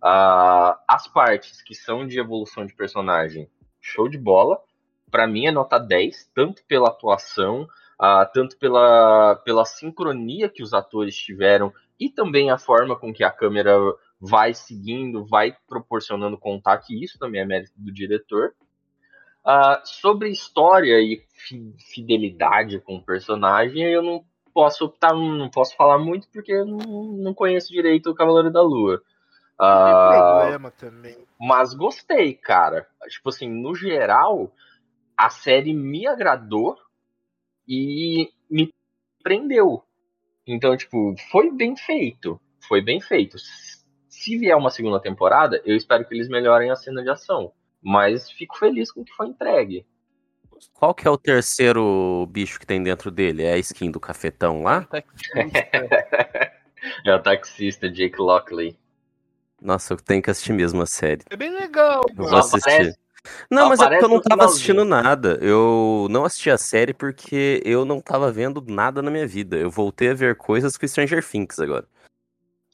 Ah, 0.08 0.80
as 0.88 1.08
partes 1.08 1.64
que 1.64 1.74
são 1.74 2.06
de 2.06 2.20
evolução 2.20 2.64
de 2.66 2.76
personagem, 2.76 3.50
show 3.82 4.08
de 4.08 4.18
bola. 4.20 4.62
Pra 5.10 5.26
mim 5.28 5.48
é 5.48 5.52
nota 5.52 5.80
10, 5.80 6.30
tanto 6.36 6.64
pela 6.68 6.90
atuação, 6.90 7.68
ah, 7.98 8.24
tanto 8.26 8.58
pela, 8.60 9.36
pela 9.38 9.66
sincronia 9.66 10.48
que 10.50 10.62
os 10.62 10.74
atores 10.74 11.16
tiveram 11.18 11.74
e 12.00 12.10
também 12.10 12.52
a 12.52 12.58
forma 12.58 12.96
com 12.96 13.12
que 13.12 13.24
a 13.24 13.32
câmera 13.32 13.78
vai 14.20 14.54
seguindo, 14.54 15.26
vai 15.26 15.58
proporcionando 15.68 16.38
contato, 16.38 16.86
e 16.92 17.04
isso 17.04 17.18
também 17.18 17.42
é 17.42 17.46
mérito 17.46 17.74
do 17.76 17.92
diretor. 17.92 18.54
Ah, 19.44 19.82
sobre 19.86 20.30
história 20.30 21.00
e 21.02 21.24
fi- 21.30 21.76
fidelidade 21.94 22.80
com 22.80 22.96
o 22.98 23.04
personagem, 23.04 23.84
eu 23.84 24.02
não 24.02 24.26
posso 24.54 24.86
optar, 24.86 25.14
não 25.14 25.50
posso 25.50 25.76
falar 25.76 26.00
muito 26.00 26.28
porque 26.32 26.52
eu 26.52 26.66
não, 26.66 26.78
não 27.14 27.34
conheço 27.34 27.72
direito 27.72 28.10
o 28.10 28.16
Cavaleiro 28.16 28.52
da 28.52 28.62
Lua. 28.62 29.02
Não 29.60 30.12
tem 30.12 30.20
problema 30.20 30.72
também. 30.72 31.18
mas 31.40 31.74
gostei, 31.74 32.34
cara. 32.34 32.88
Tipo 33.08 33.30
assim, 33.30 33.50
no 33.50 33.74
geral, 33.74 34.52
a 35.18 35.30
série 35.30 35.74
me 35.74 36.06
agradou 36.08 36.78
e 37.68 38.30
me 38.50 38.74
prendeu. 39.24 39.84
Então, 40.46 40.76
tipo, 40.76 41.16
foi 41.32 41.52
bem 41.52 41.76
feito. 41.76 42.40
Foi 42.68 42.82
bem 42.82 43.00
feito. 43.00 43.38
Se 44.10 44.38
vier 44.38 44.56
uma 44.58 44.70
segunda 44.70 45.00
temporada, 45.00 45.62
eu 45.66 45.76
espero 45.76 46.06
que 46.06 46.14
eles 46.14 46.28
melhorem 46.28 46.70
a 46.70 46.76
cena 46.76 47.02
de 47.02 47.10
ação. 47.10 47.52
Mas 47.82 48.30
fico 48.30 48.58
feliz 48.58 48.92
com 48.92 49.02
o 49.02 49.06
que 49.06 49.14
foi 49.14 49.28
entregue. 49.28 49.86
Qual 50.74 50.94
que 50.94 51.08
é 51.08 51.12
o 51.12 51.18
terceiro 51.18 52.26
bicho 52.30 52.60
que 52.60 52.66
tem 52.66 52.82
dentro 52.82 53.12
dele? 53.12 53.44
É 53.44 53.54
a 53.54 53.58
skin 53.58 53.92
do 53.92 54.00
cafetão 54.00 54.64
lá? 54.64 54.84
Taxista. 54.84 55.36
É 57.04 57.16
o 57.16 57.20
taxista 57.20 57.90
Jake 57.90 58.22
Lockley. 58.22 58.78
Nossa, 59.66 59.94
eu 59.94 59.98
tenho 59.98 60.22
que 60.22 60.30
assistir 60.30 60.54
mesmo 60.54 60.82
a 60.82 60.86
série. 60.86 61.24
É 61.30 61.36
bem 61.36 61.52
legal, 61.52 62.04
Eu 62.10 62.16
vou 62.24 62.38
assistir. 62.38 62.70
aparece- 62.70 63.00
Não, 63.50 63.70
mas 63.70 63.80
é 63.80 63.90
porque 63.90 64.06
eu 64.06 64.10
não 64.10 64.22
tava 64.22 64.46
assistindo 64.46 64.86
nada. 64.86 65.40
Eu 65.42 66.08
não 66.12 66.24
assisti 66.24 66.52
a 66.52 66.58
série 66.58 66.94
porque 66.94 67.62
eu 67.66 67.84
não 67.84 68.00
tava 68.00 68.32
vendo 68.32 68.64
nada 68.68 69.02
na 69.02 69.10
minha 69.10 69.26
vida. 69.26 69.58
Eu 69.58 69.72
voltei 69.72 70.12
a 70.12 70.14
ver 70.14 70.36
coisas 70.36 70.78
com 70.78 70.88
Stranger 70.88 71.28
Things 71.28 71.60
agora. 71.60 71.86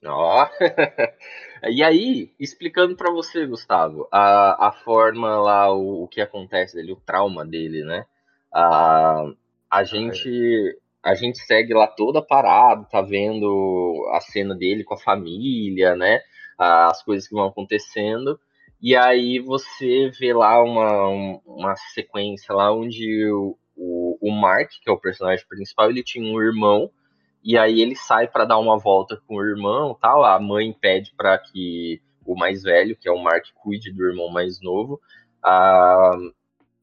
Ó. 0.05 0.49
e 1.69 1.81
aí, 1.81 2.29
explicando 2.37 2.95
pra 2.97 3.09
você, 3.09 3.45
Gustavo, 3.45 4.07
a, 4.11 4.67
a 4.67 4.71
forma 4.73 5.37
lá, 5.37 5.73
o, 5.73 6.03
o 6.03 6.07
que 6.09 6.19
acontece 6.19 6.75
dele, 6.75 6.91
o 6.91 6.97
trauma 6.97 7.45
dele, 7.45 7.85
né? 7.85 8.05
A, 8.53 9.31
a 9.69 9.83
gente 9.85 10.77
a 11.03 11.15
gente 11.15 11.39
segue 11.39 11.73
lá 11.73 11.87
toda 11.87 12.21
parado, 12.21 12.85
tá 12.91 13.01
vendo 13.01 14.07
a 14.13 14.19
cena 14.21 14.53
dele 14.53 14.83
com 14.83 14.93
a 14.93 14.99
família, 14.99 15.95
né? 15.95 16.21
As 16.63 17.03
coisas 17.03 17.27
que 17.27 17.35
vão 17.35 17.45
acontecendo. 17.47 18.39
E 18.81 18.95
aí 18.95 19.39
você 19.39 20.09
vê 20.19 20.33
lá 20.33 20.61
uma, 20.63 21.07
um- 21.09 21.41
uma 21.45 21.75
sequência 21.93 22.53
lá 22.55 22.73
onde 22.73 23.29
o, 23.31 24.17
o, 24.21 24.31
Mark, 24.31 24.69
que 24.83 24.89
é 24.89 24.93
o 24.93 24.99
personagem 24.99 25.45
principal, 25.47 25.89
ele 25.89 26.03
tinha 26.03 26.23
um 26.25 26.41
irmão 26.41 26.89
e 27.43 27.57
aí 27.57 27.81
ele 27.81 27.95
sai 27.95 28.27
para 28.27 28.45
dar 28.45 28.57
uma 28.59 28.77
volta 28.77 29.17
com 29.27 29.35
o 29.37 29.43
irmão, 29.43 29.97
tal. 29.99 30.23
A 30.23 30.39
mãe 30.39 30.71
pede 30.73 31.13
para 31.15 31.37
que 31.37 32.01
o 32.25 32.35
mais 32.35 32.63
velho, 32.63 32.95
que 32.95 33.07
é 33.09 33.11
o 33.11 33.21
Mark, 33.21 33.45
cuide 33.55 33.91
do 33.91 34.05
irmão 34.05 34.29
mais 34.29 34.61
novo. 34.61 34.99
Ah, 35.43 36.11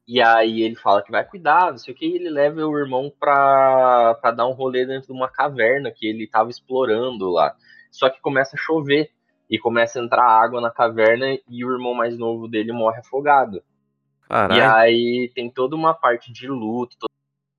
e 0.06 0.20
aí 0.22 0.62
ele 0.62 0.74
fala 0.74 1.02
que 1.02 1.10
vai 1.10 1.24
cuidar, 1.24 1.70
não 1.70 1.78
sei 1.78 1.92
o 1.92 1.96
que, 1.96 2.06
e 2.06 2.16
ele 2.16 2.30
leva 2.30 2.64
o 2.66 2.78
irmão 2.78 3.12
pra, 3.20 4.14
pra 4.20 4.30
dar 4.30 4.46
um 4.46 4.52
rolê 4.52 4.86
dentro 4.86 5.08
de 5.08 5.12
uma 5.12 5.28
caverna 5.28 5.90
que 5.90 6.06
ele 6.06 6.26
tava 6.26 6.50
explorando 6.50 7.30
lá. 7.30 7.54
Só 7.90 8.08
que 8.08 8.20
começa 8.20 8.56
a 8.56 8.58
chover 8.58 9.10
e 9.48 9.58
começa 9.58 10.00
a 10.00 10.04
entrar 10.04 10.24
água 10.24 10.60
na 10.60 10.70
caverna 10.70 11.38
e 11.48 11.64
o 11.64 11.72
irmão 11.72 11.94
mais 11.94 12.18
novo 12.18 12.48
dele 12.48 12.72
morre 12.72 12.98
afogado. 13.00 13.62
E 14.24 14.28
Caralho. 14.28 14.74
aí 14.74 15.30
tem 15.34 15.50
toda 15.50 15.74
uma 15.74 15.94
parte 15.94 16.30
de 16.32 16.46
luto, 16.48 16.96
to- 16.98 17.08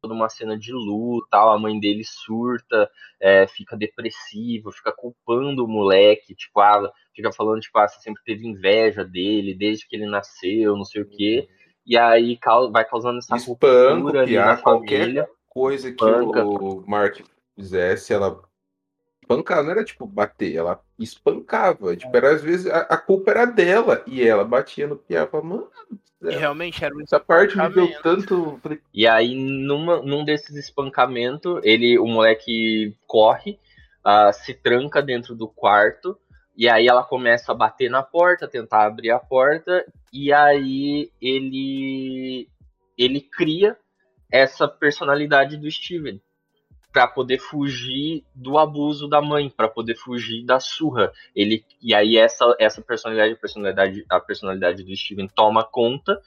toda 0.01 0.13
uma 0.13 0.29
cena 0.29 0.57
de 0.57 0.71
luto, 0.71 1.27
tal. 1.29 1.51
A 1.51 1.59
mãe 1.59 1.79
dele 1.79 2.03
surta, 2.05 2.89
é, 3.19 3.47
fica 3.47 3.75
depressiva, 3.75 4.71
fica 4.71 4.91
culpando 4.91 5.65
o 5.65 5.67
moleque, 5.67 6.35
tipo, 6.35 6.59
ah, 6.59 6.91
fica 7.13 7.31
falando, 7.33 7.59
tipo, 7.59 7.77
ah, 7.79 7.87
você 7.87 7.99
sempre 8.01 8.21
teve 8.23 8.47
inveja 8.47 9.03
dele 9.03 9.53
desde 9.55 9.87
que 9.87 9.95
ele 9.95 10.05
nasceu, 10.05 10.77
não 10.77 10.85
sei 10.85 11.01
o 11.01 11.09
quê. 11.09 11.49
E 11.85 11.97
aí 11.97 12.37
vai 12.71 12.85
causando 12.85 13.17
essa 13.17 13.35
Espanco, 13.35 14.13
na 14.13 14.23
piar, 14.25 14.61
qualquer 14.61 14.99
família. 15.01 15.29
coisa 15.49 15.91
que 15.91 16.03
o 16.05 16.83
Mark 16.87 17.19
fizesse, 17.55 18.13
ela 18.13 18.39
espancava, 19.29 19.63
não 19.63 19.71
era 19.71 19.83
tipo 19.83 20.05
bater, 20.07 20.55
ela 20.55 20.81
espancava. 20.97 21.95
Tipo, 21.95 22.15
era, 22.17 22.33
às 22.33 22.41
vezes 22.41 22.67
a, 22.67 22.79
a 22.79 22.97
culpa 22.97 23.31
era 23.31 23.45
dela 23.45 24.03
e 24.07 24.25
ela 24.25 24.43
batia 24.43 24.87
no 24.87 24.97
piá. 24.97 25.27
Falava, 25.27 25.47
mano, 25.47 25.69
E 26.21 26.35
realmente 26.35 26.83
era 26.83 26.95
um 26.95 27.01
essa 27.01 27.19
parte 27.19 27.55
me 27.55 27.69
deu 27.69 28.01
tanto. 28.01 28.59
E 28.93 29.07
aí, 29.07 29.35
numa, 29.35 30.01
num 30.01 30.25
desses 30.25 30.55
espancamentos, 30.55 31.61
ele, 31.63 31.99
o 31.99 32.07
moleque 32.07 32.95
corre, 33.05 33.59
ah, 34.03 34.33
se 34.33 34.53
tranca 34.53 35.01
dentro 35.01 35.35
do 35.35 35.47
quarto, 35.47 36.17
e 36.57 36.67
aí 36.67 36.87
ela 36.87 37.03
começa 37.03 37.51
a 37.51 37.55
bater 37.55 37.89
na 37.89 38.01
porta, 38.01 38.47
tentar 38.47 38.85
abrir 38.85 39.11
a 39.11 39.19
porta, 39.19 39.85
e 40.11 40.33
aí 40.33 41.11
ele, 41.21 42.49
ele 42.97 43.21
cria 43.21 43.77
essa 44.31 44.67
personalidade 44.67 45.55
do 45.55 45.69
Steven 45.71 46.19
para 46.91 47.07
poder 47.07 47.37
fugir 47.37 48.23
do 48.33 48.57
abuso 48.57 49.07
da 49.07 49.21
mãe, 49.21 49.49
para 49.49 49.67
poder 49.67 49.95
fugir 49.95 50.43
da 50.43 50.59
surra. 50.59 51.11
Ele 51.35 51.63
e 51.81 51.93
aí 51.93 52.17
essa 52.17 52.55
essa 52.59 52.81
personalidade, 52.81 53.33
a 53.33 53.37
personalidade, 53.37 54.05
a 54.09 54.19
personalidade 54.19 54.83
do 54.83 54.95
Steven 54.95 55.27
toma 55.27 55.63
conta 55.63 56.19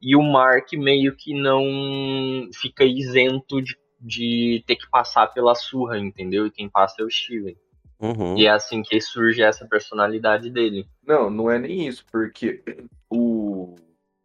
e 0.00 0.16
o 0.16 0.22
Mark 0.22 0.72
meio 0.74 1.14
que 1.14 1.34
não 1.34 2.48
fica 2.52 2.84
isento 2.84 3.60
de, 3.62 3.76
de 4.00 4.64
ter 4.66 4.76
que 4.76 4.88
passar 4.90 5.28
pela 5.28 5.54
surra, 5.54 5.98
entendeu? 5.98 6.46
E 6.46 6.50
quem 6.50 6.68
passa 6.68 7.02
é 7.02 7.04
o 7.04 7.10
Steven. 7.10 7.56
Uhum. 7.98 8.36
E 8.36 8.46
é 8.46 8.50
assim 8.50 8.82
que 8.82 9.00
surge 9.00 9.42
essa 9.42 9.66
personalidade 9.66 10.50
dele. 10.50 10.86
Não, 11.06 11.30
não 11.30 11.50
é 11.50 11.58
nem 11.58 11.88
isso, 11.88 12.04
porque 12.12 12.62
o, 13.08 13.74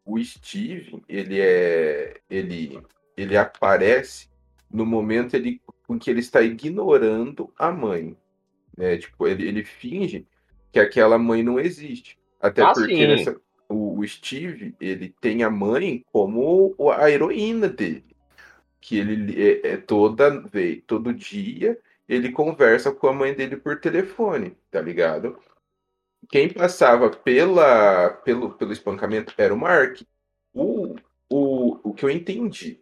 o 0.06 0.22
Steve, 0.24 1.02
ele 1.08 1.40
é. 1.40 2.18
Ele, 2.30 2.82
ele 3.16 3.38
aparece 3.38 4.30
no 4.70 4.86
momento 4.86 5.36
ele, 5.36 5.62
em 5.96 6.00
que 6.00 6.10
ele 6.10 6.20
está 6.20 6.42
ignorando 6.42 7.54
a 7.58 7.72
mãe. 7.72 8.18
Né? 8.78 8.98
Tipo, 8.98 9.28
ele, 9.28 9.48
ele 9.48 9.64
finge 9.64 10.28
que 10.72 10.80
aquela 10.80 11.18
mãe 11.18 11.44
não 11.44 11.60
existe. 11.60 12.18
Até 12.40 12.62
Ah, 12.64 12.74
porque 12.74 13.08
nessa- 13.08 13.40
o, 13.70 14.00
o 14.00 14.08
Steve, 14.08 14.76
ele 14.80 15.14
tem 15.22 15.44
a 15.44 15.50
mãe 15.50 16.04
como 16.12 16.76
a 16.92 17.10
heroína 17.10 17.68
dele. 17.68 18.06
Que 18.82 18.98
ele 19.00 19.42
é, 19.42 19.74
é 19.74 19.78
toda 19.78 20.42
vez, 20.42 20.82
todo 20.88 21.14
dia, 21.14 21.80
ele 22.10 22.32
conversa 22.32 22.92
com 22.92 23.08
a 23.08 23.14
mãe 23.14 23.34
dele 23.34 23.58
por 23.58 23.80
telefone, 23.80 24.58
tá 24.72 24.82
ligado? 24.82 25.38
quem 26.30 26.52
passava 26.54 27.10
pela, 27.10 28.10
pelo, 28.10 28.52
pelo 28.54 28.72
espancamento 28.72 29.34
era 29.38 29.54
o 29.54 29.58
Mark. 29.58 30.02
O, 30.54 30.96
o, 31.30 31.90
o 31.90 31.94
que 31.94 32.06
eu 32.06 32.10
entendi? 32.10 32.81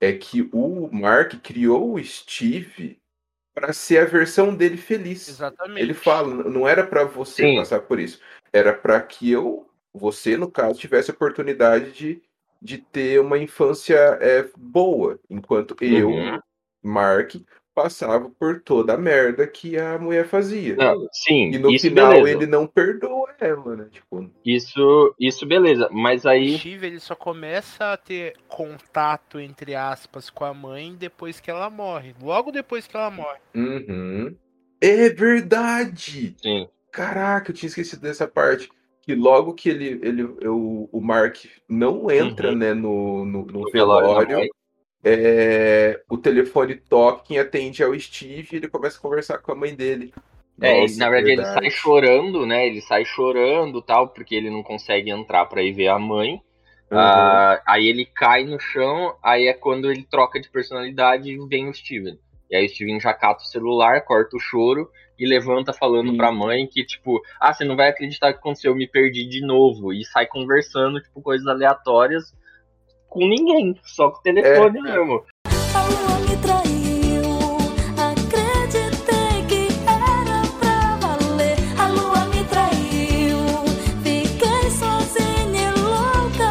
É 0.00 0.12
que 0.12 0.48
o 0.52 0.88
Mark 0.90 1.34
criou 1.42 1.94
o 1.94 2.02
Steve 2.04 2.98
para 3.54 3.72
ser 3.72 3.98
a 3.98 4.04
versão 4.06 4.54
dele 4.54 4.76
feliz. 4.76 5.28
Exatamente. 5.28 5.80
Ele 5.80 5.92
fala, 5.94 6.32
"N- 6.32 6.48
não 6.50 6.66
era 6.66 6.86
para 6.86 7.04
você 7.04 7.42
Sim. 7.42 7.56
passar 7.56 7.80
por 7.82 8.00
isso, 8.00 8.20
era 8.52 8.72
para 8.72 9.00
que 9.02 9.30
eu, 9.30 9.68
você 9.92 10.36
no 10.36 10.50
caso, 10.50 10.78
tivesse 10.78 11.10
a 11.10 11.14
oportunidade 11.14 11.92
de, 11.92 12.22
de 12.62 12.78
ter 12.78 13.20
uma 13.20 13.38
infância 13.38 13.96
é, 14.20 14.48
boa, 14.56 15.18
enquanto 15.28 15.76
eu, 15.80 16.10
Uhum. 16.10 16.40
Mark, 16.82 17.34
passava 17.74 18.30
por 18.38 18.60
toda 18.62 18.94
a 18.94 18.98
merda 18.98 19.46
que 19.46 19.78
a 19.78 19.98
mulher 19.98 20.26
fazia. 20.26 20.76
Não, 20.76 21.06
sim, 21.12 21.50
E 21.52 21.58
no 21.58 21.70
isso 21.70 21.86
final 21.88 22.12
beleza. 22.12 22.30
ele 22.30 22.46
não 22.46 22.66
perdoa 22.66 23.34
ela, 23.40 23.76
né? 23.76 23.88
Tipo, 23.90 24.30
Isso, 24.44 25.14
isso 25.18 25.46
beleza. 25.46 25.88
Mas 25.90 26.24
O 26.24 26.28
aí. 26.28 26.58
Steve 26.58 26.86
ele 26.86 27.00
só 27.00 27.14
começa 27.14 27.92
a 27.92 27.96
ter 27.96 28.34
contato, 28.48 29.38
entre 29.40 29.74
aspas, 29.74 30.28
com 30.30 30.44
a 30.44 30.52
mãe 30.54 30.94
depois 30.94 31.40
que 31.40 31.50
ela 31.50 31.70
morre. 31.70 32.14
Logo 32.20 32.50
depois 32.52 32.86
que 32.86 32.96
ela 32.96 33.10
morre. 33.10 33.38
uhum. 33.54 34.36
É 34.82 35.10
verdade! 35.10 36.34
Sim. 36.40 36.68
Caraca, 36.90 37.50
eu 37.50 37.54
tinha 37.54 37.68
esquecido 37.68 38.00
dessa 38.02 38.26
parte. 38.26 38.68
Que 39.02 39.14
logo 39.14 39.54
que 39.54 39.68
ele, 39.68 39.98
ele 40.02 40.22
o, 40.46 40.88
o 40.92 41.00
Mark 41.00 41.36
não 41.68 42.10
entra 42.10 42.50
Uhum. 42.50 42.56
né, 42.56 42.74
no, 42.74 43.24
no, 43.24 43.46
no 43.46 43.60
No 43.60 43.70
velório 43.70 44.08
velório. 44.08 44.50
É, 45.02 46.00
o 46.08 46.18
telefone 46.18 46.76
toca, 46.76 47.24
quem 47.24 47.38
atende 47.38 47.82
é 47.82 47.86
o 47.86 47.98
Steve 47.98 48.48
e 48.52 48.56
ele 48.56 48.68
começa 48.68 48.98
a 48.98 49.00
conversar 49.00 49.38
com 49.38 49.52
a 49.52 49.54
mãe 49.54 49.74
dele. 49.74 50.12
É, 50.60 50.84
ele, 50.84 50.96
na 50.96 51.08
verdade, 51.08 51.32
ele 51.32 51.42
verdade. 51.42 51.60
sai 51.60 51.70
chorando, 51.70 52.44
né? 52.44 52.66
Ele 52.66 52.82
sai 52.82 53.04
chorando 53.04 53.80
tal, 53.80 54.08
porque 54.08 54.34
ele 54.34 54.50
não 54.50 54.62
consegue 54.62 55.10
entrar 55.10 55.46
pra 55.46 55.62
ir 55.62 55.72
ver 55.72 55.88
a 55.88 55.98
mãe. 55.98 56.34
Uhum. 56.90 56.98
Ah, 56.98 57.62
aí 57.66 57.88
ele 57.88 58.04
cai 58.04 58.44
no 58.44 58.60
chão, 58.60 59.16
aí 59.22 59.46
é 59.46 59.54
quando 59.54 59.90
ele 59.90 60.02
troca 60.02 60.38
de 60.38 60.50
personalidade 60.50 61.30
e 61.30 61.48
vem 61.48 61.68
o 61.68 61.74
Steven. 61.74 62.18
E 62.50 62.56
aí 62.56 62.66
o 62.66 62.68
Steven 62.68 63.00
já 63.00 63.14
cata 63.14 63.42
o 63.42 63.46
celular, 63.46 64.04
corta 64.04 64.36
o 64.36 64.40
choro 64.40 64.90
e 65.18 65.26
levanta 65.26 65.72
falando 65.72 66.10
Sim. 66.10 66.16
pra 66.16 66.32
mãe 66.32 66.66
que, 66.66 66.84
tipo, 66.84 67.22
ah, 67.40 67.54
você 67.54 67.64
não 67.64 67.76
vai 67.76 67.88
acreditar 67.88 68.32
que 68.32 68.38
aconteceu, 68.38 68.72
eu 68.72 68.76
me 68.76 68.88
perdi 68.88 69.24
de 69.24 69.40
novo. 69.40 69.92
E 69.92 70.04
sai 70.04 70.26
conversando, 70.26 71.00
tipo, 71.00 71.22
coisas 71.22 71.46
aleatórias 71.46 72.34
com 73.10 73.26
ninguém, 73.26 73.76
só 73.82 74.10
com 74.10 74.18
o 74.18 74.22
telefone 74.22 74.78
É. 74.78 74.82
mesmo. 74.82 75.24
A 75.74 75.82
lua 75.84 76.18
me 76.20 76.36
traiu, 76.40 77.22
acreditei 77.98 79.44
que 79.48 79.68
era 79.86 80.42
pra 80.58 80.96
valer. 80.96 81.56
A 81.78 81.88
lua 81.88 82.24
me 82.34 82.44
traiu, 82.44 83.38
fiquei 84.02 84.70
sozinha 84.70 85.70
e 85.70 85.80
louca 85.80 86.50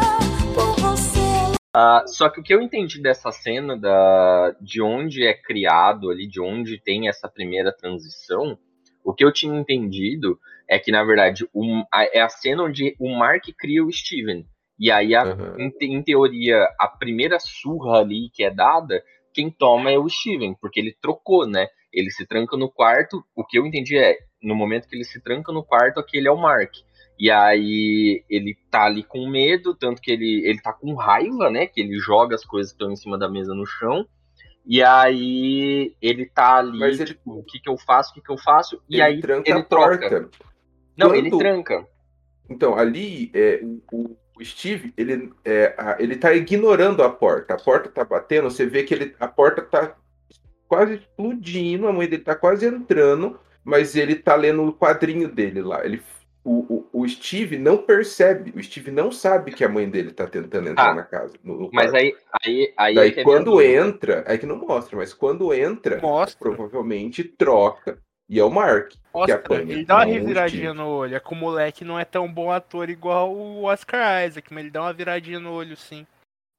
por 0.54 0.80
você. 0.80 1.56
Ah, 1.74 2.04
só 2.06 2.28
que 2.28 2.40
o 2.40 2.42
que 2.42 2.52
eu 2.54 2.60
entendi 2.60 3.00
dessa 3.00 3.32
cena, 3.32 3.76
da, 3.76 4.54
de 4.60 4.82
onde 4.82 5.26
é 5.26 5.34
criado 5.34 6.10
ali, 6.10 6.26
de 6.28 6.40
onde 6.40 6.78
tem 6.80 7.08
essa 7.08 7.28
primeira 7.28 7.72
transição, 7.72 8.58
o 9.04 9.14
que 9.14 9.24
eu 9.24 9.32
tinha 9.32 9.58
entendido 9.58 10.38
é 10.68 10.78
que, 10.78 10.92
na 10.92 11.02
verdade, 11.02 11.48
um, 11.54 11.82
a- 11.92 12.04
é 12.12 12.20
a 12.20 12.28
cena 12.28 12.62
onde 12.64 12.94
o 13.00 13.08
Mark 13.16 13.44
cria 13.58 13.84
o 13.84 13.90
Steven. 13.90 14.46
E 14.80 14.90
aí, 14.90 15.14
a- 15.14 15.22
Aham. 15.24 15.56
em, 15.58 15.94
em 15.98 16.02
teoria, 16.02 16.66
a 16.80 16.88
primeira 16.88 17.38
surra 17.38 17.98
ali 18.00 18.30
que 18.32 18.42
é 18.42 18.50
dada, 18.50 19.02
quem 19.34 19.50
toma 19.50 19.90
é 19.92 19.98
o 19.98 20.08
Steven, 20.08 20.54
porque 20.58 20.80
ele 20.80 20.96
trocou, 21.02 21.46
né? 21.46 21.68
Ele 21.92 22.10
se 22.10 22.26
tranca 22.26 22.56
no 22.56 22.70
quarto. 22.70 23.22
O 23.36 23.44
que 23.44 23.58
eu 23.58 23.66
entendi 23.66 23.98
é, 23.98 24.16
no 24.42 24.54
momento 24.54 24.88
que 24.88 24.96
ele 24.96 25.04
se 25.04 25.22
tranca 25.22 25.52
no 25.52 25.62
quarto, 25.62 26.00
aquele 26.00 26.26
é 26.26 26.30
o 26.32 26.36
Mark. 26.40 26.72
E 27.18 27.30
aí 27.30 28.24
ele 28.30 28.56
tá 28.70 28.84
ali 28.86 29.02
com 29.02 29.28
medo, 29.28 29.74
tanto 29.74 30.00
que 30.00 30.10
ele, 30.10 30.40
ele 30.48 30.60
tá 30.62 30.72
com 30.72 30.94
raiva, 30.94 31.50
né? 31.50 31.66
Que 31.66 31.80
ele 31.82 31.98
joga 31.98 32.34
as 32.34 32.44
coisas 32.44 32.72
que 32.72 32.76
estão 32.76 32.90
em 32.90 32.96
cima 32.96 33.18
da 33.18 33.28
mesa 33.28 33.54
no 33.54 33.66
chão. 33.66 34.06
E 34.66 34.82
aí 34.82 35.94
ele 36.00 36.26
tá 36.26 36.56
ali, 36.56 36.78
Mas 36.78 36.98
ele- 36.98 37.10
tipo, 37.12 37.38
o 37.38 37.44
que 37.44 37.60
que 37.60 37.68
eu 37.68 37.76
faço, 37.76 38.12
o 38.12 38.14
que 38.14 38.22
que 38.22 38.32
eu 38.32 38.38
faço? 38.38 38.80
E 38.88 38.94
ele 38.96 39.02
aí 39.02 39.20
tranca 39.20 39.50
ele 39.50 39.62
troca. 39.64 40.30
Não, 40.96 41.08
Quando- 41.08 41.14
ele 41.16 41.30
tranca. 41.30 41.86
Então, 42.48 42.76
ali, 42.76 43.30
é, 43.34 43.60
o, 43.92 44.16
o- 44.40 44.44
Steve, 44.44 44.92
ele, 44.96 45.32
é, 45.44 45.74
a- 45.76 45.96
ele 45.98 46.16
tá 46.16 46.32
ignorando 46.34 47.02
a 47.02 47.10
porta. 47.10 47.54
A 47.54 47.58
porta 47.58 47.88
tá 47.88 48.04
batendo, 48.04 48.50
você 48.50 48.66
vê 48.66 48.82
que 48.82 48.94
ele, 48.94 49.14
a 49.20 49.28
porta 49.28 49.62
tá 49.62 49.94
quase 50.68 50.94
explodindo, 50.94 51.86
a 51.86 51.92
mãe 51.92 52.08
dele 52.08 52.22
tá 52.22 52.34
quase 52.34 52.66
entrando, 52.66 53.38
mas 53.64 53.94
ele 53.96 54.14
tá 54.14 54.34
lendo 54.34 54.62
o 54.64 54.72
quadrinho 54.72 55.28
dele 55.28 55.60
lá. 55.62 55.84
Ele, 55.84 56.00
o, 56.44 56.86
o, 56.92 57.02
o 57.02 57.08
Steve 57.08 57.58
não 57.58 57.76
percebe, 57.76 58.52
o 58.56 58.62
Steve 58.62 58.90
não 58.90 59.10
sabe 59.12 59.52
que 59.52 59.64
a 59.64 59.68
mãe 59.68 59.88
dele 59.90 60.12
tá 60.12 60.26
tentando 60.26 60.68
entrar 60.68 60.90
Ah, 60.92 60.94
na 60.94 61.02
casa. 61.02 61.34
no- 61.44 61.58
no 61.60 61.70
Mas 61.72 61.90
quarto. 61.90 61.96
aí, 61.96 62.14
aí, 62.44 62.72
aí 62.76 62.92
é 62.92 62.94
Daí 62.94 63.10
é 63.10 63.12
minha 63.14 63.24
quando 63.24 63.60
entra, 63.60 64.24
é 64.26 64.38
que 64.38 64.46
não 64.46 64.56
mostra, 64.56 64.96
mas 64.96 65.12
quando 65.12 65.52
entra, 65.52 66.00
Mostra. 66.00 66.38
provavelmente 66.50 67.24
troca 67.24 67.98
e 68.30 68.38
é 68.38 68.44
o 68.44 68.50
Mark. 68.50 68.92
Mostra, 69.12 69.34
apanha, 69.34 69.72
ele 69.72 69.84
dá 69.84 69.96
uma 69.96 70.06
o 70.06 70.08
reviradinha 70.08 70.72
no 70.72 70.86
olho. 70.86 71.16
É 71.16 71.20
que 71.20 71.32
o 71.32 71.36
moleque 71.36 71.84
não 71.84 71.98
é 71.98 72.04
tão 72.04 72.32
bom 72.32 72.52
ator 72.52 72.88
igual 72.88 73.34
o 73.34 73.64
Oscar 73.64 74.24
Isaac, 74.24 74.54
mas 74.54 74.62
ele 74.62 74.70
dá 74.70 74.82
uma 74.82 74.92
viradinha 74.92 75.40
no 75.40 75.52
olho 75.52 75.76
sim. 75.76 76.06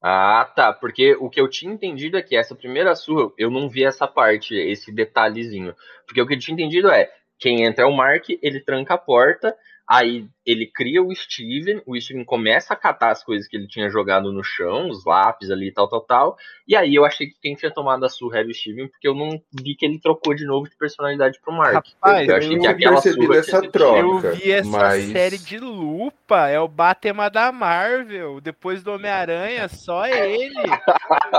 Ah, 0.02 0.52
tá. 0.54 0.74
Porque 0.74 1.16
o 1.16 1.30
que 1.30 1.40
eu 1.40 1.48
tinha 1.48 1.72
entendido 1.72 2.18
é 2.18 2.22
que 2.22 2.36
essa 2.36 2.54
primeira 2.54 2.94
surra, 2.94 3.32
eu 3.38 3.50
não 3.50 3.70
vi 3.70 3.86
essa 3.86 4.06
parte, 4.06 4.54
esse 4.54 4.92
detalhezinho. 4.92 5.74
Porque 6.06 6.22
o 6.22 6.28
que 6.28 6.34
eu 6.34 6.40
tinha 6.40 6.54
entendido 6.54 6.92
é, 6.92 7.10
quem 7.40 7.64
entra 7.64 7.86
é 7.86 7.88
o 7.88 7.96
Mark, 7.96 8.26
ele 8.42 8.60
tranca 8.60 8.96
a 8.96 8.98
porta, 8.98 9.56
aí 9.92 10.26
ele 10.46 10.66
cria 10.66 11.04
o 11.04 11.14
Steven, 11.14 11.82
o 11.86 12.00
Steven 12.00 12.24
começa 12.24 12.74
a 12.74 12.78
catar 12.78 13.12
as 13.12 13.22
coisas 13.22 13.46
que 13.46 13.58
ele 13.58 13.68
tinha 13.68 13.90
jogado 13.90 14.32
no 14.32 14.42
chão, 14.42 14.90
os 14.90 15.06
lápis 15.06 15.52
ali 15.52 15.68
e 15.68 15.72
tal, 15.74 15.86
tal, 15.90 16.00
tal. 16.00 16.38
E 16.66 16.78
aí 16.78 16.96
eu 16.96 17.04
achei 17.04 17.28
que 17.28 17.36
quem 17.42 17.56
tinha 17.56 17.70
tomado 17.70 18.06
a 18.06 18.10
surra 18.10 18.40
era 18.40 18.48
o 18.48 18.54
Steven, 18.54 18.88
porque 18.88 19.06
eu 19.06 19.14
não 19.14 19.32
vi 19.52 19.76
que 19.76 19.86
ele 19.86 20.00
trocou 20.00 20.34
de 20.34 20.46
novo 20.46 20.70
de 20.70 20.78
personalidade 20.78 21.42
pro 21.42 21.52
Mark. 21.52 21.86
Rapaz, 21.86 22.30
eu 22.30 22.36
achei 22.38 22.50
eu 22.50 22.54
que 22.54 22.60
tinha 22.60 22.72
aquela 22.72 23.02
percebido 23.02 23.26
surra 23.26 23.38
essa 23.38 23.62
troca. 23.70 24.28
Eu 24.28 24.36
vi 24.36 24.52
essa 24.52 24.70
mas- 24.70 25.12
série 25.12 25.38
de 25.38 25.60
lupa, 25.60 26.48
é 26.48 26.60
o 26.60 26.70
Batman 26.70 27.30
da 27.30 27.52
Marvel. 27.52 28.40
Depois 28.40 28.82
do 28.82 28.94
Homem-Aranha, 28.94 29.68
só 29.68 30.08
ele. 30.08 30.54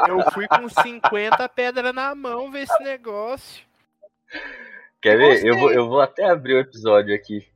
Eu 0.09 0.31
fui 0.31 0.47
com 0.47 0.69
50 0.69 1.49
pedras 1.49 1.95
na 1.95 2.15
mão 2.15 2.51
ver 2.51 2.65
esse 2.65 2.83
negócio. 2.83 3.65
Quer 5.01 5.17
ver? 5.17 5.45
Eu 5.45 5.57
vou, 5.57 5.73
eu 5.73 5.89
vou 5.89 6.01
até 6.03 6.25
abrir 6.27 6.55
o 6.55 6.61
episódio 6.61 7.15
aqui. 7.15 7.52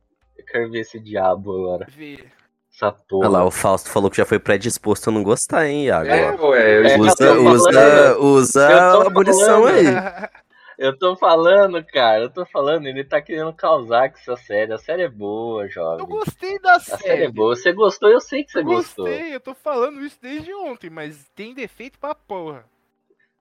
Quero 0.47 0.69
ver 0.71 0.79
esse 0.79 0.99
diabo 0.99 1.51
agora. 1.53 1.85
Vê. 1.89 2.25
Essa 2.73 2.91
porra. 2.91 3.27
Olha 3.27 3.37
lá, 3.39 3.45
o 3.45 3.51
Fausto 3.51 3.89
falou 3.89 4.09
que 4.09 4.17
já 4.17 4.25
foi 4.25 4.37
predisposto 4.39 5.09
a 5.09 5.13
não 5.13 5.23
gostar, 5.23 5.65
hein, 5.67 5.85
Iago? 5.85 6.07
É, 6.09 6.31
ué, 6.39 6.77
eu 6.77 6.85
É, 6.85 6.97
usa 6.99 7.23
eu 7.25 7.43
usa, 7.45 7.71
falando. 7.71 8.21
usa 8.23 9.01
a 9.07 9.09
munição 9.09 9.65
aí. 9.65 9.83
Eu 10.79 10.95
tô 10.95 11.15
falando, 11.15 11.83
cara, 11.83 12.21
eu 12.25 12.29
tô 12.29 12.45
falando, 12.45 12.85
ele 12.85 13.03
tá 13.03 13.19
querendo 13.19 13.51
causar 13.51 14.11
com 14.11 14.19
essa 14.19 14.35
série. 14.35 14.71
A 14.71 14.77
série 14.77 15.01
é 15.01 15.09
boa, 15.09 15.67
jovem. 15.67 16.01
Eu 16.01 16.05
gostei 16.05 16.59
da 16.59 16.73
A 16.75 16.79
série 16.79 17.01
série. 17.01 17.23
é 17.23 17.31
boa. 17.31 17.55
Você 17.55 17.73
gostou, 17.73 18.07
eu 18.11 18.19
sei 18.21 18.43
que 18.43 18.51
você 18.51 18.59
Eu 18.59 18.63
gostou. 18.63 19.07
gostei, 19.07 19.33
eu 19.33 19.39
tô 19.39 19.55
falando 19.55 19.99
isso 20.05 20.19
desde 20.21 20.53
ontem, 20.53 20.91
mas 20.91 21.25
tem 21.35 21.55
defeito 21.55 21.97
pra 21.97 22.13
porra. 22.13 22.63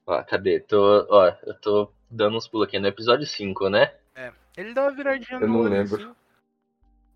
Ó, 0.07 0.23
cadê? 0.23 0.61
Tô, 0.61 1.07
ó, 1.11 1.31
eu 1.47 1.53
tô 1.61 1.91
dando 2.11 2.39
uns 2.39 2.49
pulos 2.49 2.69
aqui 2.69 2.79
no 2.79 2.87
episódio 2.89 3.27
5, 3.27 3.69
né? 3.69 3.93
Ele 4.57 4.73
dá 4.73 4.85
uma 4.85 4.93
viradinha 4.93 5.39
Eu 5.39 5.47
no 5.47 5.63
não 5.65 5.71
lembro. 5.71 5.95
assim. 5.97 6.11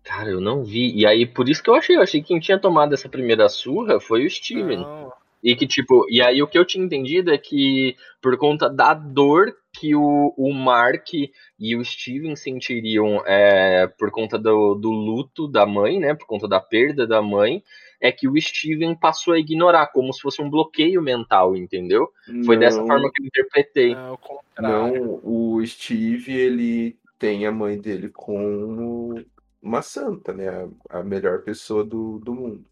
Cara, 0.03 0.29
eu 0.29 0.41
não 0.41 0.63
vi. 0.63 0.93
E 0.95 1.05
aí, 1.05 1.25
por 1.25 1.47
isso 1.47 1.61
que 1.61 1.69
eu 1.69 1.75
achei. 1.75 1.95
Eu 1.95 2.01
achei 2.01 2.21
que 2.21 2.27
quem 2.29 2.39
tinha 2.39 2.59
tomado 2.59 2.93
essa 2.93 3.07
primeira 3.07 3.47
surra 3.49 3.99
foi 3.99 4.25
o 4.25 4.29
Steven. 4.29 4.77
Não. 4.77 5.11
E 5.43 5.55
que, 5.55 5.65
tipo, 5.65 6.05
e 6.09 6.21
aí 6.21 6.41
o 6.41 6.47
que 6.47 6.57
eu 6.57 6.65
tinha 6.65 6.85
entendido 6.85 7.31
é 7.31 7.37
que 7.37 7.95
por 8.21 8.37
conta 8.37 8.69
da 8.69 8.93
dor 8.93 9.55
que 9.73 9.95
o, 9.95 10.33
o 10.37 10.53
Mark 10.53 11.07
e 11.13 11.75
o 11.75 11.83
Steven 11.83 12.35
sentiriam 12.35 13.23
é, 13.25 13.87
por 13.87 14.11
conta 14.11 14.37
do, 14.37 14.75
do 14.75 14.91
luto 14.91 15.47
da 15.47 15.65
mãe, 15.65 15.99
né? 15.99 16.13
Por 16.13 16.27
conta 16.27 16.47
da 16.47 16.59
perda 16.59 17.07
da 17.07 17.21
mãe, 17.21 17.63
é 17.99 18.11
que 18.11 18.27
o 18.27 18.39
Steven 18.39 18.93
passou 18.95 19.33
a 19.33 19.39
ignorar, 19.39 19.87
como 19.87 20.13
se 20.13 20.21
fosse 20.21 20.41
um 20.41 20.49
bloqueio 20.49 21.01
mental, 21.01 21.55
entendeu? 21.55 22.09
Foi 22.45 22.57
dessa 22.57 22.79
Não, 22.79 22.87
forma 22.87 23.11
que 23.11 23.21
eu 23.21 23.25
interpretei. 23.25 23.95
Não, 23.95 24.13
o 24.13 24.17
contrário. 24.17 25.05
Não, 25.05 25.19
o 25.23 25.65
Steve, 25.65 26.33
ele 26.33 26.97
tem 27.17 27.45
a 27.45 27.51
mãe 27.51 27.79
dele 27.79 28.09
como 28.09 29.23
uma 29.61 29.81
santa, 29.81 30.33
né? 30.33 30.47
A, 30.89 30.99
a 30.99 31.03
melhor 31.03 31.41
pessoa 31.41 31.83
do, 31.83 32.19
do 32.19 32.33
mundo. 32.33 32.65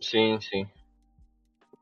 Sim, 0.00 0.38
sim. 0.40 0.66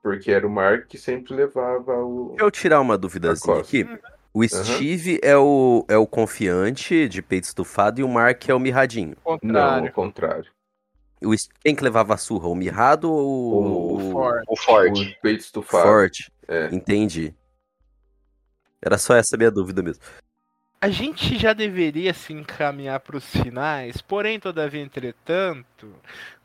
Porque 0.02 0.30
era 0.30 0.46
o 0.46 0.50
Mark 0.50 0.86
que 0.86 0.98
sempre 0.98 1.34
levava 1.34 1.92
o. 2.02 2.30
Deixa 2.30 2.44
eu 2.44 2.50
tirar 2.50 2.80
uma 2.80 2.96
duvidazinha 2.96 3.58
aqui. 3.58 3.86
O 4.32 4.46
Steve 4.46 5.18
é, 5.22 5.36
o, 5.36 5.84
é 5.88 5.96
o 5.96 6.06
confiante 6.06 7.08
de 7.08 7.20
peito 7.20 7.44
estufado 7.44 8.00
e 8.00 8.04
o 8.04 8.08
Mark 8.08 8.48
é 8.48 8.54
o 8.54 8.60
mirradinho. 8.60 9.16
O 9.24 9.32
Não, 9.32 9.38
contrário. 9.40 9.86
ao 9.88 9.92
contrário. 9.92 10.50
O, 11.22 11.32
quem 11.62 11.74
que 11.74 11.82
levava 11.84 12.14
a 12.14 12.16
surra? 12.16 12.48
O 12.48 12.54
mirrado 12.54 13.12
ou 13.12 13.52
O- 13.52 13.94
O 13.96 14.10
Ford. 14.12 14.44
O 14.48 14.56
Ford. 14.56 14.96
O 14.98 15.20
peito 15.20 15.40
estufado. 15.40 15.82
forte? 15.86 16.32
É. 16.48 16.68
Entendi. 16.72 17.34
Era 18.80 18.96
só 18.96 19.14
essa 19.14 19.36
a 19.36 19.38
minha 19.38 19.50
dúvida 19.50 19.82
mesmo. 19.82 20.02
A 20.82 20.88
gente 20.88 21.38
já 21.38 21.52
deveria 21.52 22.14
se 22.14 22.32
encaminhar 22.32 23.00
pros 23.00 23.26
finais, 23.26 24.00
porém, 24.00 24.40
todavia, 24.40 24.80
entretanto. 24.80 25.94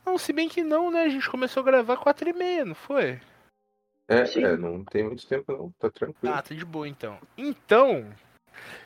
Não, 0.06 0.18
se 0.18 0.34
bem 0.34 0.50
que 0.50 0.62
não, 0.62 0.92
né? 0.92 1.04
A 1.04 1.10
gente 1.10 1.30
começou 1.30 1.62
a 1.62 1.66
gravar 1.66 1.96
4 1.96 2.28
e 2.30 2.34
meia, 2.34 2.66
não 2.66 2.76
foi? 2.76 3.22
É, 4.10 4.26
Sim. 4.26 4.44
é, 4.44 4.58
não 4.58 4.84
tem 4.84 5.04
muito 5.04 5.26
tempo, 5.26 5.52
não. 5.54 5.72
Tá 5.80 5.90
tranquilo. 5.90 6.36
Ah, 6.36 6.42
tá 6.42 6.54
de 6.54 6.66
boa 6.66 6.86
então. 6.86 7.18
Então, 7.38 8.14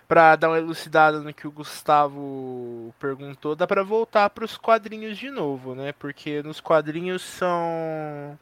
pra 0.08 0.36
dar 0.36 0.50
uma 0.50 0.60
elucidada 0.60 1.20
no 1.20 1.34
que 1.34 1.48
o 1.48 1.52
Gustavo 1.52 2.94
perguntou, 3.00 3.56
dá 3.56 3.66
pra 3.66 3.82
voltar 3.82 4.30
pros 4.30 4.56
quadrinhos 4.56 5.18
de 5.18 5.32
novo, 5.32 5.74
né? 5.74 5.94
Porque 5.94 6.44
nos 6.44 6.62
quadrinhos 6.62 7.24
são. 7.24 8.40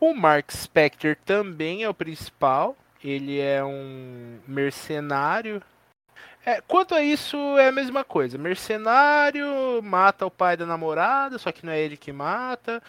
O 0.00 0.14
Mark 0.14 0.50
Spector 0.50 1.16
também 1.24 1.84
é 1.84 1.88
o 1.88 1.94
principal. 1.94 2.76
Ele 3.02 3.38
é 3.38 3.64
um 3.64 4.40
mercenário. 4.48 5.62
É, 6.44 6.60
quanto 6.62 6.94
a 6.94 7.02
isso, 7.02 7.36
é 7.58 7.68
a 7.68 7.72
mesma 7.72 8.02
coisa. 8.02 8.38
Mercenário 8.38 9.82
mata 9.82 10.24
o 10.24 10.30
pai 10.30 10.56
da 10.56 10.64
namorada, 10.64 11.38
só 11.38 11.52
que 11.52 11.64
não 11.64 11.72
é 11.72 11.80
ele 11.80 11.96
que 11.96 12.12
mata. 12.12 12.82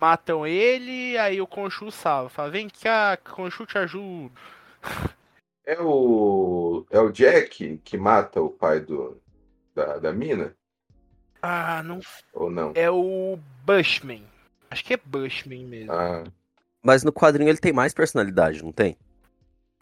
Matam 0.00 0.46
ele, 0.46 1.18
aí 1.18 1.40
o 1.40 1.46
Conchu 1.46 1.90
salva. 1.90 2.28
Fala, 2.28 2.50
vem 2.50 2.68
cá, 2.68 3.16
Conchu 3.16 3.66
te 3.66 3.76
ajuda. 3.78 4.32
É 5.66 5.76
o. 5.80 6.86
É 6.90 6.98
o 6.98 7.10
Jack 7.10 7.78
que 7.84 7.98
mata 7.98 8.40
o 8.40 8.48
pai 8.48 8.80
do, 8.80 9.20
da, 9.74 9.98
da 9.98 10.12
mina? 10.12 10.54
Ah, 11.42 11.82
não. 11.82 12.00
Ou 12.32 12.50
não? 12.50 12.72
É 12.74 12.90
o 12.90 13.38
Bushman. 13.64 14.24
Acho 14.70 14.84
que 14.84 14.94
é 14.94 15.00
Bushman 15.04 15.64
mesmo. 15.66 15.92
Ah, 15.92 16.24
Mas 16.82 17.04
no 17.04 17.12
quadrinho 17.12 17.50
ele 17.50 17.58
tem 17.58 17.72
mais 17.72 17.92
personalidade, 17.92 18.62
não 18.62 18.72
tem? 18.72 18.96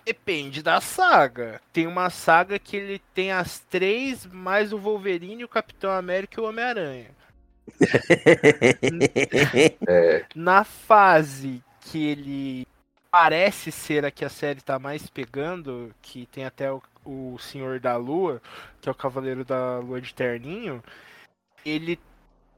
Depende 0.07 0.63
da 0.63 0.81
saga. 0.81 1.61
Tem 1.73 1.85
uma 1.87 2.09
saga 2.11 2.59
que 2.61 2.77
ele 2.77 3.01
tem 3.13 3.33
as 3.33 3.59
três, 3.59 4.25
mais 4.25 4.73
o 4.73 4.79
Wolverine, 4.79 5.45
o 5.45 5.49
Capitão 5.49 5.91
América 5.91 6.41
e 6.41 6.45
o 6.45 6.49
Homem-Aranha. 6.49 7.11
é, 9.89 10.25
Na 10.35 10.65
fase 10.65 11.63
que 11.81 12.05
ele 12.07 12.67
parece 13.11 13.73
ser 13.73 14.05
a 14.05 14.11
que 14.11 14.25
a 14.25 14.29
série 14.29 14.61
tá 14.61 14.79
mais 14.79 15.07
pegando, 15.09 15.93
que 16.03 16.27
tem 16.27 16.45
até 16.45 16.71
o, 16.73 16.83
o 17.05 17.39
Senhor 17.39 17.81
da 17.81 17.97
Lua, 17.97 18.41
que 18.81 18.89
é 18.89 18.93
o 18.93 18.95
Cavaleiro 18.95 19.45
da 19.45 19.79
Lua 19.79 20.01
de 20.01 20.15
Terninho, 20.15 20.83
ele 21.65 21.99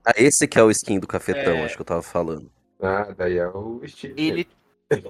Ah, 0.04 0.12
esse 0.16 0.46
que 0.48 0.58
é 0.58 0.62
o 0.62 0.70
skin 0.70 0.98
do 1.00 1.06
cafetão, 1.06 1.54
É. 1.58 1.64
acho 1.64 1.76
que 1.76 1.82
eu 1.82 1.86
tava 1.86 2.02
falando. 2.02 2.50
ah, 2.82 3.12
daí 3.16 3.38
é 3.38 3.46
o 3.48 3.80
Steve. 3.86 4.14
Ele, 4.16 4.48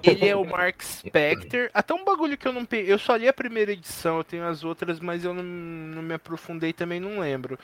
ele 0.03 0.29
é 0.29 0.35
o 0.35 0.45
Mark 0.45 0.83
Spector. 0.83 1.70
Até 1.72 1.95
um 1.95 2.05
bagulho 2.05 2.37
que 2.37 2.47
eu 2.47 2.53
não 2.53 2.64
peguei. 2.64 2.93
Eu 2.93 2.99
só 2.99 3.14
li 3.14 3.29
a 3.29 3.33
primeira 3.33 3.72
edição, 3.72 4.18
eu 4.18 4.24
tenho 4.24 4.47
as 4.47 4.64
outras, 4.64 4.99
mas 4.99 5.24
eu 5.24 5.33
não, 5.33 5.43
não 5.43 6.03
me 6.03 6.14
aprofundei 6.14 6.72
também, 6.72 6.99
não 6.99 7.20
lembro. 7.20 7.59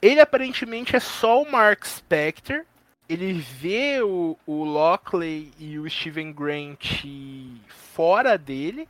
Ele 0.00 0.20
aparentemente 0.20 0.94
é 0.94 1.00
só 1.00 1.42
o 1.42 1.50
Mark 1.50 1.84
Spector. 1.84 2.64
Ele 3.08 3.32
vê 3.32 4.02
o, 4.02 4.36
o 4.46 4.64
Lockley 4.64 5.52
e 5.58 5.78
o 5.78 5.88
Steven 5.88 6.32
Grant 6.32 7.04
fora 7.68 8.36
dele. 8.36 8.88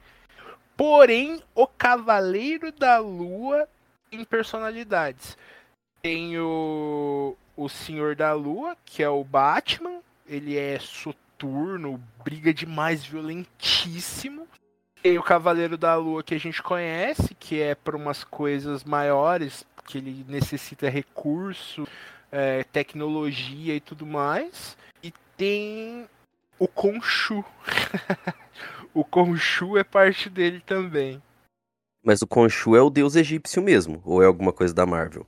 Porém, 0.77 1.43
o 1.55 1.67
Cavaleiro 1.67 2.73
da 2.73 2.99
Lua 2.99 3.69
tem 4.11 4.25
personalidades. 4.25 5.37
Tem 6.01 6.39
o, 6.39 7.37
o 7.57 7.69
Senhor 7.69 8.17
da 8.17 8.33
Lua, 8.33 8.77
que 8.85 9.03
é 9.03 9.09
o 9.09 9.23
Batman. 9.23 10.01
Ele 10.27 10.57
é 10.57 10.79
soturno, 11.43 12.01
briga 12.25 12.55
demais, 12.55 13.05
violentíssimo. 13.05 14.47
Tem 15.03 15.19
o 15.19 15.23
Cavaleiro 15.23 15.77
da 15.77 15.97
Lua 15.97 16.23
que 16.23 16.35
a 16.35 16.39
gente 16.39 16.63
conhece, 16.63 17.35
que 17.35 17.61
é 17.61 17.75
para 17.75 17.97
umas 17.97 18.23
coisas 18.23 18.85
maiores, 18.85 19.67
que 19.85 19.99
ele 19.99 20.25
necessita 20.29 20.89
recurso, 20.89 21.87
é, 22.31 22.63
tecnologia 22.65 23.75
e 23.75 23.81
tudo 23.81 24.07
mais. 24.07 24.77
E 25.03 25.13
tem 25.37 26.07
o 26.59 26.69
Khonshu. 26.69 27.45
o 28.95 29.05
Khonshu 29.05 29.77
é 29.77 29.83
parte 29.83 30.31
dele 30.31 30.63
também. 30.65 31.21
Mas 32.05 32.23
o 32.23 32.27
Khonshu 32.27 32.77
é 32.77 32.83
o 32.83 32.91
deus 32.91 33.17
egípcio 33.17 33.61
mesmo, 33.61 34.01
ou 34.05 34.23
é 34.23 34.27
alguma 34.27 34.53
coisa 34.53 34.73
da 34.73 34.87
Marvel? 34.87 35.27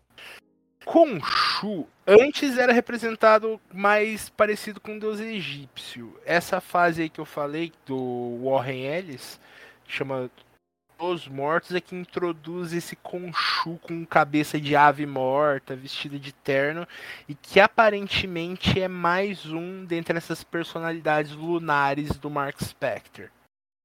Khonshu 0.85 1.87
antes 2.07 2.59
era 2.59 2.73
representado 2.73 3.61
mais 3.73 4.29
parecido 4.29 4.81
com 4.81 4.97
o 4.97 5.01
deus 5.01 5.21
egípcio. 5.21 6.19
Essa 6.25 6.61
fase 6.61 7.03
aí 7.03 7.09
que 7.09 7.21
eu 7.21 7.25
falei 7.25 7.73
do 7.87 8.41
Warren 8.45 8.85
Ellis, 8.85 9.41
chama 9.87 10.31
Os 10.99 11.27
Mortos, 11.27 11.75
é 11.75 11.81
que 11.81 11.95
introduz 11.95 12.73
esse 12.73 12.97
Khonshu 12.97 13.79
com 13.83 14.05
cabeça 14.05 14.61
de 14.61 14.77
ave 14.77 15.07
morta, 15.07 15.75
vestido 15.75 16.19
de 16.19 16.33
terno, 16.33 16.87
e 17.29 17.35
que 17.35 17.61
aparentemente 17.61 18.81
é 18.81 18.89
mais 18.89 19.47
um 19.47 19.85
dentre 19.85 20.17
essas 20.17 20.45
personalidades 20.45 21.33
lunares 21.33 22.17
do 22.19 22.31
Mark 22.31 22.61
Spector. 22.63 23.29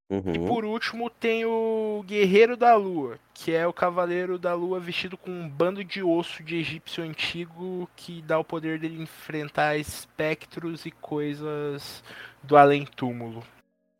E 0.09 0.13
Uhum. 0.15 0.47
por 0.47 0.65
último 0.65 1.07
tem 1.07 1.45
o 1.45 2.03
Guerreiro 2.07 2.57
da 2.57 2.75
Lua, 2.75 3.19
que 3.31 3.51
é 3.53 3.67
o 3.67 3.73
Cavaleiro 3.73 4.39
da 4.39 4.55
Lua 4.55 4.79
vestido 4.79 5.15
com 5.15 5.29
um 5.29 5.47
bando 5.47 5.83
de 5.83 6.01
osso 6.01 6.41
de 6.43 6.55
egípcio 6.55 7.03
antigo 7.03 7.87
que 7.95 8.21
dá 8.23 8.39
o 8.39 8.43
poder 8.43 8.79
dele 8.79 9.03
enfrentar 9.03 9.77
espectros 9.77 10.85
e 10.85 10.91
coisas 10.91 12.03
do 12.41 12.57
além-túmulo. 12.57 13.43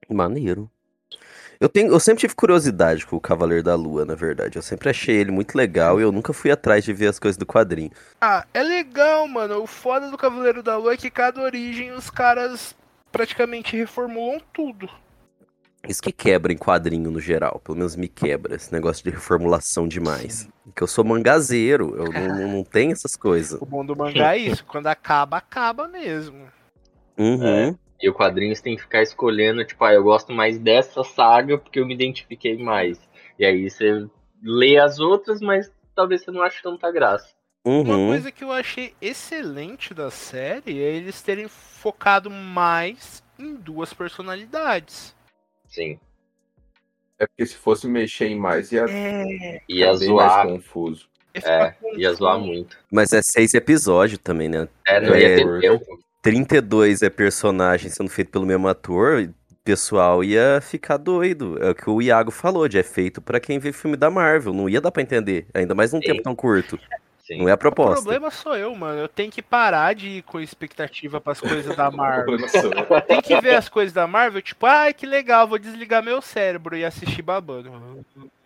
Maneiro. 0.10 0.70
Eu, 1.60 1.70
tenho, 1.70 1.91
eu 1.91 1.99
sempre 1.99 2.22
tive 2.22 2.34
curiosidade 2.34 3.05
com 3.05 3.18
o 3.18 3.22
Cavaleiro 3.22 3.64
da 3.64 3.76
Lua, 3.76 4.03
na 4.05 4.16
verdade. 4.16 4.57
Eu 4.57 4.62
sempre 4.62 4.89
achei 4.89 5.16
ele 5.16 5.30
muito 5.30 5.55
legal 5.55 5.99
e 5.99 6.03
eu 6.03 6.12
nunca 6.12 6.34
fui 6.34 6.49
atrás 6.49 6.84
de 6.86 6.93
ver 6.93 7.07
as 7.07 7.20
coisas 7.20 7.38
do 7.38 7.45
quadrinho. 7.45 7.91
Ah, 8.20 8.47
é 8.53 8.64
legal, 8.64 9.28
mano. 9.28 9.62
O 9.62 9.68
foda 9.68 10.10
do 10.10 10.18
Cavaleiro 10.18 10.64
da 10.64 10.78
Lua 10.78 10.93
é 10.93 10.97
que 10.97 11.12
cada 11.12 11.41
origem 11.41 11.91
os 11.91 12.10
caras 12.10 12.74
praticamente 13.12 13.76
reformulam 13.76 14.41
tudo. 14.53 14.89
Isso 15.88 16.02
que 16.02 16.12
quebra 16.12 16.52
em 16.52 16.58
quadrinho 16.58 17.10
no 17.10 17.20
geral. 17.20 17.62
Pelo 17.64 17.78
menos 17.78 17.96
me 17.96 18.08
quebra 18.08 18.56
esse 18.56 18.72
negócio 18.72 19.04
de 19.04 19.10
reformulação 19.10 19.88
demais. 19.88 20.50
Porque 20.66 20.84
eu 20.84 20.88
sou 20.88 21.04
mangazeiro, 21.04 21.96
eu 21.96 22.12
não, 22.12 22.28
não, 22.28 22.48
não 22.58 22.64
tenho 22.64 22.92
essas 22.92 23.16
coisas. 23.16 23.60
O 23.62 23.66
bom 23.66 23.86
do 23.86 23.96
mangá 23.96 24.36
é 24.36 24.40
isso. 24.40 24.66
Quando 24.66 24.88
acaba, 24.88 25.38
acaba 25.38 25.88
mesmo. 25.88 26.48
Uhum. 27.18 27.78
E 28.02 28.10
o 28.10 28.14
quadrinho 28.14 28.56
você 28.56 28.62
tem 28.62 28.76
que 28.76 28.82
ficar 28.82 29.02
escolhendo, 29.02 29.64
tipo, 29.66 29.84
ah, 29.84 29.94
eu 29.94 30.04
gosto 30.04 30.32
mais 30.32 30.58
dessa 30.58 31.04
saga 31.04 31.58
porque 31.58 31.80
eu 31.80 31.86
me 31.86 31.94
identifiquei 31.94 32.58
mais. 32.58 33.00
E 33.38 33.46
aí 33.46 33.70
você 33.70 34.08
lê 34.42 34.78
as 34.78 35.00
outras, 35.00 35.42
mas 35.42 35.72
talvez 35.96 36.24
você 36.24 36.32
não 36.32 36.42
ache 36.42 36.62
tanta 36.62 36.92
graça. 36.92 37.28
Uma 37.66 37.98
Uhum. 37.98 38.08
coisa 38.08 38.32
que 38.32 38.44
eu 38.44 38.52
achei 38.54 38.94
excelente 39.02 39.94
da 39.94 40.10
série 40.10 40.82
é 40.82 40.96
eles 40.96 41.22
terem 41.22 41.48
focado 41.50 42.30
mais 42.30 43.22
em 43.38 43.54
duas 43.56 43.94
personalidades. 43.94 45.14
Sim. 45.70 45.97
É 47.17 47.26
porque 47.28 47.45
se 47.45 47.55
fosse 47.55 47.88
mexer 47.88 48.28
em 48.28 48.36
mais, 48.38 48.72
ia 48.72 48.86
É, 48.89 49.61
Ia 49.70 49.93
zoar. 49.95 50.45
mais 50.45 50.51
confuso. 50.53 51.07
É, 51.34 51.74
ia 51.95 52.11
zoar 52.13 52.39
muito. 52.39 52.78
Mas 52.91 53.13
é 53.13 53.22
seis 53.22 53.53
episódios 53.53 54.20
também, 54.20 54.49
né? 54.49 54.67
É, 54.88 54.99
não 54.99 55.13
É, 55.13 55.22
ia 55.22 55.36
ter 55.38 55.43
por- 55.45 55.59
tempo. 55.59 55.99
32 56.22 57.01
é 57.01 57.09
personagem 57.09 57.89
sendo 57.89 58.09
feito 58.09 58.32
pelo 58.32 58.45
mesmo 58.45 58.67
ator, 58.67 59.22
o 59.22 59.55
pessoal 59.63 60.24
ia 60.24 60.59
ficar 60.61 60.97
doido. 60.97 61.57
É 61.63 61.70
o 61.70 61.76
que 61.76 61.89
o 61.89 62.01
Iago 62.01 62.32
falou, 62.32 62.67
de 62.67 62.78
é 62.78 62.84
feito 62.84 63.22
pra 63.22 63.39
quem 63.39 63.59
vê 63.59 63.72
filme 63.72 63.95
da 63.95 64.09
Marvel. 64.09 64.53
Não 64.53 64.67
ia 64.67 64.82
dar 64.82 64.91
pra 64.91 65.01
entender, 65.01 65.45
ainda 65.53 65.76
mais 65.76 65.93
num 65.93 66.01
Sim. 66.01 66.07
tempo 66.07 66.24
tão 66.24 66.36
curto. 66.36 66.80
Sim. 67.30 67.38
Não 67.38 67.48
é 67.48 67.52
a 67.52 67.56
o 67.56 67.58
proposta. 67.60 68.02
problema 68.02 68.32
sou 68.32 68.58
eu, 68.58 68.74
mano. 68.76 69.00
Eu 69.02 69.08
tenho 69.08 69.32
que 69.32 69.40
parar 69.40 69.94
de 69.94 70.08
ir 70.08 70.22
com 70.24 70.40
expectativa 70.40 71.22
pras 71.22 71.40
coisas 71.40 71.76
da 71.76 71.88
O 71.90 71.96
Marvel. 71.96 72.38
Tem 73.08 73.22
que 73.22 73.40
ver 73.40 73.54
as 73.54 73.70
coisas 73.70 73.94
da 73.94 74.08
Marvel, 74.08 74.42
tipo, 74.42 74.66
ai 74.66 74.96
que 74.96 75.06
legal, 75.06 75.48
vou 75.48 75.60
desligar 75.60 76.04
meu 76.04 76.24
cérebro 76.24 76.76
e 76.76 76.84
assistir 76.84 77.22
babando. 77.22 77.72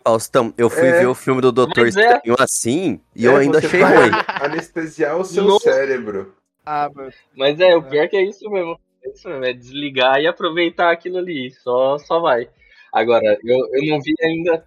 Faustão, 0.06 0.52
eu 0.58 0.68
fui 0.68 0.86
É. 0.86 1.00
ver 1.00 1.06
o 1.06 1.14
filme 1.14 1.40
do 1.40 1.50
Doutor 1.50 1.84
Mas 1.86 1.96
é. 1.96 2.16
Estranho 2.16 2.36
assim 2.38 3.00
e 3.16 3.24
É, 3.26 3.30
eu 3.30 3.36
ainda 3.38 3.58
você 3.58 3.68
achei 3.68 3.80
vai 3.80 3.96
ruim. 3.96 4.10
Anestesiar 4.42 5.16
o 5.16 5.24
seu 5.24 5.58
cérebro. 5.60 6.34
Ah, 6.66 6.90
mano. 6.94 7.10
Mas 7.34 7.58
é, 7.60 7.74
o 7.74 7.82
pior 7.82 8.06
que 8.06 8.16
é 8.18 8.22
isso 8.22 8.50
mesmo. 8.50 8.78
É 9.02 9.08
isso 9.08 9.26
mesmo, 9.28 9.44
é 9.46 9.52
desligar 9.54 10.20
e 10.20 10.26
aproveitar 10.26 10.90
aquilo 10.92 11.16
ali. 11.16 11.50
Só, 11.52 11.96
só 11.96 12.20
vai. 12.20 12.50
Agora, 12.92 13.38
eu, 13.42 13.56
eu 13.72 13.86
não 13.88 14.00
vi 14.02 14.14
ainda. 14.22 14.62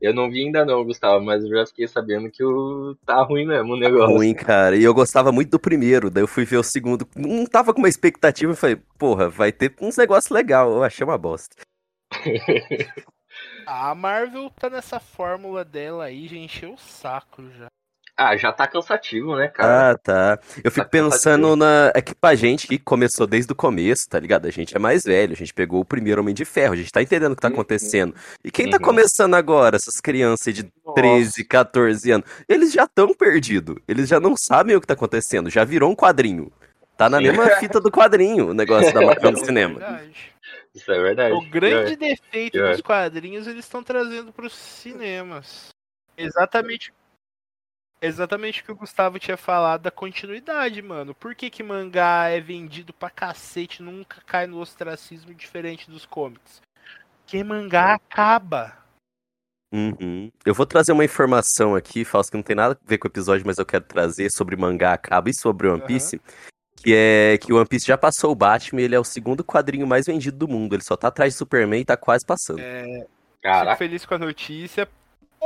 Eu 0.00 0.14
não 0.14 0.30
vi 0.30 0.44
ainda 0.44 0.64
não, 0.64 0.84
Gustavo, 0.84 1.24
mas 1.24 1.42
eu 1.42 1.50
já 1.50 1.66
fiquei 1.66 1.88
sabendo 1.88 2.30
que 2.30 2.44
o 2.44 2.96
tá 3.06 3.22
ruim 3.22 3.46
mesmo 3.46 3.74
o 3.74 3.78
negócio. 3.78 4.14
Ruim, 4.14 4.34
cara. 4.34 4.76
E 4.76 4.84
eu 4.84 4.92
gostava 4.92 5.32
muito 5.32 5.50
do 5.50 5.58
primeiro, 5.58 6.10
daí 6.10 6.22
eu 6.22 6.28
fui 6.28 6.44
ver 6.44 6.58
o 6.58 6.62
segundo. 6.62 7.08
Não 7.16 7.46
tava 7.46 7.72
com 7.72 7.78
uma 7.78 7.88
expectativa 7.88 8.52
e 8.52 8.56
falei, 8.56 8.76
porra, 8.98 9.28
vai 9.28 9.50
ter 9.52 9.74
uns 9.80 9.96
negócios 9.96 10.30
legais. 10.30 10.68
Eu 10.68 10.82
achei 10.82 11.04
uma 11.04 11.18
bosta. 11.18 11.56
A 13.66 13.94
Marvel 13.94 14.48
tá 14.50 14.70
nessa 14.70 15.00
fórmula 15.00 15.64
dela 15.64 16.04
aí, 16.04 16.28
já 16.28 16.36
encheu 16.36 16.74
o 16.74 16.78
saco 16.78 17.42
já. 17.50 17.66
Ah, 18.18 18.34
já 18.34 18.50
tá 18.50 18.66
cansativo, 18.66 19.36
né, 19.36 19.48
cara? 19.48 19.90
Ah, 19.90 19.98
tá. 19.98 20.38
Eu 20.64 20.70
fico 20.70 20.84
Tá 20.86 20.90
pensando 20.90 21.42
cansativo. 21.48 21.56
na. 21.56 21.92
É 21.94 22.00
que 22.00 22.14
pra 22.14 22.34
gente 22.34 22.66
que 22.66 22.78
começou 22.78 23.26
desde 23.26 23.52
o 23.52 23.54
começo, 23.54 24.08
tá 24.08 24.18
ligado? 24.18 24.46
A 24.46 24.50
gente 24.50 24.74
é 24.74 24.78
mais 24.78 25.04
velho, 25.04 25.34
a 25.34 25.36
gente 25.36 25.52
pegou 25.52 25.80
o 25.80 25.84
primeiro 25.84 26.22
Homem 26.22 26.34
de 26.34 26.44
Ferro, 26.46 26.72
a 26.72 26.76
gente 26.76 26.90
tá 26.90 27.02
entendendo 27.02 27.32
o 27.32 27.36
que 27.36 27.42
tá 27.42 27.48
Uhum. 27.48 27.54
acontecendo. 27.54 28.14
E 28.42 28.50
quem 28.50 28.70
tá 28.70 28.78
Uhum. 28.78 28.82
começando 28.84 29.34
agora, 29.34 29.76
essas 29.76 30.00
crianças 30.00 30.54
de 30.54 30.64
13, 30.94 31.44
14 31.44 32.10
anos, 32.10 32.26
eles 32.48 32.72
já 32.72 32.84
estão 32.84 33.12
perdidos. 33.12 33.76
Eles 33.86 34.08
já 34.08 34.18
não 34.18 34.34
sabem 34.34 34.74
o 34.74 34.80
que 34.80 34.86
tá 34.86 34.94
acontecendo, 34.94 35.50
já 35.50 35.62
virou 35.62 35.90
um 35.90 35.94
quadrinho. 35.94 36.50
Tá 36.96 37.10
na 37.10 37.18
Sim. 37.18 37.24
mesma 37.24 37.50
fita 37.56 37.78
do 37.78 37.90
quadrinho 37.90 38.48
o 38.48 38.54
negócio 38.54 38.94
da 38.94 39.02
Marvel 39.02 39.32
no 39.32 39.38
cinema. 39.44 39.78
Verdade. 39.78 40.32
Isso 40.74 40.90
é 40.90 41.02
verdade. 41.02 41.34
O 41.34 41.42
grande 41.42 41.96
defeito 41.96 42.52
pior. 42.52 42.72
dos 42.72 42.80
quadrinhos 42.80 43.46
eles 43.46 43.66
estão 43.66 43.82
trazendo 43.82 44.32
pros 44.32 44.54
cinemas. 44.54 45.68
Exatamente. 46.16 46.94
Exatamente 48.00 48.60
o 48.60 48.64
que 48.64 48.72
o 48.72 48.76
Gustavo 48.76 49.18
tinha 49.18 49.36
falado 49.36 49.82
da 49.82 49.90
continuidade, 49.90 50.82
mano. 50.82 51.14
Por 51.14 51.34
que, 51.34 51.48
que 51.48 51.62
mangá 51.62 52.28
é 52.28 52.40
vendido 52.40 52.92
pra 52.92 53.08
cacete, 53.08 53.82
nunca 53.82 54.20
cai 54.26 54.46
no 54.46 54.58
ostracismo 54.58 55.34
diferente 55.34 55.90
dos 55.90 56.04
comics? 56.04 56.60
Porque 57.22 57.42
mangá 57.42 57.94
acaba. 57.94 58.76
Uhum. 59.72 60.30
Eu 60.44 60.54
vou 60.54 60.66
trazer 60.66 60.92
uma 60.92 61.04
informação 61.04 61.74
aqui, 61.74 62.04
Fausto, 62.04 62.30
que 62.30 62.36
não 62.36 62.42
tem 62.42 62.54
nada 62.54 62.78
a 62.80 62.88
ver 62.88 62.98
com 62.98 63.08
o 63.08 63.10
episódio, 63.10 63.46
mas 63.46 63.58
eu 63.58 63.66
quero 63.66 63.84
trazer 63.84 64.30
sobre 64.30 64.56
mangá 64.56 64.92
acaba 64.92 65.28
e 65.28 65.34
sobre 65.34 65.66
One. 65.66 65.82
Piece. 65.82 66.20
Que 66.76 66.94
é 66.94 67.38
que 67.38 67.52
o 67.52 67.56
One 67.56 67.66
Piece 67.66 67.86
já 67.86 67.96
passou 67.96 68.30
o 68.30 68.34
Batman 68.34 68.82
e 68.82 68.84
ele 68.84 68.94
é 68.94 69.00
o 69.00 69.04
segundo 69.04 69.42
quadrinho 69.42 69.86
mais 69.86 70.06
vendido 70.06 70.36
do 70.36 70.46
mundo. 70.46 70.74
Ele 70.74 70.84
só 70.84 70.96
tá 70.96 71.08
atrás 71.08 71.32
de 71.32 71.38
Superman 71.38 71.80
e 71.80 71.84
tá 71.84 71.96
quase 71.96 72.24
passando. 72.24 72.58
Fico 72.58 73.10
Caraca. 73.42 73.76
feliz 73.76 74.04
com 74.04 74.14
a 74.14 74.18
notícia. 74.18 74.86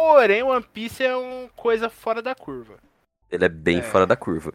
Porém, 0.00 0.42
One 0.42 0.64
Piece 0.72 1.04
é 1.04 1.14
uma 1.14 1.46
coisa 1.50 1.90
fora 1.90 2.22
da 2.22 2.34
curva. 2.34 2.78
Ele 3.30 3.44
é 3.44 3.48
bem 3.50 3.80
É. 3.80 3.82
fora 3.82 4.06
da 4.06 4.16
curva. 4.16 4.50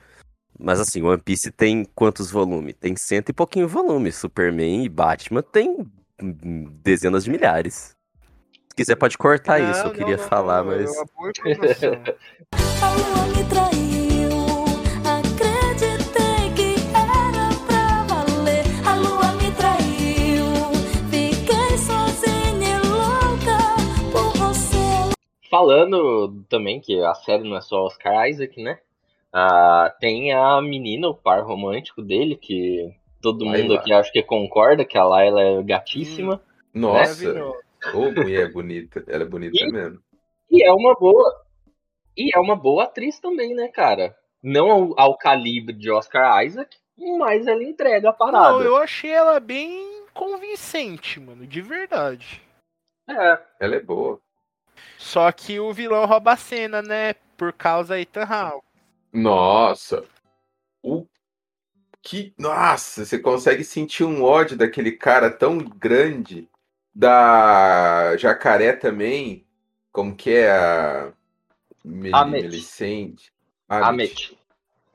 Mas 0.57 0.79
assim, 0.79 1.03
One 1.03 1.21
Piece 1.21 1.51
tem 1.51 1.85
quantos 1.93 2.31
volumes? 2.31 2.73
Tem 2.79 2.95
cento 2.97 3.29
e 3.29 3.33
pouquinho 3.33 3.67
volumes. 3.67 4.15
Superman 4.15 4.83
e 4.83 4.89
Batman 4.89 5.43
tem 5.43 5.85
dezenas 6.81 7.25
de 7.25 7.29
milhares. 7.29 7.95
Se 8.69 8.75
quiser 8.75 8.95
pode 8.95 9.19
cortar 9.19 9.59
Não, 9.59 9.69
isso, 9.69 9.81
eu 9.81 9.85
não, 9.85 9.93
queria 9.93 10.17
não, 10.17 10.23
falar, 10.23 10.63
não, 10.63 10.71
é 10.71 10.77
mas. 10.77 10.91
uma 10.91 11.05
boa 11.15 11.29
informação. 11.29 11.91
Falando 25.55 26.43
também 26.49 26.81
que 26.81 27.01
a 27.01 27.13
série 27.13 27.47
não 27.47 27.55
é 27.55 27.61
só 27.61 27.85
Oscar 27.85 28.27
Isaac, 28.27 28.61
né? 28.61 28.77
Ah, 29.31 29.95
tem 30.01 30.33
a 30.33 30.61
menina, 30.61 31.07
o 31.07 31.15
par 31.15 31.41
romântico 31.45 32.01
dele, 32.01 32.35
que 32.35 32.93
todo 33.21 33.45
Laila. 33.45 33.61
mundo 33.63 33.79
aqui 33.79 33.93
acho 33.93 34.11
que 34.11 34.21
concorda 34.21 34.83
que 34.83 34.97
a 34.97 35.05
Laila 35.05 35.41
é 35.41 35.63
gatíssima. 35.63 36.41
Nossa, 36.73 37.23
Maravilhoso. 37.23 37.57
ô 37.93 38.11
mulher 38.11 38.51
bonita. 38.51 39.01
Ela 39.07 39.23
é 39.23 39.25
bonita 39.25 39.55
E- 39.57 39.71
mesmo. 39.71 39.99
E 40.51 40.61
é 40.61 40.73
uma 40.73 40.93
boa. 40.93 41.33
E 42.17 42.35
é 42.35 42.39
uma 42.39 42.57
boa 42.57 42.83
atriz 42.83 43.17
também, 43.21 43.55
né, 43.55 43.69
cara? 43.69 44.13
Não 44.43 44.69
ao, 44.69 44.99
ao 44.99 45.17
calibre 45.17 45.73
de 45.73 45.89
Oscar 45.89 46.43
Isaac, 46.45 46.75
mas 47.17 47.47
ela 47.47 47.63
entrega 47.63 48.09
a 48.09 48.13
parada. 48.13 48.51
Não, 48.51 48.61
eu 48.61 48.75
achei 48.75 49.09
ela 49.11 49.39
bem 49.39 50.03
convincente, 50.13 51.17
mano, 51.17 51.47
de 51.47 51.61
verdade. 51.61 52.41
É, 53.09 53.39
Ela 53.57 53.75
é 53.75 53.79
boa. 53.79 54.19
Só 54.97 55.31
que 55.31 55.59
o 55.59 55.71
vilão 55.73 56.05
rouba 56.05 56.33
a 56.33 56.37
cena, 56.37 56.81
né? 56.81 57.13
Por 57.37 57.51
causa 57.53 57.99
Ethan 57.99 58.23
Hawke. 58.23 58.65
Nossa. 59.13 60.03
O 60.81 61.05
que. 62.01 62.33
Nossa, 62.37 63.05
você 63.05 63.17
consegue 63.19 63.63
sentir 63.63 64.03
um 64.03 64.23
ódio 64.23 64.57
daquele 64.57 64.91
cara 64.91 65.29
tão 65.29 65.57
grande. 65.57 66.47
Da 66.93 68.15
Jacaré 68.17 68.71
também. 68.73 69.45
Como 69.91 70.15
que 70.15 70.31
é 70.31 70.51
a. 70.51 71.11
Melicente? 71.83 73.31
Amet. 73.67 74.37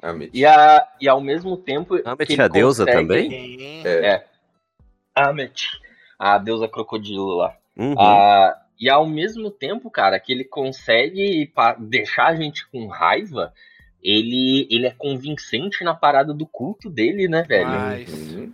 Amet. 0.03 0.31
E, 0.33 0.47
a, 0.47 0.89
e 1.01 1.09
ao 1.09 1.20
mesmo 1.20 1.57
tempo. 1.57 1.97
Amet 2.05 2.26
que 2.26 2.41
é 2.41 2.45
a 2.45 2.49
deusa 2.49 2.87
consegue- 2.87 3.07
também? 3.07 3.83
É. 3.87 4.24
Amet. 5.14 5.66
A 6.18 6.39
deusa 6.39 6.68
crocodilo 6.68 7.35
lá. 7.37 7.57
Uhum. 7.76 7.95
Ah, 7.99 8.60
e 8.81 8.89
ao 8.89 9.07
mesmo 9.07 9.51
tempo, 9.51 9.91
cara, 9.91 10.18
que 10.18 10.33
ele 10.33 10.45
consegue 10.45 11.53
deixar 11.78 12.28
a 12.28 12.35
gente 12.35 12.66
com 12.70 12.87
raiva, 12.87 13.53
ele, 14.03 14.66
ele 14.70 14.87
é 14.87 14.91
convincente 14.91 15.85
na 15.85 15.95
parada 15.95 16.33
do 16.33 16.47
culto 16.47 16.89
dele, 16.89 17.28
né, 17.28 17.43
velho? 17.43 17.68
Uhum. 18.09 18.53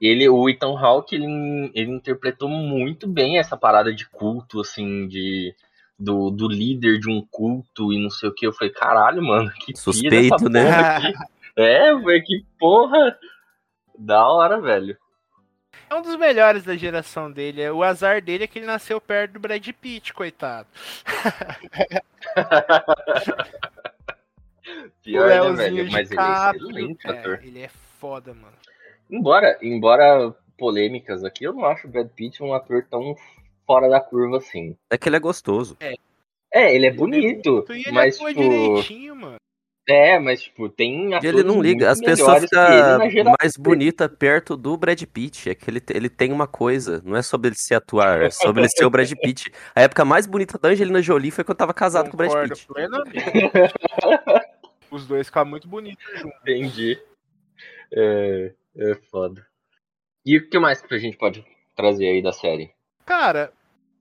Ele, 0.00 0.28
o 0.28 0.48
Ethan 0.48 0.76
Hawke, 0.76 1.14
ele, 1.14 1.70
ele 1.72 1.92
interpretou 1.92 2.48
muito 2.48 3.06
bem 3.06 3.38
essa 3.38 3.56
parada 3.56 3.94
de 3.94 4.08
culto, 4.08 4.60
assim, 4.60 5.06
de 5.06 5.54
do, 5.98 6.30
do 6.30 6.48
líder 6.48 6.98
de 6.98 7.10
um 7.10 7.20
culto 7.28 7.92
e 7.92 8.00
não 8.00 8.10
sei 8.10 8.28
o 8.28 8.34
que. 8.34 8.46
Eu 8.46 8.52
falei, 8.52 8.72
caralho, 8.72 9.22
mano, 9.22 9.50
que 9.64 9.76
Suspeito, 9.76 10.34
essa 10.34 10.48
né? 10.48 10.70
aqui. 10.70 11.12
É, 11.56 11.92
velho, 11.92 12.24
que 12.24 12.44
porra 12.56 13.18
da 13.98 14.28
hora, 14.28 14.60
velho. 14.60 14.96
É 15.90 15.94
um 15.94 16.02
dos 16.02 16.16
melhores 16.16 16.64
da 16.64 16.76
geração 16.76 17.30
dele. 17.30 17.62
É, 17.62 17.72
O 17.72 17.82
azar 17.82 18.20
dele 18.20 18.44
é 18.44 18.46
que 18.46 18.58
ele 18.58 18.66
nasceu 18.66 19.00
perto 19.00 19.32
do 19.32 19.40
Brad 19.40 19.66
Pitt, 19.80 20.12
coitado. 20.12 20.68
Pior, 25.02 25.40
o 25.40 25.52
né, 25.52 25.56
velho? 25.56 25.90
Mas 25.90 26.10
ele 26.10 26.20
é 26.20 26.50
excelente 26.50 27.06
é, 27.06 27.10
ator. 27.10 27.40
Ele 27.42 27.60
é 27.60 27.70
foda, 27.98 28.34
mano. 28.34 28.52
Embora, 29.10 29.58
embora 29.62 30.34
polêmicas 30.58 31.24
aqui, 31.24 31.44
eu 31.44 31.54
não 31.54 31.64
acho 31.64 31.86
o 31.86 31.90
Brad 31.90 32.08
Pitt 32.08 32.42
um 32.42 32.52
ator 32.52 32.84
tão 32.90 33.16
fora 33.66 33.88
da 33.88 34.00
curva 34.00 34.38
assim. 34.38 34.76
É 34.90 34.98
que 34.98 35.08
ele 35.08 35.16
é 35.16 35.20
gostoso. 35.20 35.76
É, 36.50 36.74
ele 36.74 36.86
é 36.86 36.90
bonito, 36.90 37.64
E 37.70 37.80
ele 37.80 37.92
mas 37.92 38.16
atua 38.16 38.34
tipo, 38.34 38.40
direitinho, 38.40 39.16
mano. 39.16 39.36
É, 39.88 40.18
mas 40.18 40.42
tipo, 40.42 40.68
tem 40.68 41.12
E 41.12 41.14
atores 41.14 41.34
ele 41.34 41.42
não 41.42 41.62
liga, 41.62 41.90
as 41.90 41.98
pessoas 41.98 42.42
ficam 42.42 43.32
mais 43.40 43.56
bonitas 43.56 44.08
perto 44.18 44.54
do 44.54 44.76
Brad 44.76 45.02
Pitt. 45.04 45.48
É 45.48 45.54
que 45.54 45.70
ele, 45.70 45.82
ele 45.90 46.10
tem 46.10 46.30
uma 46.30 46.46
coisa, 46.46 47.00
não 47.04 47.16
é 47.16 47.22
sobre 47.22 47.48
ele 47.48 47.56
se 47.56 47.74
atuar, 47.74 48.22
é 48.22 48.30
sobre 48.30 48.60
ele 48.60 48.68
ser 48.68 48.84
o 48.84 48.90
Brad 48.90 49.10
Pitt. 49.22 49.50
A 49.74 49.80
época 49.80 50.04
mais 50.04 50.26
bonita 50.26 50.58
da 50.58 50.68
Angelina 50.68 51.00
Jolie 51.00 51.30
foi 51.30 51.42
quando 51.42 51.56
tava 51.56 51.72
casado 51.72 52.10
com 52.10 52.14
o 52.14 52.18
Brad 52.18 52.30
Concordo 52.30 52.54
Pitt. 52.54 52.66
plenamente. 52.66 53.74
Os 54.90 55.06
dois 55.06 55.26
ficaram 55.26 55.48
muito 55.48 55.66
bonitos 55.66 56.04
juntos. 56.20 56.38
Entendi. 56.42 56.98
É, 57.90 58.52
é 58.76 58.94
foda. 59.10 59.46
E 60.24 60.36
o 60.36 60.48
que 60.48 60.58
mais 60.58 60.82
que 60.82 60.94
a 60.94 60.98
gente 60.98 61.16
pode 61.16 61.44
trazer 61.74 62.08
aí 62.08 62.22
da 62.22 62.32
série? 62.32 62.70
Cara, 63.06 63.52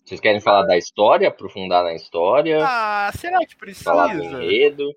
Vocês 0.03 0.19
querem 0.19 0.41
falar 0.41 0.63
da 0.63 0.77
história, 0.77 1.29
aprofundar 1.29 1.83
na 1.83 1.93
história, 1.93 2.59
ah, 2.61 3.09
será 3.15 3.39
que 3.45 3.55
precisa? 3.55 3.85
falar 3.85 4.13
do 4.15 4.23
enredo? 4.23 4.93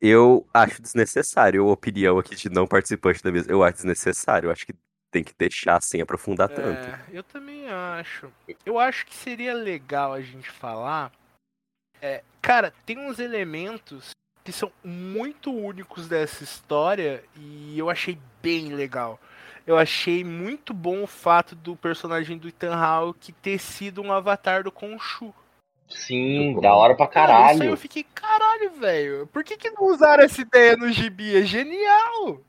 Eu 0.00 0.46
acho 0.54 0.80
desnecessário 0.80 1.68
a 1.68 1.72
opinião 1.72 2.18
aqui 2.18 2.34
de 2.34 2.48
não 2.48 2.66
participante 2.66 3.22
da 3.22 3.30
mesa. 3.30 3.50
Eu 3.50 3.62
acho 3.62 3.76
desnecessário, 3.76 4.46
eu 4.46 4.50
acho 4.50 4.66
que 4.66 4.74
tem 5.10 5.24
que 5.24 5.34
deixar 5.36 5.82
sem 5.82 6.00
aprofundar 6.00 6.48
tanto. 6.48 6.88
É, 6.88 7.00
eu 7.12 7.22
também 7.22 7.68
acho. 7.68 8.32
Eu 8.64 8.78
acho 8.78 9.04
que 9.04 9.14
seria 9.14 9.52
legal 9.52 10.12
a 10.12 10.20
gente 10.20 10.50
falar. 10.50 11.12
é, 12.00 12.22
cara, 12.40 12.72
tem 12.86 12.98
uns 12.98 13.18
elementos 13.18 14.10
que 14.42 14.52
são 14.52 14.72
muito 14.82 15.52
únicos 15.52 16.08
dessa 16.08 16.42
história 16.42 17.22
e 17.36 17.78
eu 17.78 17.90
achei 17.90 18.18
bem 18.40 18.74
legal. 18.74 19.20
Eu 19.66 19.76
achei 19.76 20.24
muito 20.24 20.72
bom 20.72 21.02
o 21.02 21.06
fato 21.06 21.54
do 21.54 21.76
personagem 21.76 22.38
do 22.38 22.48
Ethan 22.48 22.74
Hawke 22.74 23.32
ter 23.32 23.58
sido 23.58 24.00
um 24.00 24.12
avatar 24.12 24.64
do 24.64 24.72
Khonshu. 24.72 25.34
Sim, 25.90 26.60
da 26.60 26.74
hora 26.74 26.94
pra 26.94 27.06
Cara, 27.06 27.32
caralho. 27.32 27.64
eu 27.64 27.76
fiquei, 27.76 28.04
caralho, 28.14 28.70
velho. 28.72 29.26
Por 29.32 29.42
que, 29.44 29.56
que 29.56 29.70
não 29.70 29.86
usaram 29.86 30.24
essa 30.24 30.40
ideia 30.40 30.76
no 30.76 30.90
gibi? 30.90 31.36
É 31.36 31.42
genial! 31.42 32.40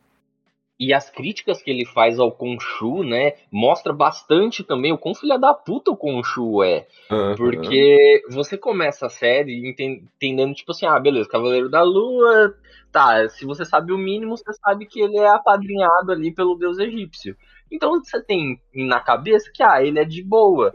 E 0.79 0.95
as 0.95 1.11
críticas 1.11 1.61
que 1.61 1.69
ele 1.69 1.85
faz 1.85 2.17
ao 2.17 2.31
Khonshu, 2.31 3.03
né, 3.03 3.33
mostra 3.51 3.93
bastante 3.93 4.63
também 4.63 4.91
o 4.91 4.97
quão 4.97 5.13
filha 5.13 5.37
da 5.37 5.53
puta 5.53 5.91
o 5.91 5.95
Khonshu 5.95 6.63
é. 6.63 6.87
Aham. 7.11 7.35
Porque 7.35 8.23
você 8.31 8.57
começa 8.57 9.05
a 9.05 9.09
série 9.09 9.69
enten- 9.69 10.07
entendendo, 10.15 10.55
tipo 10.55 10.71
assim, 10.71 10.87
ah, 10.87 10.99
beleza, 10.99 11.29
Cavaleiro 11.29 11.69
da 11.69 11.83
Lua, 11.83 12.55
tá, 12.91 13.29
se 13.29 13.45
você 13.45 13.63
sabe 13.63 13.93
o 13.93 13.97
mínimo, 13.97 14.35
você 14.35 14.51
sabe 14.53 14.87
que 14.87 14.99
ele 14.99 15.17
é 15.19 15.27
apadrinhado 15.27 16.11
ali 16.11 16.33
pelo 16.33 16.55
deus 16.55 16.79
egípcio. 16.79 17.37
Então 17.71 17.91
você 18.03 18.19
tem 18.19 18.59
na 18.73 18.99
cabeça 18.99 19.51
que, 19.53 19.61
ah, 19.61 19.83
ele 19.83 19.99
é 19.99 20.03
de 20.03 20.23
boa. 20.23 20.73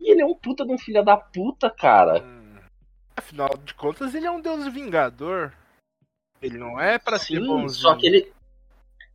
E 0.00 0.10
ele 0.10 0.22
é 0.22 0.26
um 0.26 0.34
puta 0.34 0.64
de 0.64 0.72
um 0.72 0.78
filho 0.78 1.02
da 1.04 1.16
puta, 1.16 1.70
cara. 1.70 2.22
Hum. 2.22 2.56
Afinal 3.16 3.48
de 3.64 3.74
contas, 3.74 4.14
ele 4.14 4.26
é 4.26 4.30
um 4.30 4.40
deus 4.40 4.66
vingador. 4.72 5.52
Ele 6.40 6.58
não 6.58 6.78
é 6.80 6.98
pra 6.98 7.18
ser 7.18 7.40
bonzinho. 7.40 7.68
só 7.70 7.94
que 7.96 8.06
ele. 8.06 8.32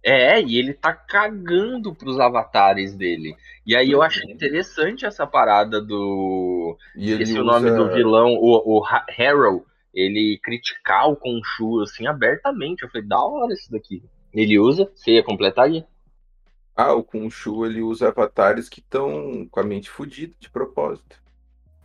É, 0.04 0.42
e 0.42 0.58
ele 0.58 0.74
tá 0.74 0.92
cagando 0.94 1.94
pros 1.94 2.20
avatares 2.20 2.96
dele. 2.96 3.36
E 3.66 3.76
aí 3.76 3.92
eu 3.92 4.02
achei 4.02 4.32
interessante 4.32 5.06
essa 5.06 5.28
parada 5.28 5.80
do. 5.80 6.76
E 6.96 7.12
ele 7.12 7.22
Esqueci 7.24 7.40
o 7.40 7.44
usa... 7.46 7.60
nome 7.60 7.72
do 7.78 7.94
vilão, 7.94 8.34
o, 8.34 8.80
o 8.80 8.84
Ha- 8.84 9.06
Harrow, 9.10 9.64
ele 9.94 10.40
criticar 10.44 11.08
o 11.08 11.16
Khonshu, 11.16 11.82
assim, 11.84 12.08
abertamente. 12.08 12.82
Eu 12.82 12.90
falei, 12.90 13.08
da 13.08 13.20
hora 13.24 13.54
isso 13.54 13.72
daqui. 13.72 14.02
Ele 14.34 14.58
usa, 14.58 14.90
você 14.96 15.12
ia 15.12 15.24
completar 15.24 15.66
aí? 15.66 15.86
Ah, 16.76 16.94
o 16.94 17.04
Khonshu 17.04 17.66
ele 17.66 17.82
usa 17.82 18.08
avatares 18.10 18.70
que 18.70 18.80
estão 18.80 19.48
com 19.50 19.60
a 19.60 19.64
mente 19.64 19.90
fodida 19.90 20.36
de 20.40 20.50
propósito. 20.50 21.22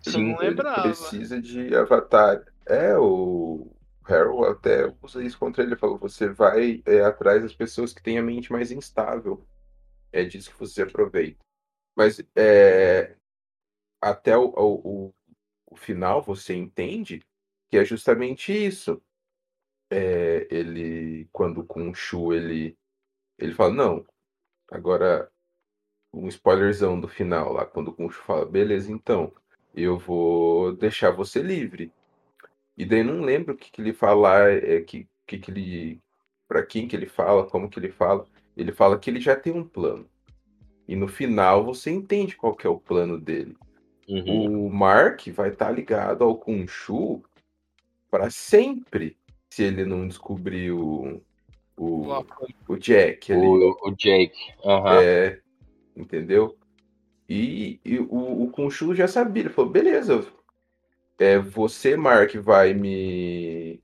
Sim, 0.03 0.35
não 0.35 0.43
Ele 0.43 0.63
precisa 0.63 1.41
de 1.41 1.75
avatar. 1.75 2.45
É, 2.67 2.97
o 2.99 3.71
Harold 4.05 4.53
até 4.53 4.95
usa 5.03 5.23
isso 5.25 5.39
contra 5.39 5.63
ele. 5.63 5.73
Ele 5.73 5.81
falou: 5.81 5.99
você 5.99 6.29
vai 6.29 6.83
é, 6.87 7.03
atrás 7.03 7.43
das 7.43 7.55
pessoas 7.55 7.93
que 7.93 8.03
têm 8.03 8.19
a 8.19 8.23
mente 8.23 8.53
mais 8.53 8.71
instável. 8.71 9.47
É 10.13 10.25
disso 10.25 10.51
que 10.51 10.59
você 10.59 10.83
aproveita. 10.83 11.45
Mas 11.97 12.23
é, 12.37 13.17
até 14.01 14.37
o, 14.37 14.49
o, 14.57 15.15
o- 15.67 15.77
final 15.77 16.23
você 16.23 16.55
entende 16.55 17.23
que 17.71 17.79
é 17.79 17.85
justamente 17.85 18.53
isso. 18.53 19.03
É, 19.91 20.47
ele, 20.51 21.29
quando 21.33 21.61
o 21.61 21.67
Khonshu 21.67 22.33
ele, 22.33 22.77
ele 23.39 23.55
fala: 23.55 23.75
não, 23.75 24.07
agora 24.71 25.31
um 26.13 26.29
spoilerzão 26.29 26.99
do 26.99 27.09
final 27.09 27.53
lá, 27.53 27.65
quando 27.65 27.89
o 27.89 27.93
Khonshu 27.93 28.23
fala: 28.23 28.47
beleza, 28.47 28.91
então 28.91 29.33
eu 29.75 29.99
vou 29.99 30.73
deixar 30.73 31.11
você 31.11 31.43
livre. 31.43 31.93
E 32.77 32.85
daí 32.85 33.03
não 33.03 33.21
lembro 33.21 33.55
o 33.55 33.57
que, 33.57 33.71
que 33.71 33.81
ele 33.81 33.93
fala, 33.93 34.51
é, 34.51 34.81
que, 34.81 35.07
que, 35.27 35.39
que 35.39 35.51
ele. 35.51 36.01
Pra 36.49 36.65
quem 36.65 36.87
que 36.87 36.95
ele 36.95 37.07
fala, 37.07 37.47
como 37.47 37.69
que 37.69 37.79
ele 37.79 37.91
fala. 37.91 38.27
Ele 38.57 38.73
fala 38.73 38.99
que 38.99 39.11
ele 39.11 39.21
já 39.21 39.37
tem 39.37 39.53
um 39.53 39.65
plano. 39.65 40.09
E 40.89 40.95
no 40.95 41.09
final 41.09 41.65
você 41.65 41.91
entende 41.91 42.37
qual 42.37 42.55
que 42.55 42.67
é 42.67 42.71
o 42.71 42.79
plano 42.79 43.21
dele. 43.21 43.57
Uhum. 44.09 44.67
O 44.67 44.71
Mark 44.71 45.27
vai 45.29 45.51
estar 45.51 45.71
ligado 45.71 46.23
ao 46.23 46.39
Khonshu 46.39 47.23
para 48.11 48.31
sempre. 48.31 49.17
se 49.51 49.65
ele 49.65 49.85
não 49.85 50.07
descobrir 50.07 50.71
o, 50.71 51.21
o, 51.77 52.25
o 52.69 52.77
Jack 52.77 53.33
ali. 53.33 53.47
O, 53.47 53.77
o 53.83 53.91
Jake. 53.93 54.39
Aham. 54.65 55.03
É, 55.03 55.41
entendeu? 55.97 56.57
E, 57.29 57.81
e 57.85 57.99
o, 57.99 58.45
o 58.45 58.51
Khonshu 58.51 58.95
já 58.95 59.09
sabia, 59.09 59.43
ele 59.45 59.51
falou, 59.51 59.71
beleza, 59.71 60.25
é, 61.19 61.39
você, 61.39 61.97
Mark, 61.97 62.35
vai 62.37 62.73
me, 62.73 63.81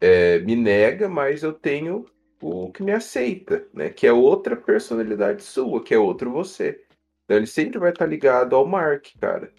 é, 0.00 0.38
me 0.40 0.56
nega, 0.56 1.08
mas 1.08 1.42
eu 1.42 1.52
tenho 1.52 2.06
o 2.40 2.72
que 2.72 2.82
me 2.82 2.92
aceita, 2.92 3.66
né? 3.74 3.90
Que 3.90 4.06
é 4.06 4.12
outra 4.12 4.56
personalidade 4.56 5.42
sua, 5.42 5.82
que 5.82 5.92
é 5.92 5.98
outro 5.98 6.30
você. 6.30 6.82
Então 7.24 7.36
ele 7.36 7.46
sempre 7.46 7.78
vai 7.78 7.90
estar 7.90 8.06
ligado 8.06 8.56
ao 8.56 8.66
Mark, 8.66 9.08
cara. 9.20 9.52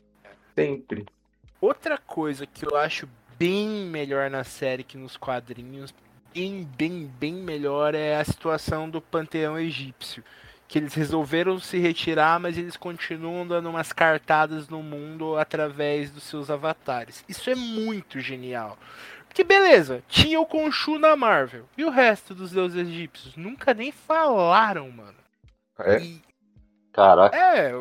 Sempre. 0.56 1.06
Outra 1.60 1.98
coisa 1.98 2.48
que 2.48 2.66
eu 2.66 2.76
acho 2.76 3.08
bem 3.38 3.86
melhor 3.86 4.30
na 4.30 4.44
série 4.44 4.84
que 4.84 4.98
nos 4.98 5.16
quadrinhos, 5.16 5.94
bem, 6.34 6.68
bem, 6.78 7.12
bem 7.20 7.34
melhor, 7.34 7.96
é 7.96 8.16
a 8.16 8.24
situação 8.24 8.90
do 8.90 9.02
panteão 9.02 9.60
egípcio. 9.60 10.24
Que 10.68 10.80
eles 10.80 10.94
resolveram 10.94 11.60
se 11.60 11.78
retirar, 11.78 12.40
mas 12.40 12.58
eles 12.58 12.78
continuam 12.78 13.46
dando 13.46 13.70
umas 13.70 13.92
cartadas 13.92 14.70
no 14.70 14.82
mundo 14.82 15.38
através 15.38 16.12
dos 16.12 16.24
seus 16.24 16.50
avatares. 16.50 17.26
Isso 17.28 17.50
é 17.50 17.56
muito 17.56 18.20
genial. 18.22 18.78
Porque 19.28 19.44
beleza, 19.44 20.04
tinha 20.08 20.40
o 20.40 20.46
Khonshu 20.46 20.98
na 20.98 21.16
Marvel. 21.16 21.66
E 21.78 21.84
o 21.84 21.90
resto 21.90 22.34
dos 22.34 22.52
deuses 22.52 22.88
egípcios? 22.88 23.36
Nunca 23.36 23.74
nem 23.74 23.92
falaram, 23.92 24.90
mano. 24.92 25.18
É? 25.80 26.02
E 26.02 26.22
Caraca. 26.94 27.36
é, 27.38 27.72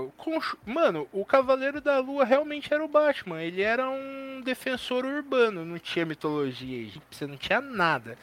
mano, 0.64 1.08
o 1.12 1.24
Cavaleiro 1.24 1.80
da 1.80 1.98
Lua 1.98 2.24
realmente 2.24 2.72
era 2.72 2.84
o 2.84 2.88
Batman. 2.88 3.42
Ele 3.42 3.60
era 3.62 3.88
um 3.90 4.40
defensor 4.44 5.04
urbano, 5.04 5.64
não 5.64 5.78
tinha 5.78 6.06
mitologia 6.06 6.78
egípcia, 6.82 7.26
não 7.26 7.36
tinha 7.36 7.60
nada. 7.60 8.16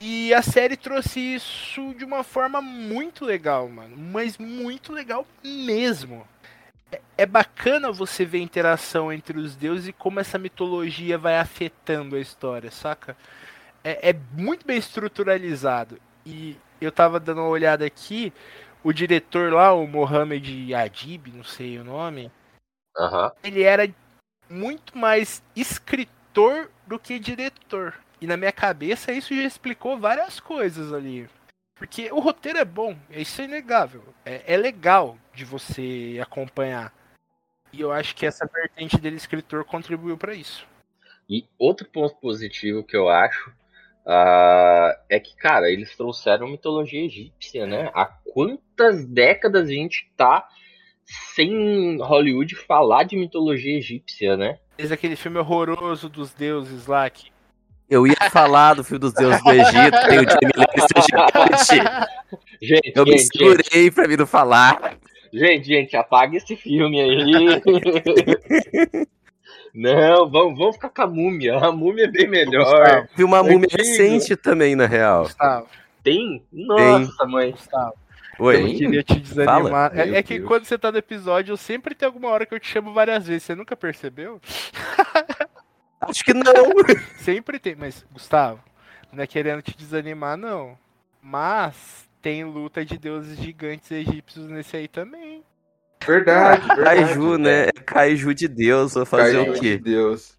E 0.00 0.34
a 0.34 0.42
série 0.42 0.76
trouxe 0.76 1.20
isso 1.20 1.94
de 1.94 2.04
uma 2.04 2.24
forma 2.24 2.60
muito 2.60 3.24
legal, 3.24 3.68
mano. 3.68 3.96
Mas 3.96 4.38
muito 4.38 4.92
legal 4.92 5.26
mesmo. 5.44 6.26
É- 6.90 7.00
É 7.18 7.26
bacana 7.26 7.92
você 7.92 8.24
ver 8.24 8.38
a 8.38 8.42
interação 8.42 9.12
entre 9.12 9.38
os 9.38 9.56
deuses 9.56 9.88
e 9.88 9.92
como 9.92 10.20
essa 10.20 10.38
mitologia 10.38 11.18
vai 11.18 11.38
afetando 11.38 12.16
a 12.16 12.20
história, 12.20 12.70
saca? 12.70 13.16
É, 13.84 14.10
é 14.10 14.16
muito 14.34 14.66
bem 14.66 14.78
estruturalizado. 14.78 15.98
E 16.26 16.56
eu 16.80 16.92
tava 16.92 17.20
dando 17.20 17.40
uma 17.40 17.48
olhada 17.48 17.84
aqui, 17.86 18.32
o 18.82 18.92
diretor 18.92 19.52
lá, 19.52 19.72
o 19.72 19.86
Mohamed 19.86 20.74
Adib, 20.74 21.28
não 21.28 21.44
sei 21.44 21.78
o 21.78 21.84
nome, 21.84 22.30
Aham. 22.96 23.32
ele 23.42 23.62
era 23.62 23.88
muito 24.48 24.96
mais 24.96 25.42
escritor 25.54 26.70
do 26.86 26.98
que 26.98 27.18
diretor. 27.18 27.94
E 28.20 28.26
na 28.26 28.36
minha 28.36 28.52
cabeça 28.52 29.12
isso 29.12 29.34
já 29.34 29.42
explicou 29.42 29.98
várias 29.98 30.38
coisas 30.38 30.92
ali. 30.92 31.28
Porque 31.74 32.12
o 32.12 32.20
roteiro 32.20 32.58
é 32.58 32.64
bom, 32.64 32.96
isso 33.10 33.40
é 33.40 33.44
inegável. 33.44 34.04
É, 34.24 34.54
é 34.54 34.56
legal 34.56 35.18
de 35.34 35.44
você 35.44 36.18
acompanhar. 36.22 36.92
E 37.72 37.80
eu 37.80 37.90
acho 37.90 38.14
que 38.14 38.26
essa 38.26 38.46
vertente 38.46 38.98
dele, 38.98 39.16
escritor, 39.16 39.64
contribuiu 39.64 40.16
pra 40.16 40.34
isso. 40.34 40.66
E 41.28 41.46
outro 41.58 41.88
ponto 41.88 42.14
positivo 42.16 42.84
que 42.84 42.96
eu 42.96 43.08
acho 43.08 43.52
ah, 44.06 44.96
é 45.08 45.20
que, 45.20 45.36
cara, 45.36 45.70
eles 45.70 45.96
trouxeram 45.96 46.48
mitologia 46.48 47.04
egípcia, 47.04 47.66
né? 47.66 47.90
Há 47.94 48.06
quantas 48.06 49.06
décadas 49.06 49.68
a 49.68 49.72
gente 49.72 50.10
tá 50.16 50.46
sem 51.34 51.98
Hollywood 52.00 52.54
falar 52.56 53.04
de 53.04 53.16
mitologia 53.16 53.78
egípcia, 53.78 54.36
né? 54.36 54.58
Fez 54.76 54.90
aquele 54.90 55.16
filme 55.16 55.38
horroroso 55.38 56.08
dos 56.08 56.32
deuses 56.32 56.86
lá 56.86 57.08
que. 57.08 57.30
Eu 57.90 58.06
ia 58.06 58.30
falar 58.30 58.74
do 58.74 58.82
filme 58.82 59.00
dos 59.00 59.12
deuses 59.12 59.42
do 59.42 59.50
Egito, 59.50 60.06
tem 60.08 60.18
o 60.18 60.22
Jamie 60.22 60.52
Lannister 60.56 61.02
gigante. 61.02 62.08
Gente, 62.62 62.92
Eu 62.94 63.04
me 63.04 63.18
gente, 63.18 63.22
gente, 63.22 63.38
segurei 63.38 63.90
pra 63.90 64.08
mim 64.08 64.16
não 64.16 64.26
falar. 64.26 64.96
gente, 65.32 65.66
gente, 65.66 65.96
apaga 65.96 66.36
esse 66.36 66.56
filme 66.56 67.00
aí. 67.00 67.60
Não, 69.74 70.28
vamos, 70.28 70.58
vamos 70.58 70.76
ficar 70.76 70.90
com 70.90 71.02
a 71.02 71.06
múmia. 71.06 71.56
A 71.56 71.72
múmia 71.72 72.04
é 72.04 72.08
bem 72.08 72.28
melhor. 72.28 73.08
Vi 73.16 73.24
uma 73.24 73.42
múmia 73.42 73.66
Antigo. 73.72 73.82
recente 73.82 74.36
também, 74.36 74.76
na 74.76 74.86
real. 74.86 75.22
Gustavo, 75.24 75.66
Tem? 76.02 76.44
Nossa, 76.52 77.26
mãe. 77.26 77.52
Gustavo. 77.52 77.94
Eu 78.38 78.44
Oi. 78.46 78.56
Tem? 78.56 78.76
queria 78.76 79.02
te 79.02 79.20
desanimar. 79.20 79.92
É, 79.98 80.16
é 80.16 80.22
que 80.22 80.38
Deus. 80.38 80.48
quando 80.48 80.64
você 80.64 80.76
tá 80.76 80.90
no 80.90 80.98
episódio, 80.98 81.52
eu 81.52 81.56
sempre 81.56 81.94
tem 81.94 82.06
alguma 82.06 82.28
hora 82.28 82.44
que 82.44 82.54
eu 82.54 82.60
te 82.60 82.68
chamo 82.68 82.92
várias 82.92 83.26
vezes. 83.26 83.44
Você 83.44 83.54
nunca 83.54 83.76
percebeu? 83.76 84.40
Acho 86.00 86.24
que 86.24 86.34
não. 86.34 86.52
Sempre 87.18 87.58
tem. 87.58 87.76
Mas, 87.76 88.04
Gustavo, 88.12 88.60
não 89.12 89.22
é 89.22 89.26
querendo 89.26 89.62
te 89.62 89.76
desanimar, 89.76 90.36
não. 90.36 90.76
Mas 91.22 92.08
tem 92.20 92.44
luta 92.44 92.84
de 92.84 92.98
deuses 92.98 93.38
gigantes 93.38 93.90
egípcios 93.90 94.46
nesse 94.48 94.76
aí 94.76 94.88
também. 94.88 95.42
Verdade, 96.06 96.66
verdade. 96.76 97.04
Kaiju, 97.04 97.38
né? 97.38 97.64
É 97.68 97.72
Kaiju 97.72 98.34
de 98.34 98.48
Deus, 98.48 98.94
vou 98.94 99.06
fazer 99.06 99.36
Kaiju 99.36 99.50
o 99.50 99.54
de 99.54 99.60
quê? 99.60 99.78
Deus. 99.78 100.36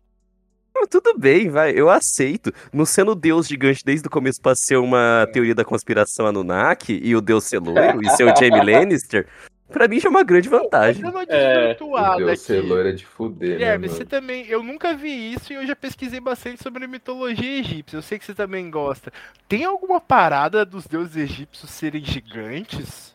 Não, 0.76 0.88
Tudo 0.88 1.18
bem, 1.18 1.50
vai, 1.50 1.72
eu 1.72 1.90
aceito. 1.90 2.52
Não 2.74 2.86
sendo 2.86 3.14
Deus 3.16 3.48
gigante 3.48 3.84
desde 3.86 4.08
o 4.08 4.12
começo 4.12 4.42
pra 4.42 4.56
ser 4.56 4.78
uma 4.78 5.28
teoria 5.32 5.54
da 5.56 5.64
conspiração 5.64 6.26
Anunnaki 6.26 7.00
e 7.04 7.16
o 7.16 7.22
Deus 7.22 7.44
ser 7.46 7.60
loiro 7.60 8.02
e 8.04 8.10
ser 8.10 8.24
o 8.24 8.36
Jamie 8.36 8.60
Lannister, 8.66 9.28
pra 9.72 9.88
mim 9.88 10.00
já 10.00 10.08
é 10.08 10.10
uma 10.10 10.24
grande 10.24 10.50
vantagem. 10.50 11.02
Dando 11.04 11.14
uma 11.14 11.24
É, 11.30 11.60
desvirtuada 11.76 12.26
Deus 12.26 12.50
aqui. 12.50 12.60
loira 12.60 12.92
de 12.92 13.06
fuder, 13.06 13.50
né, 13.50 13.56
Guilherme, 13.56 13.86
mano? 13.88 13.98
você 13.98 14.04
também. 14.04 14.48
Eu 14.48 14.64
nunca 14.64 14.96
vi 14.96 15.34
isso 15.34 15.54
e 15.54 15.56
eu 15.56 15.66
já 15.68 15.76
pesquisei 15.76 16.20
bastante 16.20 16.62
sobre 16.62 16.88
mitologia 16.88 17.60
egípcia. 17.60 17.98
Eu 17.98 18.02
sei 18.02 18.18
que 18.18 18.26
você 18.26 18.34
também 18.34 18.70
gosta. 18.72 19.14
Tem 19.48 19.64
alguma 19.64 20.02
parada 20.02 20.66
dos 20.66 20.88
deuses 20.88 21.16
egípcios 21.16 21.70
serem 21.70 22.04
gigantes? 22.04 23.13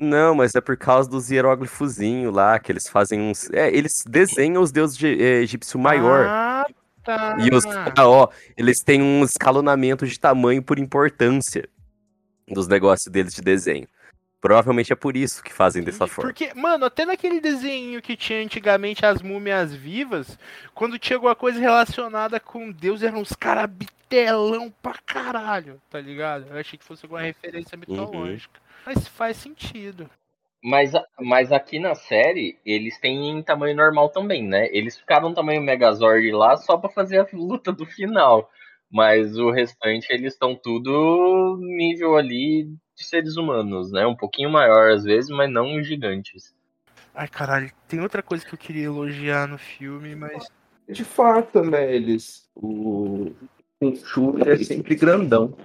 Não, 0.00 0.34
mas 0.34 0.54
é 0.54 0.62
por 0.62 0.78
causa 0.78 1.10
dos 1.10 1.30
hieróglifozinhos 1.30 2.34
lá, 2.34 2.58
que 2.58 2.72
eles 2.72 2.88
fazem 2.88 3.20
uns. 3.20 3.50
É, 3.50 3.68
eles 3.68 4.02
desenham 4.08 4.62
os 4.62 4.72
deuses 4.72 4.96
de, 4.96 5.06
é, 5.06 5.42
egípcio 5.42 5.78
maior. 5.78 6.26
Ah, 6.26 6.66
tá. 7.04 7.36
E 7.38 7.54
os 7.54 7.66
ah, 7.66 8.08
ó, 8.08 8.28
eles 8.56 8.82
têm 8.82 9.02
um 9.02 9.22
escalonamento 9.22 10.06
de 10.06 10.18
tamanho 10.18 10.62
por 10.62 10.78
importância 10.78 11.68
dos 12.48 12.66
negócios 12.66 13.12
deles 13.12 13.34
de 13.34 13.42
desenho. 13.42 13.86
Provavelmente 14.40 14.90
é 14.90 14.96
por 14.96 15.18
isso 15.18 15.42
que 15.42 15.52
fazem 15.52 15.82
dessa 15.82 16.06
forma. 16.06 16.30
Porque, 16.30 16.54
mano, 16.54 16.86
até 16.86 17.04
naquele 17.04 17.38
desenho 17.38 18.00
que 18.00 18.16
tinha 18.16 18.42
antigamente 18.42 19.04
as 19.04 19.20
múmias 19.20 19.74
vivas, 19.74 20.38
quando 20.74 20.98
tinha 20.98 21.18
alguma 21.18 21.36
coisa 21.36 21.60
relacionada 21.60 22.40
com 22.40 22.72
Deus, 22.72 23.02
eram 23.02 23.18
uns 23.18 23.34
caras 23.34 23.68
bitelão 23.68 24.72
pra 24.82 24.94
caralho, 25.04 25.78
tá 25.90 26.00
ligado? 26.00 26.46
Eu 26.48 26.58
achei 26.58 26.78
que 26.78 26.84
fosse 26.86 27.04
alguma 27.04 27.20
referência 27.20 27.78
Uhum. 27.86 28.38
Mas 28.86 29.06
faz 29.08 29.36
sentido. 29.36 30.08
Mas, 30.62 30.92
mas 31.18 31.52
aqui 31.52 31.78
na 31.78 31.94
série, 31.94 32.58
eles 32.66 32.98
têm 33.00 33.30
em 33.30 33.42
tamanho 33.42 33.74
normal 33.74 34.10
também, 34.10 34.46
né? 34.46 34.68
Eles 34.72 34.98
ficaram 34.98 35.32
tamanho 35.32 35.62
Megazord 35.62 36.30
lá 36.32 36.56
só 36.56 36.76
pra 36.76 36.90
fazer 36.90 37.18
a 37.18 37.26
luta 37.32 37.72
do 37.72 37.86
final. 37.86 38.50
Mas 38.92 39.38
o 39.38 39.50
restante, 39.50 40.08
eles 40.10 40.34
estão 40.34 40.54
tudo 40.54 41.56
nível 41.60 42.16
ali 42.16 42.64
de 42.64 43.04
seres 43.04 43.36
humanos, 43.36 43.90
né? 43.90 44.06
Um 44.06 44.16
pouquinho 44.16 44.50
maior 44.50 44.90
às 44.90 45.04
vezes, 45.04 45.30
mas 45.30 45.50
não 45.50 45.82
gigantes. 45.82 46.54
Ai, 47.14 47.28
caralho, 47.28 47.70
tem 47.88 48.00
outra 48.00 48.22
coisa 48.22 48.44
que 48.44 48.54
eu 48.54 48.58
queria 48.58 48.86
elogiar 48.86 49.46
no 49.48 49.58
filme, 49.58 50.14
mas. 50.14 50.48
De 50.88 51.04
fato, 51.04 51.62
né, 51.62 51.94
eles. 51.94 52.48
O. 52.54 53.32
O 53.82 53.96
Chu 53.96 54.36
é 54.46 54.56
sempre 54.58 54.94
grandão. 54.94 55.56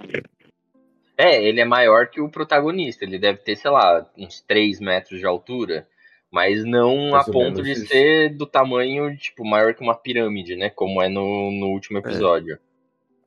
É, 1.16 1.42
ele 1.42 1.60
é 1.60 1.64
maior 1.64 2.08
que 2.08 2.20
o 2.20 2.28
protagonista. 2.28 3.04
Ele 3.04 3.18
deve 3.18 3.38
ter, 3.38 3.56
sei 3.56 3.70
lá, 3.70 4.06
uns 4.16 4.40
3 4.40 4.80
metros 4.80 5.18
de 5.18 5.26
altura. 5.26 5.86
Mas 6.30 6.64
não 6.64 7.10
Mais 7.10 7.28
a 7.28 7.32
ponto 7.32 7.62
de 7.62 7.72
isso. 7.72 7.86
ser 7.86 8.36
do 8.36 8.44
tamanho, 8.46 9.16
tipo, 9.16 9.44
maior 9.44 9.74
que 9.74 9.82
uma 9.82 9.94
pirâmide, 9.94 10.56
né? 10.56 10.68
Como 10.68 11.00
é 11.00 11.08
no, 11.08 11.50
no 11.50 11.68
último 11.68 11.98
episódio. 11.98 12.58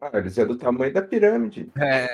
Ah, 0.01 0.11
eles 0.13 0.37
é 0.37 0.45
do 0.45 0.55
tamanho 0.55 0.93
da 0.93 1.01
pirâmide. 1.01 1.69
É. 1.77 2.09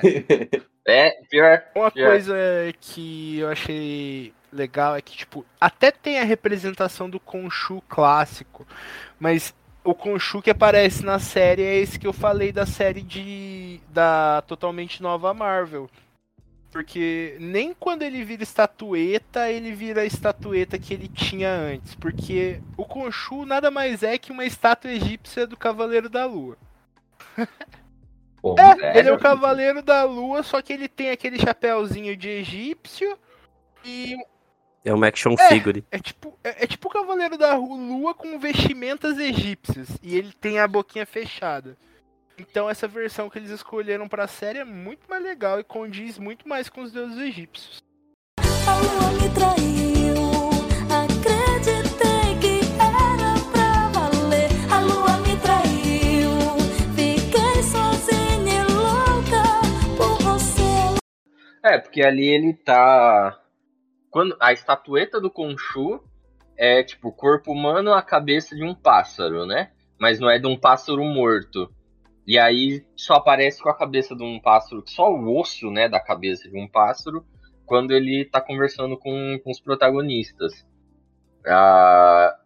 É, 0.88 1.20
pior. 1.32 1.64
Uma 1.76 1.90
pior. 1.90 2.12
coisa 2.12 2.36
que 2.80 3.40
eu 3.40 3.50
achei 3.50 4.32
legal 4.54 4.96
é 4.96 5.02
que, 5.02 5.18
tipo, 5.18 5.44
até 5.60 5.90
tem 5.90 6.20
a 6.20 6.24
representação 6.24 7.10
do 7.10 7.20
Khonshu 7.20 7.82
clássico, 7.90 8.68
mas 9.20 9.52
o 9.86 9.94
Khonshu 9.94 10.42
que 10.42 10.50
aparece 10.50 11.06
na 11.06 11.20
série 11.20 11.62
é 11.62 11.76
esse 11.76 12.00
que 12.00 12.08
eu 12.08 12.14
falei 12.14 12.52
da 12.52 12.66
série 12.66 13.02
de. 13.02 13.80
da 13.90 14.44
totalmente 14.48 15.02
nova 15.02 15.34
Marvel. 15.34 15.90
Porque 16.72 17.38
nem 17.40 17.74
quando 17.74 18.02
ele 18.02 18.26
vira 18.26 18.44
estatueta, 18.44 19.50
ele 19.50 19.72
vira 19.72 20.02
a 20.02 20.06
estatueta 20.06 20.78
que 20.78 20.94
ele 20.94 21.08
tinha 21.08 21.50
antes. 21.50 21.96
Porque 21.96 22.60
o 22.76 22.84
Khonshu 22.84 23.46
nada 23.46 23.72
mais 23.72 24.04
é 24.04 24.18
que 24.18 24.32
uma 24.32 24.44
estátua 24.44 24.92
egípcia 24.92 25.48
do 25.48 25.56
Cavaleiro 25.56 26.10
da 26.10 26.26
Lua. 26.26 26.58
Pô, 28.42 28.56
É, 28.60 29.00
ele 29.00 29.08
é 29.08 29.14
o 29.14 29.18
Cavaleiro 29.18 29.82
da 29.82 30.04
Lua, 30.04 30.44
só 30.44 30.62
que 30.62 30.74
ele 30.74 30.90
tem 30.90 31.12
aquele 31.12 31.40
chapéuzinho 31.40 32.18
de 32.18 32.30
egípcio 32.30 33.18
e 33.84 34.18
É 34.86 34.94
uma 34.94 35.08
action 35.08 35.34
É. 35.38 35.48
figure. 35.50 35.84
é 35.92 35.98
tipo, 36.00 36.38
é, 36.44 36.64
é 36.64 36.68
tipo 36.68 36.88
o 36.88 36.92
Cavaleiro 36.92 37.38
da 37.38 37.58
Lua 37.58 38.14
com 38.14 38.38
vestimentas 38.40 39.18
egípcias. 39.18 39.90
E 40.04 40.16
ele 40.16 40.32
tem 40.40 40.60
a 40.60 40.68
boquinha 40.68 41.06
fechada. 41.06 41.76
Então 42.38 42.70
essa 42.70 42.88
versão 42.88 43.30
que 43.30 43.40
eles 43.40 43.50
escolheram 43.50 44.08
pra 44.08 44.28
série 44.28 44.60
é 44.60 44.64
muito 44.66 45.10
mais 45.10 45.24
legal 45.24 45.60
e 45.60 45.64
condiz 45.64 46.20
muito 46.20 46.48
mais 46.48 46.70
com 46.70 46.82
os 46.82 46.92
deuses 46.92 47.18
egípcios. 47.18 47.80
A 48.68 48.76
lua 48.78 49.12
me 49.14 49.30
traiu. 49.34 50.16
Acreditei 51.04 52.38
que 52.42 52.60
era 52.80 53.34
pra 53.52 53.90
valer. 54.00 54.50
A 54.72 54.80
lua 54.82 55.18
me 55.20 55.36
traiu. 55.40 56.32
Fiquei 56.96 57.64
sozinha 57.64 58.62
e 58.62 58.72
louca 58.72 59.44
por 59.98 60.18
você. 60.24 61.00
É, 61.64 61.78
porque 61.80 62.02
ali 62.04 62.26
ele 62.28 62.54
tá. 62.54 63.40
Quando 64.16 64.38
a 64.40 64.54
estatueta 64.54 65.20
do 65.20 65.30
Khonshu 65.30 66.02
é 66.58 66.82
tipo 66.82 67.12
corpo 67.12 67.52
humano, 67.52 67.92
a 67.92 68.02
cabeça 68.02 68.56
de 68.56 68.64
um 68.64 68.74
pássaro, 68.74 69.46
né? 69.46 69.74
Mas 70.00 70.22
não 70.22 70.30
é 70.30 70.40
de 70.40 70.48
um 70.48 70.58
pássaro 70.58 71.04
morto. 71.04 71.70
E 72.26 72.40
aí 72.40 72.86
só 72.96 73.16
aparece 73.16 73.62
com 73.62 73.68
a 73.68 73.78
cabeça 73.78 74.16
de 74.16 74.24
um 74.24 74.40
pássaro, 74.40 74.82
só 74.86 75.12
o 75.12 75.38
osso, 75.38 75.70
né, 75.70 75.90
da 75.90 76.00
cabeça 76.00 76.50
de 76.50 76.58
um 76.58 76.66
pássaro, 76.66 77.26
quando 77.66 77.92
ele 77.92 78.24
tá 78.24 78.40
conversando 78.40 78.98
com, 78.98 79.38
com 79.44 79.52
os 79.52 79.60
protagonistas. 79.60 80.66
Ah, 81.46 82.38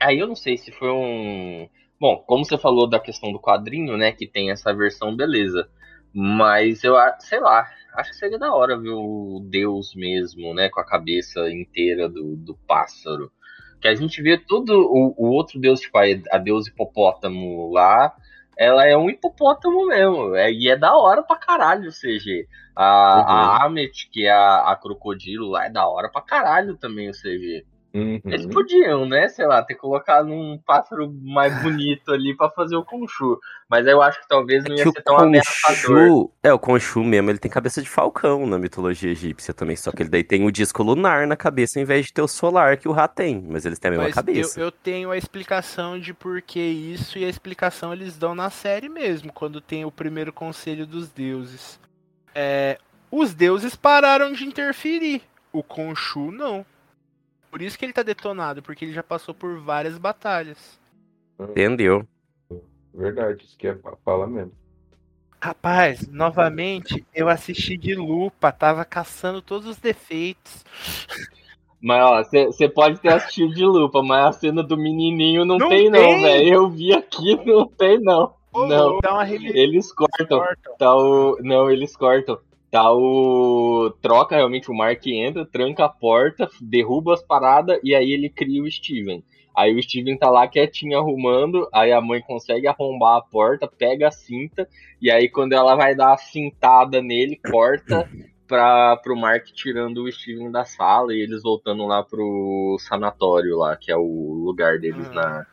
aí 0.00 0.18
eu 0.18 0.26
não 0.26 0.34
sei 0.34 0.56
se 0.56 0.72
foi 0.72 0.90
um. 0.90 1.68
Bom, 2.00 2.24
como 2.26 2.44
você 2.44 2.58
falou 2.58 2.88
da 2.88 2.98
questão 2.98 3.30
do 3.30 3.38
quadrinho, 3.38 3.96
né, 3.96 4.10
que 4.10 4.26
tem 4.26 4.50
essa 4.50 4.74
versão, 4.74 5.14
beleza. 5.14 5.70
Mas 6.20 6.82
eu, 6.82 6.96
sei 7.20 7.38
lá, 7.38 7.64
acho 7.94 8.10
que 8.10 8.16
seria 8.16 8.40
da 8.40 8.52
hora 8.52 8.76
ver 8.76 8.90
o 8.90 9.40
Deus 9.48 9.94
mesmo, 9.94 10.52
né, 10.52 10.68
com 10.68 10.80
a 10.80 10.84
cabeça 10.84 11.48
inteira 11.48 12.08
do, 12.08 12.34
do 12.34 12.56
pássaro. 12.66 13.30
Que 13.80 13.86
a 13.86 13.94
gente 13.94 14.20
vê 14.20 14.36
todo 14.36 14.70
o, 14.72 15.14
o 15.16 15.30
outro 15.30 15.60
Deus, 15.60 15.78
tipo 15.78 15.96
a, 15.96 16.38
Deus 16.38 16.66
hipopótamo 16.66 17.70
lá, 17.70 18.12
ela 18.56 18.84
é 18.84 18.96
um 18.96 19.08
hipopótamo 19.08 19.86
mesmo. 19.86 20.34
É, 20.34 20.50
e 20.50 20.68
é 20.68 20.76
da 20.76 20.96
hora 20.96 21.22
pra 21.22 21.36
caralho 21.36 21.88
o 21.88 21.92
CG. 21.92 22.48
A, 22.74 23.60
a 23.60 23.66
Amet, 23.66 24.10
que 24.10 24.26
é 24.26 24.32
a, 24.32 24.72
a 24.72 24.74
crocodilo 24.74 25.50
lá, 25.50 25.66
é 25.66 25.70
da 25.70 25.86
hora 25.86 26.08
pra 26.10 26.20
caralho 26.20 26.76
também 26.76 27.08
o 27.08 27.12
CG. 27.12 27.64
Uhum. 27.94 28.20
Eles 28.24 28.46
podiam, 28.46 29.06
né, 29.06 29.28
sei 29.28 29.46
lá, 29.46 29.62
ter 29.62 29.74
colocado 29.74 30.28
um 30.28 30.58
pássaro 30.58 31.10
mais 31.22 31.62
bonito 31.62 32.12
ali 32.12 32.36
pra 32.36 32.50
fazer 32.50 32.76
o 32.76 32.84
Khonshu. 32.84 33.38
Mas 33.68 33.86
eu 33.86 34.02
acho 34.02 34.20
que 34.20 34.28
talvez 34.28 34.62
não 34.64 34.76
ia 34.76 34.82
Que 34.82 34.88
o 34.90 34.92
ser 34.92 35.02
tão 35.02 35.16
ameaçador. 35.18 36.30
É, 36.42 36.52
o 36.52 36.58
Khonshu 36.58 37.02
mesmo, 37.02 37.30
ele 37.30 37.38
tem 37.38 37.50
cabeça 37.50 37.80
de 37.80 37.88
falcão 37.88 38.46
na 38.46 38.58
mitologia 38.58 39.10
egípcia 39.10 39.54
também, 39.54 39.74
só 39.74 39.90
que 39.90 40.02
ele 40.02 40.10
daí 40.10 40.22
tem 40.22 40.44
o 40.44 40.52
disco 40.52 40.82
lunar 40.82 41.26
na 41.26 41.36
cabeça 41.36 41.80
em 41.80 41.84
vez 41.84 42.06
de 42.06 42.12
ter 42.12 42.22
o 42.22 42.28
solar 42.28 42.76
que 42.76 42.88
o 42.88 42.92
Ra 42.92 43.08
tem, 43.08 43.42
mas 43.48 43.64
eles 43.64 43.78
têm 43.78 43.88
a 43.88 43.92
mesma 43.92 44.04
Mas 44.04 44.16
eu, 44.16 44.22
cabeça. 44.22 44.60
eu 44.60 44.70
tenho 44.70 45.10
a 45.10 45.16
explicação 45.16 45.98
de 45.98 46.12
por 46.12 46.42
que 46.42 46.60
isso 46.60 47.18
e 47.18 47.24
a 47.24 47.28
explicação 47.28 47.92
eles 47.92 48.16
dão 48.18 48.34
na 48.34 48.50
série 48.50 48.88
mesmo, 48.88 49.32
quando 49.32 49.60
tem 49.60 49.84
o 49.84 49.90
primeiro 49.90 50.32
conselho 50.32 50.86
dos 50.86 51.08
deuses. 51.08 51.80
É, 52.34 52.78
os 53.10 53.32
deuses 53.32 53.74
pararam 53.74 54.32
de 54.32 54.44
interferir, 54.44 55.22
o 55.52 55.62
Khonshu 55.62 56.30
não. 56.30 56.66
Por 57.50 57.62
isso 57.62 57.78
que 57.78 57.84
ele 57.84 57.92
tá 57.92 58.02
detonado, 58.02 58.62
porque 58.62 58.84
ele 58.84 58.92
já 58.92 59.02
passou 59.02 59.34
por 59.34 59.58
várias 59.60 59.96
batalhas. 59.98 60.78
Entendeu? 61.40 62.06
Verdade, 62.94 63.44
isso 63.44 63.56
que 63.56 63.68
é 63.68 63.74
fa- 63.76 63.96
fala 64.04 64.26
mesmo. 64.26 64.52
Rapaz, 65.40 66.08
novamente, 66.08 67.06
eu 67.14 67.28
assisti 67.28 67.76
de 67.76 67.94
lupa, 67.94 68.50
tava 68.50 68.84
caçando 68.84 69.40
todos 69.40 69.68
os 69.68 69.76
defeitos. 69.76 70.64
Mas 71.80 72.02
ó, 72.02 72.24
você 72.24 72.68
pode 72.68 73.00
ter 73.00 73.12
assistido 73.12 73.54
de 73.54 73.64
lupa, 73.64 74.02
mas 74.02 74.26
a 74.26 74.32
cena 74.40 74.64
do 74.64 74.76
menininho 74.76 75.44
não, 75.44 75.56
Não 75.58 75.68
tem, 75.68 75.90
tem? 75.90 76.12
não, 76.16 76.20
velho. 76.22 76.48
Eu 76.54 76.68
vi 76.68 76.92
aqui, 76.92 77.36
não 77.46 77.68
tem 77.68 78.00
não. 78.00 78.34
Ô, 78.52 78.66
Não. 78.66 78.98
Eles 79.30 79.92
cortam. 79.92 80.42
Tá 80.76 80.96
o. 80.96 81.36
Não, 81.40 81.70
eles 81.70 81.94
cortam. 81.96 82.38
Tá 82.70 82.92
o. 82.92 83.90
Troca 84.02 84.36
realmente 84.36 84.70
o 84.70 84.74
Mark 84.74 85.06
entra, 85.06 85.46
tranca 85.46 85.86
a 85.86 85.88
porta, 85.88 86.48
derruba 86.60 87.14
as 87.14 87.22
paradas 87.22 87.78
e 87.82 87.94
aí 87.94 88.12
ele 88.12 88.28
cria 88.28 88.62
o 88.62 88.70
Steven. 88.70 89.24
Aí 89.56 89.74
o 89.74 89.82
Steven 89.82 90.16
tá 90.16 90.30
lá 90.30 90.46
quietinho 90.46 90.98
arrumando, 90.98 91.68
aí 91.72 91.92
a 91.92 92.00
mãe 92.00 92.20
consegue 92.20 92.68
arrombar 92.68 93.16
a 93.16 93.22
porta, 93.22 93.66
pega 93.66 94.06
a 94.06 94.12
cinta, 94.12 94.68
e 95.02 95.10
aí 95.10 95.28
quando 95.28 95.52
ela 95.52 95.74
vai 95.74 95.96
dar 95.96 96.12
a 96.12 96.16
cintada 96.16 97.02
nele, 97.02 97.40
corta 97.50 98.08
pra, 98.46 98.96
pro 98.98 99.16
Mark 99.16 99.46
tirando 99.46 100.04
o 100.04 100.12
Steven 100.12 100.52
da 100.52 100.64
sala 100.64 101.12
e 101.12 101.20
eles 101.20 101.42
voltando 101.42 101.86
lá 101.86 102.04
pro 102.04 102.76
sanatório 102.78 103.56
lá, 103.56 103.76
que 103.76 103.90
é 103.90 103.96
o 103.96 104.32
lugar 104.44 104.78
deles 104.78 105.10
na, 105.10 105.44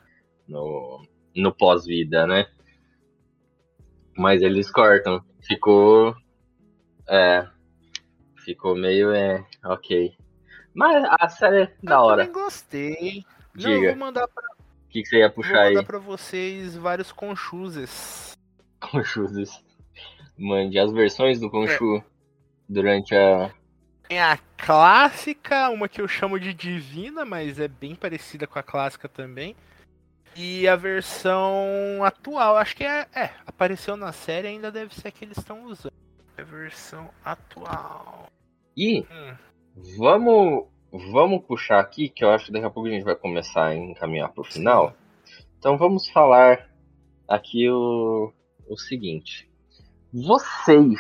no, 0.47 1.01
no 1.36 1.51
pós-vida, 1.51 2.28
né? 2.28 2.45
Mas 4.16 4.41
eles 4.41 4.72
cortam. 4.72 5.22
Ficou. 5.41 6.16
É. 7.08 7.47
Ficou 8.38 8.76
meio. 8.76 9.14
É. 9.14 9.45
Ok. 9.64 10.16
Mas 10.74 11.06
a 11.20 11.30
série 11.30 11.64
é 11.64 11.74
da 11.82 11.95
eu 11.95 11.99
hora. 11.99 12.26
também 12.26 12.43
gostei. 12.43 13.26
Não, 13.56 13.72
eu 13.72 13.80
Diga. 13.80 13.89
vou 13.91 13.99
mandar 13.99 14.28
pra, 14.28 14.43
O 14.43 14.89
que, 14.89 15.01
que 15.01 15.08
você 15.08 15.18
ia 15.20 15.28
vou 15.28 15.36
puxar 15.36 15.60
aí 15.62 15.76
mandar 15.76 15.88
pra 15.88 15.99
vocês 15.99 16.76
vários 16.76 17.12
conchuses. 17.12 18.34
Conchus? 18.82 19.64
Mande 20.38 20.78
as 20.78 20.91
versões 20.91 21.39
do 21.39 21.49
Conchu 21.49 22.03
durante 22.68 23.16
a. 23.16 23.51
Tem 24.08 24.20
a 24.20 24.38
clássica, 24.58 25.70
uma 25.70 25.88
que 25.88 25.99
eu 25.99 26.08
chamo 26.08 26.39
de 26.39 26.53
divina, 26.53 27.26
mas 27.26 27.60
é 27.60 27.68
bem 27.68 27.95
parecida 27.95 28.45
com 28.45 28.60
a 28.60 28.64
clássica 28.64 29.08
também. 29.10 29.56
E 30.36 30.68
a 30.68 30.76
versão 30.76 32.03
atual, 32.03 32.58
acho 32.58 32.76
que 32.76 32.84
é, 32.84 33.08
é 33.16 33.32
apareceu 33.47 33.95
na 33.95 34.12
série, 34.12 34.49
ainda 34.49 34.70
deve 34.70 34.93
ser 34.93 35.08
a 35.08 35.12
que 35.12 35.24
eles 35.24 35.38
estão 35.38 35.64
usando. 35.64 35.93
É 36.38 36.42
a 36.42 36.46
versão 36.46 37.10
atual. 37.24 38.28
E 38.76 39.02
Hum. 39.02 39.36
vamos. 39.98 40.66
Vamos 41.12 41.44
puxar 41.46 41.80
aqui, 41.82 42.08
que 42.08 42.24
eu 42.24 42.30
acho 42.30 42.46
que 42.46 42.54
daqui 42.54 42.66
a 42.66 42.70
pouco 42.70 42.88
a 42.88 42.92
gente 42.92 43.04
vai 43.04 43.16
começar 43.16 43.66
a 43.66 43.76
encaminhar 43.76 44.32
pro 44.32 44.46
final. 44.46 44.94
Então 45.60 45.78
vamos 45.78 46.10
falar 46.10 46.70
aqui 47.28 47.70
o, 47.70 48.32
o 48.70 48.78
seguinte. 48.78 49.50
Vocês 50.14 50.98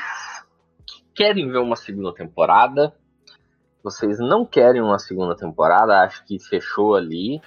querem 1.13 1.49
ver 1.49 1.59
uma 1.59 1.77
segunda 1.77 2.13
temporada? 2.13 2.93
Vocês 3.81 4.19
não 4.19 4.45
querem 4.45 4.81
uma 4.81 4.99
segunda 4.99 5.33
temporada? 5.33 6.01
Acho 6.01 6.25
que 6.25 6.39
fechou 6.39 6.93
ali. 6.95 7.39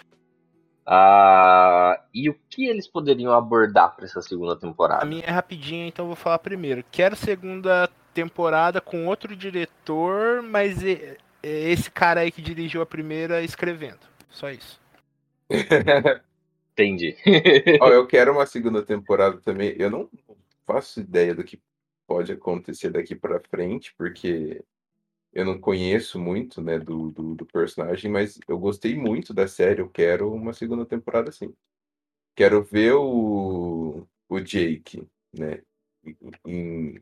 Ah, 0.91 2.03
e 2.15 2.31
o 2.31 2.37
que 2.49 2.67
eles 2.67 2.89
poderiam 2.89 3.35
abordar 3.35 3.95
para 3.95 4.07
essa 4.07 4.23
segunda 4.23 4.55
A 4.55 4.57
temporada? 4.57 5.05
minha 5.05 5.23
é 5.23 5.31
rapidinha, 5.31 5.87
então 5.87 6.05
eu 6.05 6.09
vou 6.09 6.17
falar 6.17 6.39
primeiro. 6.39 6.83
Quero 6.91 7.15
segunda 7.15 7.91
temporada 8.15 8.81
com 8.81 9.07
outro 9.07 9.37
diretor, 9.37 10.41
mas 10.41 10.83
é 10.83 11.19
esse 11.43 11.91
cara 11.91 12.21
aí 12.21 12.33
que 12.33 12.41
dirigiu 12.41 12.81
a 12.81 12.87
primeira 12.87 13.43
escrevendo. 13.43 14.01
Só 14.31 14.51
isso. 14.51 14.81
Entendi. 16.73 17.15
Ó, 17.83 17.89
eu 17.89 18.07
quero 18.07 18.33
uma 18.33 18.47
segunda 18.47 18.83
temporada 18.83 19.37
também. 19.43 19.75
Eu 19.79 19.91
não 19.91 20.09
faço 20.67 21.01
ideia 21.01 21.35
do 21.35 21.45
que 21.45 21.61
pode 22.07 22.33
acontecer 22.33 22.89
daqui 22.89 23.15
pra 23.15 23.41
frente, 23.51 23.95
porque 23.99 24.65
eu 25.33 25.45
não 25.45 25.61
conheço 25.61 26.19
muito, 26.19 26.61
né, 26.63 26.79
do, 26.79 27.11
do, 27.13 27.35
do 27.35 27.47
personagem, 27.47 28.11
mas 28.11 28.39
eu 28.49 28.59
gostei 28.59 28.97
muito 28.97 29.35
da 29.35 29.49
série. 29.49 29.81
Eu 29.83 29.89
quero 29.91 30.33
uma 30.33 30.53
segunda 30.53 30.87
temporada, 30.87 31.33
sim. 31.33 31.55
Quero 32.37 32.65
ver 32.65 32.95
o, 32.95 34.07
o 34.29 34.41
Jake, 34.41 35.07
né, 35.39 35.63
em- 36.47 37.01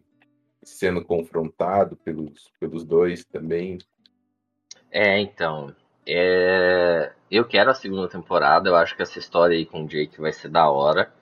sendo 0.64 1.04
confrontado 1.04 1.96
pelos, 1.98 2.52
pelos 2.60 2.84
dois 2.84 3.24
também. 3.26 3.78
É, 4.90 5.20
então. 5.20 5.72
é, 6.06 7.12
Eu 7.30 7.44
quero 7.46 7.70
a 7.70 7.74
segunda 7.74 8.08
temporada. 8.08 8.68
Eu 8.68 8.74
acho 8.76 8.96
que 8.96 9.02
essa 9.02 9.18
história 9.18 9.56
aí 9.56 9.64
com 9.64 9.84
o 9.84 9.86
Jake 9.86 10.20
vai 10.20 10.32
ser 10.32 10.48
da 10.48 10.68
hora. 10.68 11.12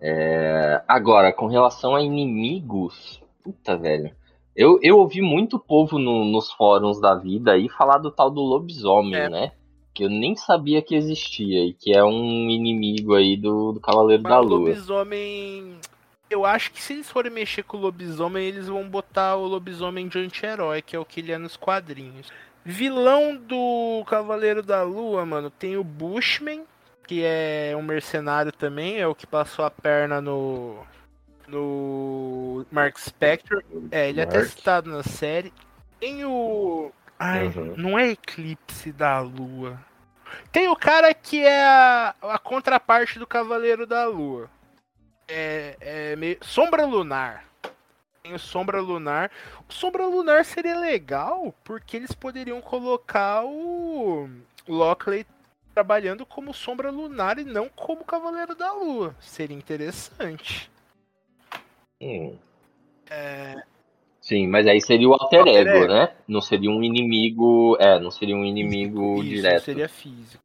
É, 0.00 0.82
Agora, 0.86 1.32
com 1.32 1.46
relação 1.46 1.94
a 1.96 2.02
inimigos. 2.02 3.22
Puta, 3.42 3.76
velho. 3.76 4.14
Eu, 4.56 4.78
eu 4.82 4.98
ouvi 4.98 5.20
muito 5.20 5.58
povo 5.58 5.98
no- 5.98 6.24
nos 6.24 6.50
fóruns 6.52 6.98
da 7.00 7.14
vida 7.14 7.52
aí 7.52 7.68
falar 7.68 7.98
do 7.98 8.10
tal 8.10 8.30
do 8.30 8.40
lobisomem, 8.40 9.14
É. 9.14 9.28
né? 9.28 9.52
Que 9.92 10.04
eu 10.04 10.10
nem 10.10 10.34
sabia 10.34 10.80
que 10.82 10.94
existia 10.94 11.64
e 11.64 11.72
que 11.74 11.92
é 11.96 12.02
um 12.02 12.48
inimigo 12.50 13.14
aí 13.14 13.36
do, 13.36 13.72
do 13.72 13.80
Cavaleiro 13.80 14.22
Mas 14.22 14.32
da 14.32 14.40
o 14.40 14.44
Lua. 14.44 14.58
lobisomem. 14.60 15.78
Eu 16.28 16.44
acho 16.44 16.72
que 16.72 16.82
se 16.82 16.94
eles 16.94 17.10
forem 17.10 17.30
mexer 17.30 17.62
com 17.62 17.76
o 17.76 17.80
lobisomem, 17.80 18.44
eles 18.46 18.66
vão 18.66 18.88
botar 18.88 19.36
o 19.36 19.46
lobisomem 19.46 20.08
de 20.08 20.18
anti-herói, 20.18 20.82
que 20.82 20.96
é 20.96 20.98
o 20.98 21.04
que 21.04 21.20
ele 21.20 21.32
é 21.32 21.38
nos 21.38 21.56
quadrinhos. 21.56 22.28
Vilão 22.64 23.36
do 23.36 24.02
Cavaleiro 24.06 24.62
da 24.62 24.82
Lua, 24.82 25.24
mano, 25.24 25.50
tem 25.50 25.76
o 25.76 25.84
Bushman, 25.84 26.64
que 27.06 27.22
é 27.24 27.74
um 27.78 27.82
mercenário 27.82 28.50
também, 28.50 28.98
é 28.98 29.06
o 29.06 29.14
que 29.14 29.26
passou 29.26 29.64
a 29.64 29.70
perna 29.70 30.20
no. 30.20 30.78
No 31.48 32.66
Mark 32.70 32.98
Spector. 32.98 33.62
É, 33.90 34.08
ele 34.08 34.20
é 34.20 34.24
até 34.24 34.38
Mark. 34.38 34.50
citado 34.50 34.90
na 34.90 35.02
série. 35.02 35.52
Tem 36.00 36.24
o. 36.24 36.90
Ai, 37.18 37.46
Uhum. 37.46 37.74
não 37.76 37.98
é 37.98 38.08
Eclipse 38.10 38.92
da 38.92 39.20
Lua. 39.20 39.78
Tem 40.52 40.68
o 40.68 40.76
cara 40.76 41.14
que 41.14 41.44
é 41.44 41.64
a, 41.64 42.14
a 42.22 42.38
contraparte 42.38 43.18
do 43.18 43.26
Cavaleiro 43.26 43.86
da 43.86 44.06
Lua. 44.06 44.50
é, 45.28 45.76
é 45.80 46.16
meio. 46.16 46.38
Sombra 46.42 46.84
Lunar. 46.84 47.44
Tem 48.22 48.34
o 48.34 48.38
Sombra 48.38 48.80
Lunar. 48.80 49.30
O 49.68 49.72
Sombra 49.72 50.04
Lunar 50.04 50.44
seria 50.44 50.76
legal 50.78 51.54
porque 51.64 51.96
eles 51.96 52.12
poderiam 52.12 52.60
colocar 52.60 53.44
o 53.44 54.28
Lockley 54.68 55.24
trabalhando 55.72 56.26
como 56.26 56.52
Sombra 56.52 56.90
Lunar 56.90 57.38
e 57.38 57.44
não 57.44 57.68
como 57.68 58.04
Cavaleiro 58.04 58.54
da 58.54 58.72
Lua. 58.72 59.14
Seria 59.20 59.56
interessante. 59.56 60.70
Hum. 62.00 62.36
É, 63.10 63.62
Sim, 64.26 64.48
mas 64.48 64.66
aí 64.66 64.80
seria 64.80 65.08
o 65.08 65.12
alter, 65.12 65.38
Alter 65.38 65.54
ego, 65.68 65.84
ego. 65.84 65.86
né? 65.86 66.12
Não 66.26 66.40
seria 66.40 66.68
um 66.68 66.82
inimigo. 66.82 67.76
É, 67.78 68.00
não 68.00 68.10
seria 68.10 68.34
um 68.34 68.44
inimigo 68.44 69.22
isso, 69.22 69.28
direto. 69.28 69.62
seria 69.62 69.88
físico. 69.88 70.42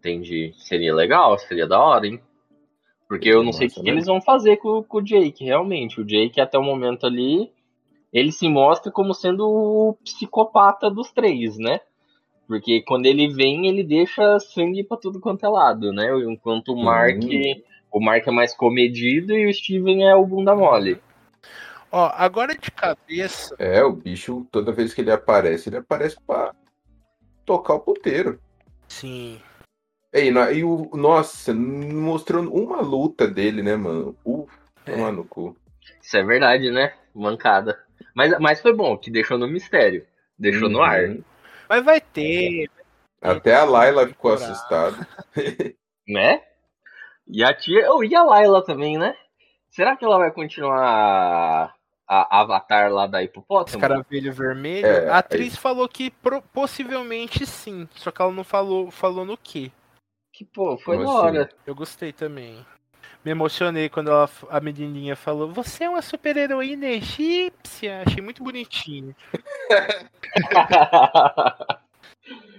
Entendi. 0.00 0.52
Seria 0.56 0.92
legal, 0.92 1.38
seria 1.38 1.64
da 1.64 1.80
hora, 1.80 2.08
hein? 2.08 2.20
Porque 3.08 3.28
eu 3.28 3.44
não 3.44 3.52
sei 3.52 3.68
o 3.68 3.70
que, 3.70 3.82
né? 3.82 3.90
eles 3.90 4.06
vão 4.06 4.20
fazer 4.20 4.56
com, 4.56 4.82
com 4.82 4.98
o 4.98 5.00
Jake, 5.00 5.44
realmente. 5.44 6.00
O 6.00 6.04
Jake, 6.04 6.40
até 6.40 6.58
o 6.58 6.62
momento 6.64 7.06
ali, 7.06 7.52
ele 8.12 8.32
se 8.32 8.48
mostra 8.48 8.90
como 8.90 9.14
sendo 9.14 9.46
o 9.48 9.96
psicopata 10.02 10.90
dos 10.90 11.12
três, 11.12 11.56
né? 11.58 11.78
Porque 12.48 12.82
quando 12.82 13.06
ele 13.06 13.28
vem, 13.28 13.68
ele 13.68 13.84
deixa 13.84 14.40
sangue 14.40 14.82
pra 14.82 14.96
tudo 14.96 15.20
quanto 15.20 15.46
é 15.46 15.48
lado, 15.48 15.92
né? 15.92 16.08
Enquanto 16.28 16.72
o 16.72 16.82
Mark, 16.82 17.22
o 17.92 18.00
Mark 18.00 18.26
é 18.26 18.30
mais 18.30 18.54
comedido 18.54 19.34
e 19.34 19.48
o 19.48 19.54
Steven 19.54 20.08
é 20.08 20.14
o 20.16 20.26
bunda 20.26 20.56
mole. 20.56 21.00
Ó, 21.90 22.10
agora 22.14 22.56
de 22.56 22.70
cabeça. 22.70 23.54
É, 23.58 23.84
o 23.84 23.92
bicho, 23.92 24.46
toda 24.50 24.72
vez 24.72 24.94
que 24.94 25.02
ele 25.02 25.10
aparece, 25.10 25.68
ele 25.68 25.76
aparece 25.76 26.16
pra 26.26 26.54
tocar 27.44 27.74
o 27.74 27.80
puteiro. 27.80 28.40
Sim. 28.88 29.38
E, 30.10 30.30
e 30.30 30.64
o. 30.64 30.90
Nossa, 30.94 31.52
mostrando 31.52 32.52
uma 32.52 32.80
luta 32.80 33.28
dele, 33.28 33.62
né, 33.62 33.76
mano? 33.76 34.16
Uh, 34.24 34.48
tomar 34.86 35.12
no 35.12 35.24
cu. 35.24 35.54
Isso 36.00 36.16
é 36.16 36.22
verdade, 36.22 36.70
né? 36.70 36.94
Mancada. 37.14 37.78
Mas, 38.14 38.38
mas 38.38 38.60
foi 38.60 38.74
bom, 38.74 38.96
que 38.96 39.10
deixou 39.10 39.36
no 39.36 39.46
mistério. 39.46 40.06
Deixou 40.38 40.70
no 40.70 40.82
ar. 40.82 41.04
Uhum. 41.04 41.22
Mas 41.68 41.84
vai 41.84 42.00
ter. 42.00 42.70
Até 43.20 43.54
a 43.54 43.64
Laila 43.64 44.08
ficou 44.08 44.32
assustada. 44.32 45.06
Né? 46.04 46.42
E 47.34 47.42
a 47.42 47.54
tia. 47.54 47.90
Oh, 47.90 48.04
e 48.04 48.14
a 48.14 48.22
Layla 48.22 48.62
também, 48.62 48.98
né? 48.98 49.16
Será 49.70 49.96
que 49.96 50.04
ela 50.04 50.18
vai 50.18 50.30
continuar 50.30 51.74
a 52.06 52.40
Avatar 52.40 52.92
lá 52.92 53.06
da 53.06 53.22
hipopótamo? 53.22 53.78
Escaravelho 53.78 54.30
vermelho. 54.34 54.86
É, 54.86 55.08
a 55.08 55.16
atriz 55.18 55.56
falou 55.56 55.88
que 55.88 56.10
pro- 56.10 56.42
possivelmente 56.42 57.46
sim. 57.46 57.88
Só 57.94 58.10
que 58.10 58.20
ela 58.20 58.30
não 58.32 58.44
falou, 58.44 58.90
falou 58.90 59.24
no 59.24 59.38
que. 59.38 59.72
Que, 60.30 60.44
pô, 60.44 60.76
foi 60.76 60.98
da 60.98 61.04
assim? 61.04 61.12
hora. 61.12 61.48
Eu 61.66 61.74
gostei 61.74 62.12
também. 62.12 62.66
Me 63.24 63.30
emocionei 63.30 63.88
quando 63.88 64.10
ela, 64.10 64.28
a 64.50 64.60
menininha 64.60 65.16
falou: 65.16 65.50
Você 65.52 65.84
é 65.84 65.88
uma 65.88 66.02
super-heroína 66.02 66.84
egípcia. 66.86 68.02
Achei 68.06 68.22
muito 68.22 68.44
bonitinho. 68.44 69.16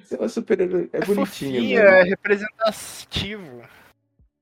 Você 0.04 0.16
é 0.16 0.20
uma 0.20 0.30
super 0.30 0.60
É, 0.62 0.64
É 0.66 0.68
bonitinho, 1.06 1.26
fofinha, 1.26 1.84
mano. 1.84 1.96
é 1.98 2.04
representativo. 2.04 3.62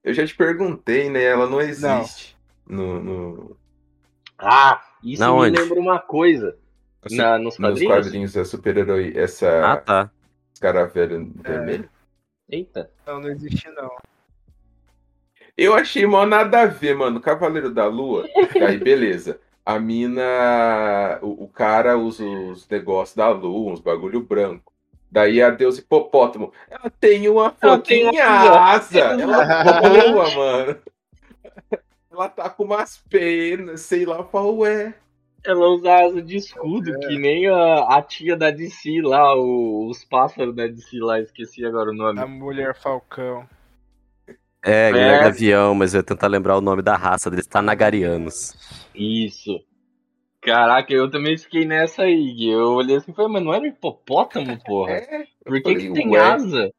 Eu 0.04 0.14
já 0.14 0.26
te 0.26 0.36
perguntei, 0.36 1.10
né? 1.10 1.24
Ela 1.24 1.48
não 1.48 1.62
existe 1.62 2.36
No, 2.68 3.02
no, 3.02 3.58
ah, 4.38 4.82
isso 5.04 5.22
Na 5.22 5.28
me 5.28 5.34
onde? 5.34 5.60
lembra 5.60 5.80
uma 5.80 6.00
coisa. 6.00 6.58
Na, 7.12 7.38
nos 7.38 7.58
nos 7.58 7.72
quadrinhos? 7.72 7.94
quadrinhos 7.94 8.34
da 8.34 8.46
super-herói, 8.46 9.14
essa 9.16 9.74
Ah, 9.74 9.78
tá. 9.78 10.12
escaravelha 10.54 11.16
É. 11.16 11.48
vermelha. 11.50 11.90
Eita. 12.50 12.92
Não, 13.06 13.20
não 13.20 13.30
existe 13.30 13.70
não. 13.72 13.90
Eu 15.58 15.74
achei 15.74 16.06
mó 16.06 16.26
nada 16.26 16.62
a 16.62 16.66
ver, 16.66 16.96
mano. 16.96 17.20
Cavaleiro 17.20 17.72
da 17.74 17.86
Lua. 17.86 18.26
Aí, 18.68 18.78
beleza. 18.78 19.40
A 19.66 19.80
mina. 19.80 21.20
O, 21.22 21.44
o 21.46 21.48
cara 21.48 21.98
usa 21.98 22.24
os 22.26 22.68
negócios 22.68 23.16
da 23.16 23.30
lua, 23.30 23.74
uns 23.74 23.80
bagulho 23.80 24.22
branco. 24.22 24.71
Daí 25.12 25.42
a 25.42 25.50
deusa 25.50 25.82
hipopótamo. 25.82 26.54
Ela 26.70 26.90
tem 27.00 27.28
uma 27.28 27.52
foquinha 27.52 28.24
asa. 28.26 29.00
Ela 29.00 29.44
voa, 29.82 30.30
mano. 30.36 30.78
Ela 32.12 32.30
tá 32.30 32.50
com 32.50 32.64
umas 32.64 32.98
penas, 33.10 33.82
sei 33.82 34.06
lá 34.06 34.24
qual 34.24 34.66
é. 34.66 34.94
Ela 35.44 35.68
usa 35.70 35.94
asa 36.06 36.22
de 36.22 36.38
escudo, 36.38 36.98
que 37.00 37.18
nem 37.18 37.48
a, 37.48 37.80
a 37.98 38.02
tia 38.02 38.38
da 38.38 38.52
DC 38.52 39.02
lá, 39.02 39.36
o- 39.36 39.90
os 39.90 40.06
pássaros 40.06 40.56
da 40.56 40.68
DC 40.68 41.00
lá, 41.00 41.20
esqueci 41.20 41.66
agora 41.66 41.90
o 41.90 41.94
nome. 41.96 42.20
A 42.20 42.28
mulher 42.28 42.76
falcão. 42.76 43.46
É, 44.64 44.92
Guilherme 44.92 45.18
É. 45.18 45.24
Gavião, 45.24 45.74
mas 45.74 45.94
eu 45.94 46.00
ia 46.00 46.04
tentar 46.04 46.28
lembrar 46.28 46.56
o 46.58 46.62
nome 46.62 46.84
da 46.84 46.96
raça 46.96 47.30
deles, 47.32 47.48
Tanagarianos. 47.48 48.54
Isso. 48.94 49.60
Caraca, 50.42 50.92
eu 50.92 51.10
também 51.10 51.38
fiquei 51.38 51.66
nessa 51.66 52.04
aí, 52.04 52.34
Gui. 52.34 52.50
Eu 52.50 52.72
olhei 52.72 52.96
assim 52.96 53.12
e 53.12 53.14
falei, 53.14 53.32
mas 53.32 53.44
não 53.44 53.54
era 53.54 53.64
um 53.64 53.68
hipopótamo, 53.68 54.58
porra? 54.66 54.94
É. 54.94 55.28
Por 55.46 55.58
que, 55.58 55.62
falei, 55.62 55.88
que 55.88 55.94
tem 55.94 56.10
ué. 56.10 56.20
asa? 56.20 56.74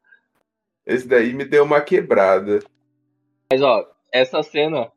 Esse 0.85 1.07
daí 1.07 1.33
me 1.33 1.45
deu 1.45 1.63
uma 1.63 1.79
quebrada. 1.79 2.59
Mas 3.49 3.61
ó, 3.61 3.87
essa 4.11 4.43
cena. 4.43 4.91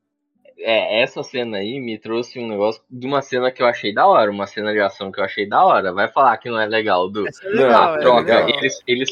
É, 0.58 1.02
essa 1.02 1.22
cena 1.22 1.58
aí 1.58 1.78
me 1.78 1.98
trouxe 1.98 2.38
um 2.38 2.48
negócio 2.48 2.82
de 2.90 3.06
uma 3.06 3.20
cena 3.20 3.52
que 3.52 3.62
eu 3.62 3.66
achei 3.66 3.92
da 3.92 4.06
hora, 4.06 4.30
uma 4.30 4.46
cena 4.46 4.72
de 4.72 4.80
ação 4.80 5.12
que 5.12 5.20
eu 5.20 5.24
achei 5.24 5.46
da 5.46 5.62
hora. 5.62 5.92
Vai 5.92 6.08
falar 6.08 6.36
que 6.38 6.48
não 6.48 6.58
é 6.58 6.66
legal, 6.66 7.10
Du. 7.10 7.28
Essa 7.28 7.46
é 7.46 7.50
Não, 7.50 7.62
legal, 7.62 7.94
é 7.94 8.00
troca. 8.00 8.20
legal. 8.20 8.48
Eles, 8.48 8.82
eles, 8.86 9.10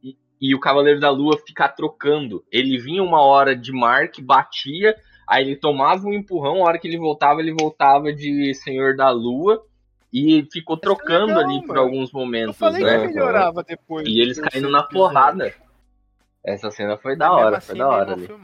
e, 0.00 0.16
e 0.40 0.54
o 0.54 0.60
Cavaleiro 0.60 1.00
da 1.00 1.10
Lua 1.10 1.36
ficar 1.44 1.70
trocando. 1.70 2.44
Ele 2.52 2.78
vinha 2.78 3.02
uma 3.02 3.20
hora 3.20 3.54
de 3.56 3.72
Mark, 3.72 4.20
batia, 4.20 4.96
aí 5.26 5.44
ele 5.44 5.56
tomava 5.56 6.06
um 6.06 6.12
empurrão, 6.12 6.62
a 6.62 6.68
hora 6.68 6.78
que 6.78 6.86
ele 6.86 6.98
voltava, 6.98 7.40
ele 7.40 7.52
voltava 7.52 8.12
de 8.12 8.54
Senhor 8.54 8.96
da 8.96 9.10
Lua 9.10 9.64
e 10.12 10.46
ficou 10.52 10.76
trocando 10.76 11.26
legal, 11.26 11.44
ali 11.44 11.60
por 11.60 11.76
mano. 11.76 11.80
alguns 11.80 12.12
Eu 12.12 12.20
momentos, 12.20 12.56
falei 12.56 12.84
né? 12.84 13.00
que 13.00 13.06
melhorava 13.08 13.62
depois. 13.62 14.06
E 14.06 14.20
eles 14.20 14.36
do 14.38 14.44
caindo 14.48 14.70
na 14.70 14.82
porrada. 14.82 15.52
Essa 16.44 16.70
cena 16.70 16.96
foi 16.96 17.16
da 17.16 17.32
hora, 17.32 17.58
assim, 17.58 17.66
foi 17.68 17.78
da 17.78 17.88
hora 17.88 18.12
ali. 18.12 18.28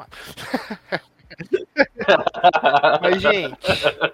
Mas, 3.00 3.22
gente, 3.22 3.56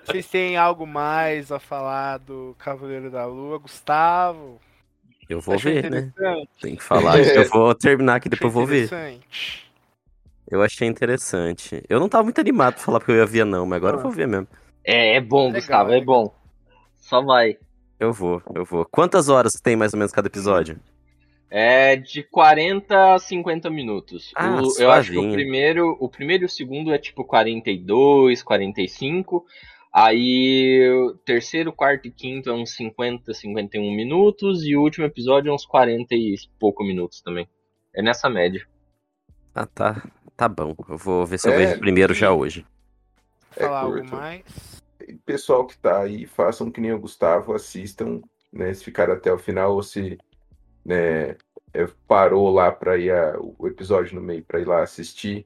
vocês 0.05 0.27
têm 0.29 0.57
algo 0.57 0.87
mais 0.87 1.51
a 1.51 1.59
falar 1.59 2.19
do 2.19 2.55
Cavaleiro 2.59 3.11
da 3.11 3.25
Lua? 3.27 3.59
Gustavo? 3.59 4.61
Eu 5.29 5.41
vou 5.41 5.57
Achou 5.57 5.73
ver, 5.73 5.91
né? 5.91 6.13
Tem 6.61 6.77
que 6.77 6.83
falar. 6.83 7.19
Eu 7.19 7.49
vou 7.49 7.75
terminar 7.75 8.17
aqui, 8.17 8.29
depois 8.29 8.53
eu 8.53 8.59
vou 8.59 8.67
ver. 8.67 8.89
Eu 10.51 10.63
achei 10.63 10.89
interessante. 10.89 11.83
Eu 11.89 12.01
não 12.01 12.09
tava 12.09 12.25
muito 12.25 12.41
animado 12.41 12.75
pra 12.75 12.83
falar 12.83 12.99
porque 13.01 13.13
eu 13.13 13.17
ia 13.17 13.27
ver, 13.27 13.45
não, 13.45 13.67
mas 13.67 13.77
agora 13.77 13.97
eu 13.97 14.01
Ah. 14.01 14.03
vou 14.03 14.13
ver 14.13 14.27
mesmo. 14.27 14.49
É, 14.85 15.17
é 15.17 15.21
bom, 15.21 15.47
Legal, 15.47 15.61
Gustavo, 15.61 15.93
é 15.93 16.01
bom. 16.01 16.35
Só 16.97 17.23
vai. 17.23 17.59
Eu 18.01 18.13
vou, 18.13 18.41
eu 18.55 18.65
vou. 18.65 18.87
Quantas 18.91 19.29
horas 19.29 19.53
tem 19.63 19.77
mais 19.77 19.93
ou 19.93 19.99
menos 19.99 20.13
cada 20.13 20.29
episódio? 20.29 20.79
É 21.51 21.97
de 21.97 22.23
40 22.23 23.15
a 23.15 23.19
50 23.19 23.71
minutos. 23.71 24.33
Ah, 24.37 24.61
O- 24.63 24.81
eu 24.81 24.91
acho 24.91 25.13
que 25.13 25.19
o 25.19 25.33
primeiro, 25.33 25.97
o 25.99 26.09
primeiro 26.09 26.45
e 26.45 26.47
o 26.47 26.49
segundo 26.49 26.93
é 26.93 26.99
tipo 26.99 27.25
42, 27.25 28.43
45. 28.43 29.45
Aí 29.93 30.89
o 30.91 31.15
terceiro, 31.25 31.73
quarto 31.73 32.07
e 32.07 32.11
quinto 32.11 32.51
é 32.51 32.53
uns 32.53 32.71
50, 32.77 33.33
51 33.35 33.91
minutos. 33.95 34.65
E 34.65 34.77
o 34.77 34.83
último 34.83 35.07
episódio 35.07 35.51
é 35.51 35.55
uns 35.55 35.65
40 35.67 36.15
e 36.15 36.35
pouco 36.61 36.85
minutos 36.85 37.21
também. 37.23 37.49
É 37.95 38.03
nessa 38.03 38.29
média. 38.29 38.67
Ah, 39.55 39.67
tá. 39.67 40.03
Tá 40.39 40.49
bom. 40.49 40.73
Eu 40.89 40.97
vou 40.97 41.27
ver 41.27 41.37
se 41.37 41.49
eu 41.49 41.53
É, 41.53 41.57
vejo 41.57 41.81
primeiro 41.81 42.15
já 42.15 42.33
hoje. 42.33 42.65
É 43.57 43.65
Falar 43.65 43.81
algo 43.81 43.97
curto. 43.97 44.15
mais? 44.15 44.81
E 45.01 45.15
pessoal 45.15 45.67
que 45.67 45.77
tá 45.77 46.01
aí, 46.03 46.27
façam 46.29 46.71
que 46.71 46.81
nem 46.81 46.93
o 46.93 47.01
Gustavo, 47.01 47.53
assistam, 47.53 48.21
né? 48.53 48.73
Se 48.73 48.85
ficar 48.85 49.11
até 49.11 49.33
o 49.33 49.39
final 49.39 49.75
ou 49.75 49.83
se 49.83 50.17
né, 50.85 51.31
é, 51.75 51.87
parou 52.07 52.51
lá 52.51 52.71
para 52.71 52.97
ir 52.97 53.11
a- 53.11 53.37
o 53.41 53.67
episódio 53.67 54.15
no 54.15 54.21
meio 54.21 54.45
para 54.45 54.61
ir 54.61 54.65
lá 54.65 54.81
assistir. 54.81 55.45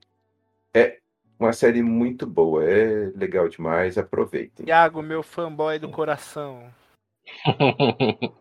É 0.75 0.99
uma 1.39 1.55
série 1.55 1.83
muito 1.83 2.27
boa, 2.27 2.63
é 2.63 3.07
legal 3.17 3.49
demais, 3.49 3.97
aproveitem. 3.97 4.67
Iago, 4.67 5.01
meu 5.01 5.23
fanboy 5.23 5.79
do 5.79 5.89
coração. 5.89 6.71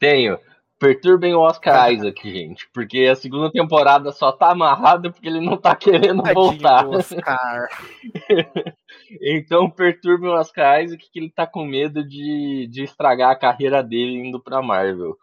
Tenho. 0.00 0.38
Perturbem 0.78 1.34
o 1.34 1.40
Oscar 1.40 1.92
Isaac, 1.92 2.30
gente. 2.30 2.68
Porque 2.72 3.00
a 3.00 3.16
segunda 3.16 3.50
temporada 3.50 4.12
só 4.12 4.30
tá 4.30 4.52
amarrada 4.52 5.10
porque 5.10 5.26
ele 5.26 5.40
não 5.40 5.56
tá 5.56 5.74
querendo 5.74 6.22
Tadinho 6.22 6.34
voltar. 6.34 6.86
Oscar. 6.88 7.68
Então 9.22 9.70
perturbe 9.70 10.26
o 10.26 10.34
Oscar 10.34 10.82
Isaac 10.82 11.10
que 11.10 11.18
ele 11.18 11.30
tá 11.30 11.46
com 11.46 11.64
medo 11.64 12.06
de, 12.06 12.68
de 12.70 12.82
estragar 12.82 13.30
a 13.30 13.38
carreira 13.38 13.82
dele 13.82 14.28
indo 14.28 14.38
pra 14.38 14.60
Marvel. 14.60 15.16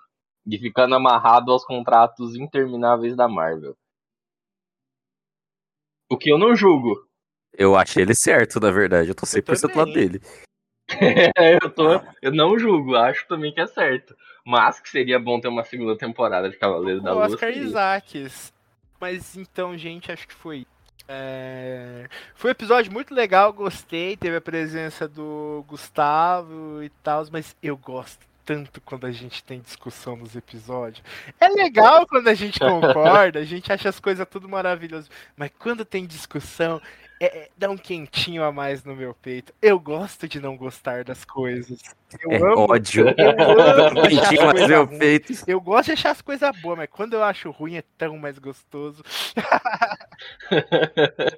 E 0.47 0.57
ficando 0.57 0.95
amarrado 0.95 1.51
aos 1.51 1.63
contratos 1.63 2.35
intermináveis 2.35 3.15
da 3.15 3.27
Marvel. 3.27 3.75
O 6.09 6.17
que 6.17 6.31
eu 6.31 6.37
não 6.37 6.55
julgo. 6.55 6.95
Eu 7.53 7.75
achei 7.75 8.03
ele 8.03 8.15
certo, 8.15 8.59
na 8.59 8.71
verdade. 8.71 9.09
Eu 9.09 9.15
tô 9.15 9.25
100% 9.25 9.71
do 9.71 9.77
lado 9.77 9.93
dele. 9.93 10.19
Eu, 11.61 11.69
tô, 11.69 12.01
eu 12.21 12.31
não 12.31 12.57
julgo, 12.59 12.95
acho 12.95 13.27
também 13.27 13.53
que 13.53 13.61
é 13.61 13.67
certo. 13.67 14.15
Mas 14.45 14.79
que 14.79 14.89
seria 14.89 15.19
bom 15.19 15.39
ter 15.39 15.47
uma 15.47 15.63
segunda 15.63 15.97
temporada 15.97 16.49
de 16.49 16.57
Cavaleiro 16.57 17.01
da 17.01 17.11
O 17.11 17.15
Lua. 17.15 17.25
Oscar. 17.25 17.49
Isaacs. 17.49 18.53
Mas 18.99 19.35
então, 19.35 19.75
gente, 19.77 20.11
acho 20.11 20.27
que 20.27 20.33
foi. 20.33 20.67
É, 21.07 22.07
Foi 22.33 22.49
um 22.49 22.51
episódio 22.51 22.91
muito 22.91 23.13
legal, 23.13 23.53
gostei. 23.53 24.15
Teve 24.17 24.37
a 24.37 24.41
presença 24.41 25.07
do 25.07 25.63
Gustavo 25.67 26.81
e 26.83 26.89
tal, 27.03 27.23
mas 27.31 27.55
eu 27.61 27.77
gosto 27.77 28.25
tanto 28.45 28.79
quando 28.81 29.05
a 29.05 29.11
gente 29.11 29.43
tem 29.43 29.59
discussão 29.59 30.15
nos 30.15 30.35
episódios. 30.35 31.03
É 31.39 31.47
legal 31.47 32.05
quando 32.07 32.27
a 32.27 32.33
gente 32.33 32.59
concorda, 32.61 33.39
a 33.39 33.43
gente 33.43 33.71
acha 33.73 33.89
as 33.89 33.99
coisas 33.99 34.25
tudo 34.29 34.47
maravilhosas, 34.47 35.09
mas 35.35 35.51
quando 35.57 35.83
tem 35.83 36.05
discussão, 36.05 36.79
é- 37.19 37.37
é- 37.43 37.49
dá 37.57 37.69
um 37.69 37.77
quentinho 37.77 38.43
a 38.43 38.51
mais 38.51 38.83
no 38.83 38.95
meu 38.95 39.13
peito. 39.13 39.53
Eu 39.61 39.79
gosto 39.79 40.27
de 40.27 40.39
não 40.39 40.57
gostar 40.57 41.03
das 41.03 41.23
coisas. 41.25 41.79
Eu 42.19 42.31
É 42.31 42.37
amo. 42.37 42.71
ódio. 42.71 43.05
Eu 43.17 43.29
amo 43.31 44.01
achar 44.01 44.09
Quentinho, 44.29 44.45
mas 44.45 44.51
coisa 44.53 44.67
meu 44.67 44.87
peito. 44.87 45.33
Eu 45.47 45.59
gosto 45.61 45.85
de 45.87 45.91
achar 45.93 46.11
as 46.11 46.21
coisas 46.21 46.61
boas, 46.61 46.77
mas 46.77 46.89
quando 46.89 47.13
eu 47.13 47.23
acho 47.23 47.51
ruim 47.51 47.75
é 47.75 47.83
tão 47.97 48.17
mais 48.17 48.37
gostoso. 48.39 49.03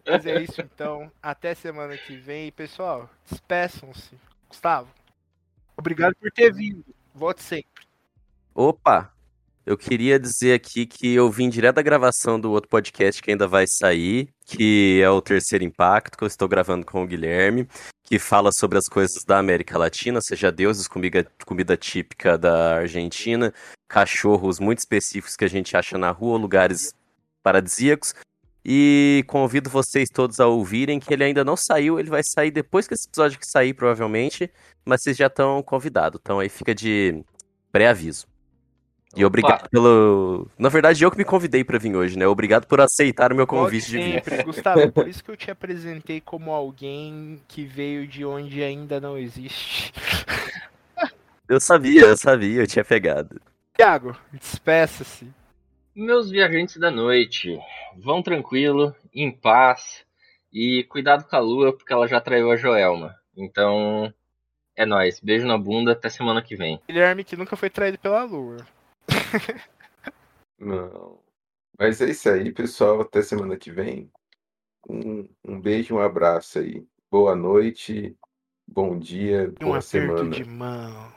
Mas 0.06 0.26
é 0.26 0.42
isso 0.42 0.62
então. 0.62 1.12
Até 1.22 1.56
semana 1.56 1.98
que 1.98 2.16
vem. 2.16 2.52
Pessoal, 2.52 3.10
despeçam-se. 3.30 4.16
Gustavo, 4.48 4.88
obrigado 5.76 6.16
por 6.16 6.32
ter 6.32 6.54
vindo. 6.54 6.84
Volte 7.14 7.42
sempre. 7.42 7.86
Opa! 8.54 9.12
Eu 9.68 9.78
queria 9.78 10.18
dizer 10.18 10.54
aqui 10.54 10.86
que 10.86 11.14
eu 11.14 11.30
vim 11.30 11.50
direto 11.50 11.76
da 11.76 11.82
gravação 11.82 12.40
do 12.40 12.50
outro 12.54 12.70
podcast 12.70 13.22
que 13.22 13.32
ainda 13.32 13.46
vai 13.46 13.66
sair, 13.68 14.30
que 14.46 15.02
é 15.04 15.10
o 15.10 15.22
Terceiro 15.22 15.66
Impacto, 15.66 16.18
que 16.18 16.24
eu 16.24 16.28
estou 16.28 16.48
gravando 16.48 16.86
com 16.86 17.04
o 17.04 17.06
Guilherme, 17.06 17.68
que 18.02 18.18
fala 18.18 18.50
sobre 18.54 18.78
as 18.78 18.88
coisas 18.88 19.26
da 19.26 19.38
América 19.38 19.78
Latina, 19.78 20.22
seja 20.22 20.54
deuses, 20.54 20.88
comida, 20.88 21.28
comida 21.46 21.76
típica 21.76 22.38
da 22.38 22.78
Argentina, 22.78 23.54
cachorros 23.90 24.58
muito 24.58 24.80
específicos 24.80 25.36
que 25.36 25.44
a 25.44 25.50
gente 25.50 25.76
acha 25.76 25.98
na 25.98 26.12
rua, 26.12 26.38
lugares 26.38 26.94
paradisíacos. 27.44 28.16
E 28.64 29.26
convido 29.28 29.70
vocês 29.70 30.08
todos 30.10 30.40
a 30.40 30.48
ouvirem 30.48 30.98
que 30.98 31.14
ele 31.14 31.26
ainda 31.26 31.44
não 31.44 31.58
saiu, 31.58 32.00
ele 32.00 32.10
vai 32.10 32.24
sair 32.24 32.52
depois 32.52 32.88
que 32.88 32.94
esse 32.94 33.10
episódio 33.10 33.38
que 33.38 33.46
sair, 33.46 33.74
provavelmente, 33.74 34.50
mas 34.86 35.04
vocês 35.04 35.18
já 35.18 35.28
estão 35.28 35.62
convidados. 35.62 36.22
Então 36.24 36.40
aí 36.40 36.48
fica 36.48 36.74
de 36.74 37.22
pré-aviso. 37.70 38.26
E 39.16 39.20
Opa. 39.24 39.28
obrigado 39.28 39.70
pelo. 39.70 40.48
Na 40.58 40.70
verdade, 40.70 41.04
eu 41.04 41.10
que 41.10 41.18
me 41.18 41.26
convidei 41.26 41.64
pra 41.64 41.78
vir 41.78 41.96
hoje, 41.96 42.18
né? 42.18 42.28
Obrigado 42.28 42.68
por 42.68 42.82
aceitar 42.82 43.32
o 43.32 43.36
meu 43.36 43.48
convite 43.48 43.88
de 43.88 43.98
vir. 43.98 44.14
sempre. 44.24 44.44
Gustavo, 44.44 44.92
por 44.92 45.08
isso 45.08 45.24
que 45.24 45.32
eu 45.32 45.38
te 45.38 45.50
apresentei 45.50 46.20
como 46.20 46.52
alguém 46.52 47.42
que 47.48 47.64
veio 47.64 48.06
de 48.08 48.26
onde 48.26 48.62
ainda 48.62 49.00
não 49.00 49.18
existe. 49.18 49.94
Eu 51.48 51.62
sabia, 51.62 52.02
eu 52.02 52.18
sabia, 52.18 52.62
eu 52.62 52.68
tinha 52.68 52.84
pegado. 52.84 53.40
Tiago, 53.78 54.18
despeça-se. 54.34 55.28
Meus 55.96 56.30
viajantes 56.30 56.78
da 56.78 56.92
noite, 56.92 57.58
vão 57.96 58.22
tranquilo, 58.22 58.94
em 59.14 59.32
paz 59.32 60.06
e 60.52 60.84
cuidado 60.90 61.24
com 61.24 61.36
a 61.36 61.40
lua 61.40 61.72
porque 61.72 61.94
ela 61.94 62.08
já 62.08 62.20
traiu 62.20 62.52
a 62.52 62.58
Joelma. 62.58 63.16
Então, 63.36 64.14
é 64.76 64.86
nóis. 64.86 65.20
Beijo 65.20 65.48
na 65.48 65.58
bunda, 65.58 65.94
até 65.94 66.10
semana 66.10 66.42
que 66.42 66.56
vem. 66.56 66.80
Guilherme 66.88 67.24
que 67.24 67.38
nunca 67.38 67.56
foi 67.56 67.70
traído 67.70 67.98
pela 67.98 68.24
lua. 68.24 68.58
Não. 70.60 71.20
Mas 71.78 72.02
é 72.02 72.10
isso 72.10 72.30
aí, 72.30 72.52
pessoal. 72.52 73.02
Até 73.02 73.22
semana 73.22 73.56
que 73.58 73.72
vem. 73.72 74.12
Um, 74.90 75.28
um 75.46 75.60
beijo, 75.60 75.96
um 75.96 76.00
abraço 76.00 76.60
aí. 76.60 76.84
Boa 77.12 77.36
noite, 77.36 78.16
bom 78.68 78.98
dia, 78.98 79.50
um 79.62 79.66
boa 79.66 79.78
aperto 79.78 79.88
semana. 79.90 80.30
de 80.32 80.44
mão. 80.46 81.14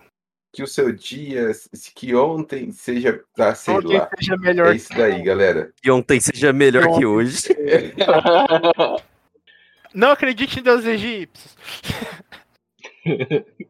Que 0.52 0.62
o 0.64 0.66
seu 0.66 0.92
dia, 0.92 1.52
se- 1.54 1.92
que 1.94 2.14
ontem 2.14 2.72
seja, 2.72 3.24
tá, 3.36 3.54
sei 3.54 3.74
Ontem 3.74 3.98
lá. 3.98 4.10
seja 4.18 4.36
melhor 4.36 4.72
É 4.72 4.76
isso 4.76 4.88
daí, 4.92 5.22
galera. 5.22 5.72
Que 5.80 5.90
ontem 5.90 6.20
seja 6.20 6.52
melhor 6.52 6.82
que 6.82 6.88
Ontem. 6.90 7.06
hoje. 7.06 7.48
Não 9.94 10.10
acredite 10.10 10.58
em 10.58 10.62
deuses 10.62 10.86
egípcios. 10.86 11.56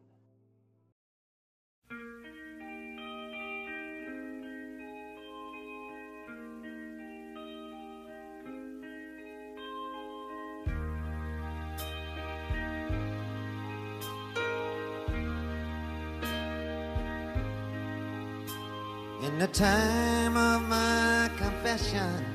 In 19.31 19.39
the 19.39 19.47
time 19.47 20.35
of 20.35 20.61
my 20.67 21.31
confession, 21.37 22.25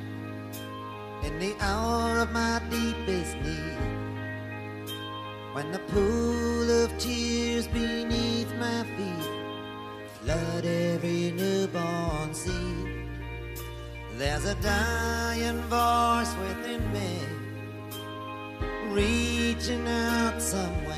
in 1.22 1.38
the 1.38 1.54
hour 1.60 2.20
of 2.20 2.32
my 2.32 2.58
deepest 2.70 3.36
need, 3.42 4.88
when 5.52 5.70
the 5.72 5.78
pool 5.90 6.84
of 6.84 6.98
tears 6.98 7.68
beneath 7.68 8.50
my 8.54 8.82
feet 8.96 9.30
flood 10.22 10.64
every 10.64 11.32
newborn 11.32 12.32
seed, 12.32 12.88
there's 14.16 14.46
a 14.46 14.54
dying 14.56 15.60
voice 15.68 16.34
within 16.48 16.82
me, 16.94 17.20
reaching 18.88 19.86
out 19.86 20.40
somewhere, 20.40 20.96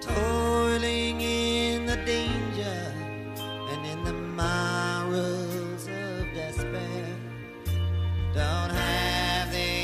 toiling 0.00 1.20
in 1.20 1.86
the 1.86 1.96
danger 1.96 2.93
in 3.84 4.02
the 4.02 4.12
morals 4.12 5.86
of 5.86 6.26
despair. 6.32 7.06
Don't 8.32 8.70
have 8.70 9.52
the 9.52 9.74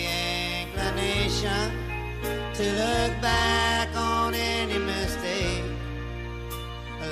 inclination 0.63 1.71
to 2.55 2.65
look 2.65 3.21
back 3.21 3.89
on 3.95 4.35
any 4.35 4.79
mistake. 4.79 5.65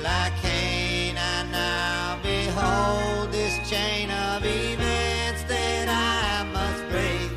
Like 0.01 0.33
Cain, 0.41 1.15
I 1.17 1.43
now 1.51 2.19
behold 2.23 3.31
this 3.31 3.55
chain 3.69 4.09
of 4.09 4.43
events 4.43 5.43
that 5.43 5.87
I 5.87 6.43
must 6.57 6.81
break. 6.89 7.29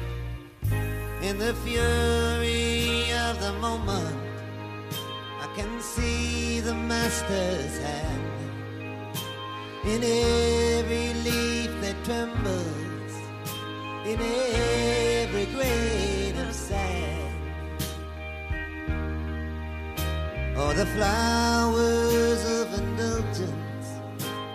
In 1.29 1.39
the 1.39 1.55
fury 1.65 3.13
of 3.29 3.39
the 3.41 3.53
moment, 3.61 4.17
I 5.41 5.47
can 5.55 5.81
see 5.81 6.61
the 6.61 6.75
master's 6.75 7.79
hand 7.79 8.32
in 9.85 10.01
every 10.05 11.13
leaf 11.25 11.71
that 11.81 11.97
trembles, 12.05 13.15
in 14.07 14.21
every 14.21 15.47
grain 15.47 16.37
of 16.39 16.55
sand. 16.55 17.35
Oh, 20.57 20.73
the 20.73 20.87
flowers 20.87 22.45
of 22.61 22.79
indulgence 22.79 23.89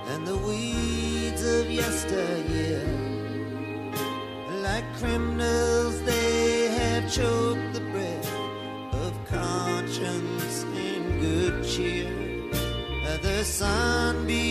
and 0.08 0.26
the 0.26 0.38
weeds 0.38 1.44
of 1.44 1.70
yesteryear, 1.70 2.88
like 4.62 4.86
criminals, 4.98 6.02
they 6.04 6.70
have 6.70 7.12
choked 7.12 7.74
the 7.74 7.82
breath 7.92 8.32
of 8.94 9.14
conscience 9.28 10.64
and 10.64 11.20
good 11.20 11.66
cheer. 11.66 12.14
The 13.22 13.44
sun 13.44 14.26
beat 14.26 14.47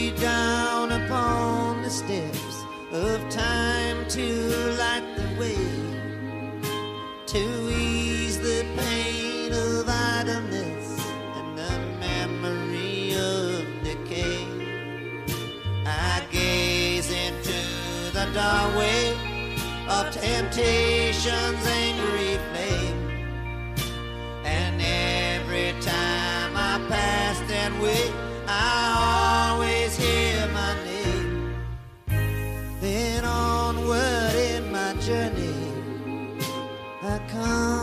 doorway 18.46 19.12
of 19.88 20.04
temptation's 20.12 21.64
angry 21.84 22.32
flame. 22.48 23.00
And 24.44 24.76
every 24.80 25.72
time 25.80 26.52
I 26.54 26.74
pass 26.88 27.36
that 27.52 27.72
way, 27.82 28.04
I 28.46 29.50
always 29.50 29.96
hear 29.96 30.38
my 30.60 30.72
name. 30.90 31.54
Then 32.80 33.24
onward 33.24 34.34
in 34.52 34.70
my 34.70 34.92
journey, 35.06 35.62
I 37.02 37.18
come 37.32 37.75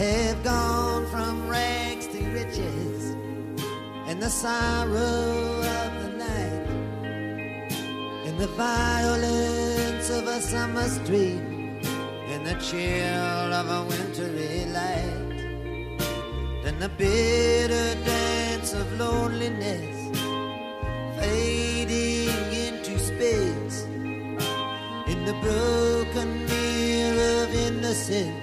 have 0.00 0.42
gone 0.42 1.04
from 1.08 1.46
rags 1.46 2.06
to 2.06 2.18
riches 2.30 3.14
and 4.08 4.22
the 4.22 4.30
sorrow 4.30 5.60
of 5.78 5.90
the 6.02 6.10
night 6.16 6.66
and 8.26 8.38
the 8.38 8.46
violence 8.56 10.08
of 10.08 10.26
a 10.26 10.40
summer 10.40 10.88
street 10.88 11.42
and 12.32 12.46
the 12.46 12.54
chill 12.68 13.52
of 13.60 13.66
a 13.78 13.80
wintry 13.90 14.64
light 14.72 15.38
and 16.64 16.80
the 16.80 16.88
bitter 16.96 17.94
dance 18.06 18.72
of 18.72 18.86
loneliness 18.98 19.98
fading 21.18 22.48
into 22.66 22.98
space 22.98 23.84
in 25.12 25.26
the 25.26 25.36
broken 25.42 26.46
mirror 26.46 27.44
of 27.44 27.54
innocence 27.54 28.39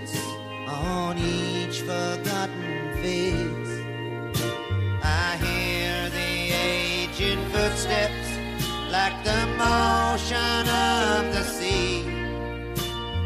on 0.88 1.18
each 1.18 1.81
forgotten 1.81 2.93
face. 3.01 3.73
I 5.03 5.38
hear 5.45 6.09
the 6.09 6.34
aging 6.72 7.43
footsteps 7.53 8.30
like 8.91 9.18
the 9.23 9.41
motion 9.57 10.64
of 10.69 11.34
the 11.35 11.43
sea. 11.43 12.03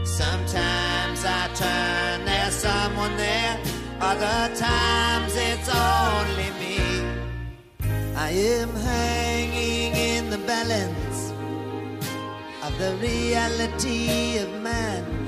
Sometimes 0.03 1.19
I 1.25 1.49
turn, 1.55 2.25
there's 2.25 2.53
someone 2.53 3.15
there. 3.17 3.59
Other 3.99 4.55
times 4.55 5.33
it's 5.35 5.69
only 5.69 6.49
me. 6.61 6.77
I 8.15 8.29
am 8.31 8.69
hanging 8.75 9.93
in 9.93 10.29
the 10.29 10.39
balance 10.39 11.31
of 12.63 12.77
the 12.77 12.95
reality 12.97 14.38
of 14.38 14.49
man 14.61 15.20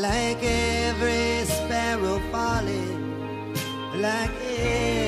like 0.00 0.42
every 0.42 1.44
sparrow 1.44 2.18
falling, 2.32 3.54
like 4.00 4.30
every 4.58 5.03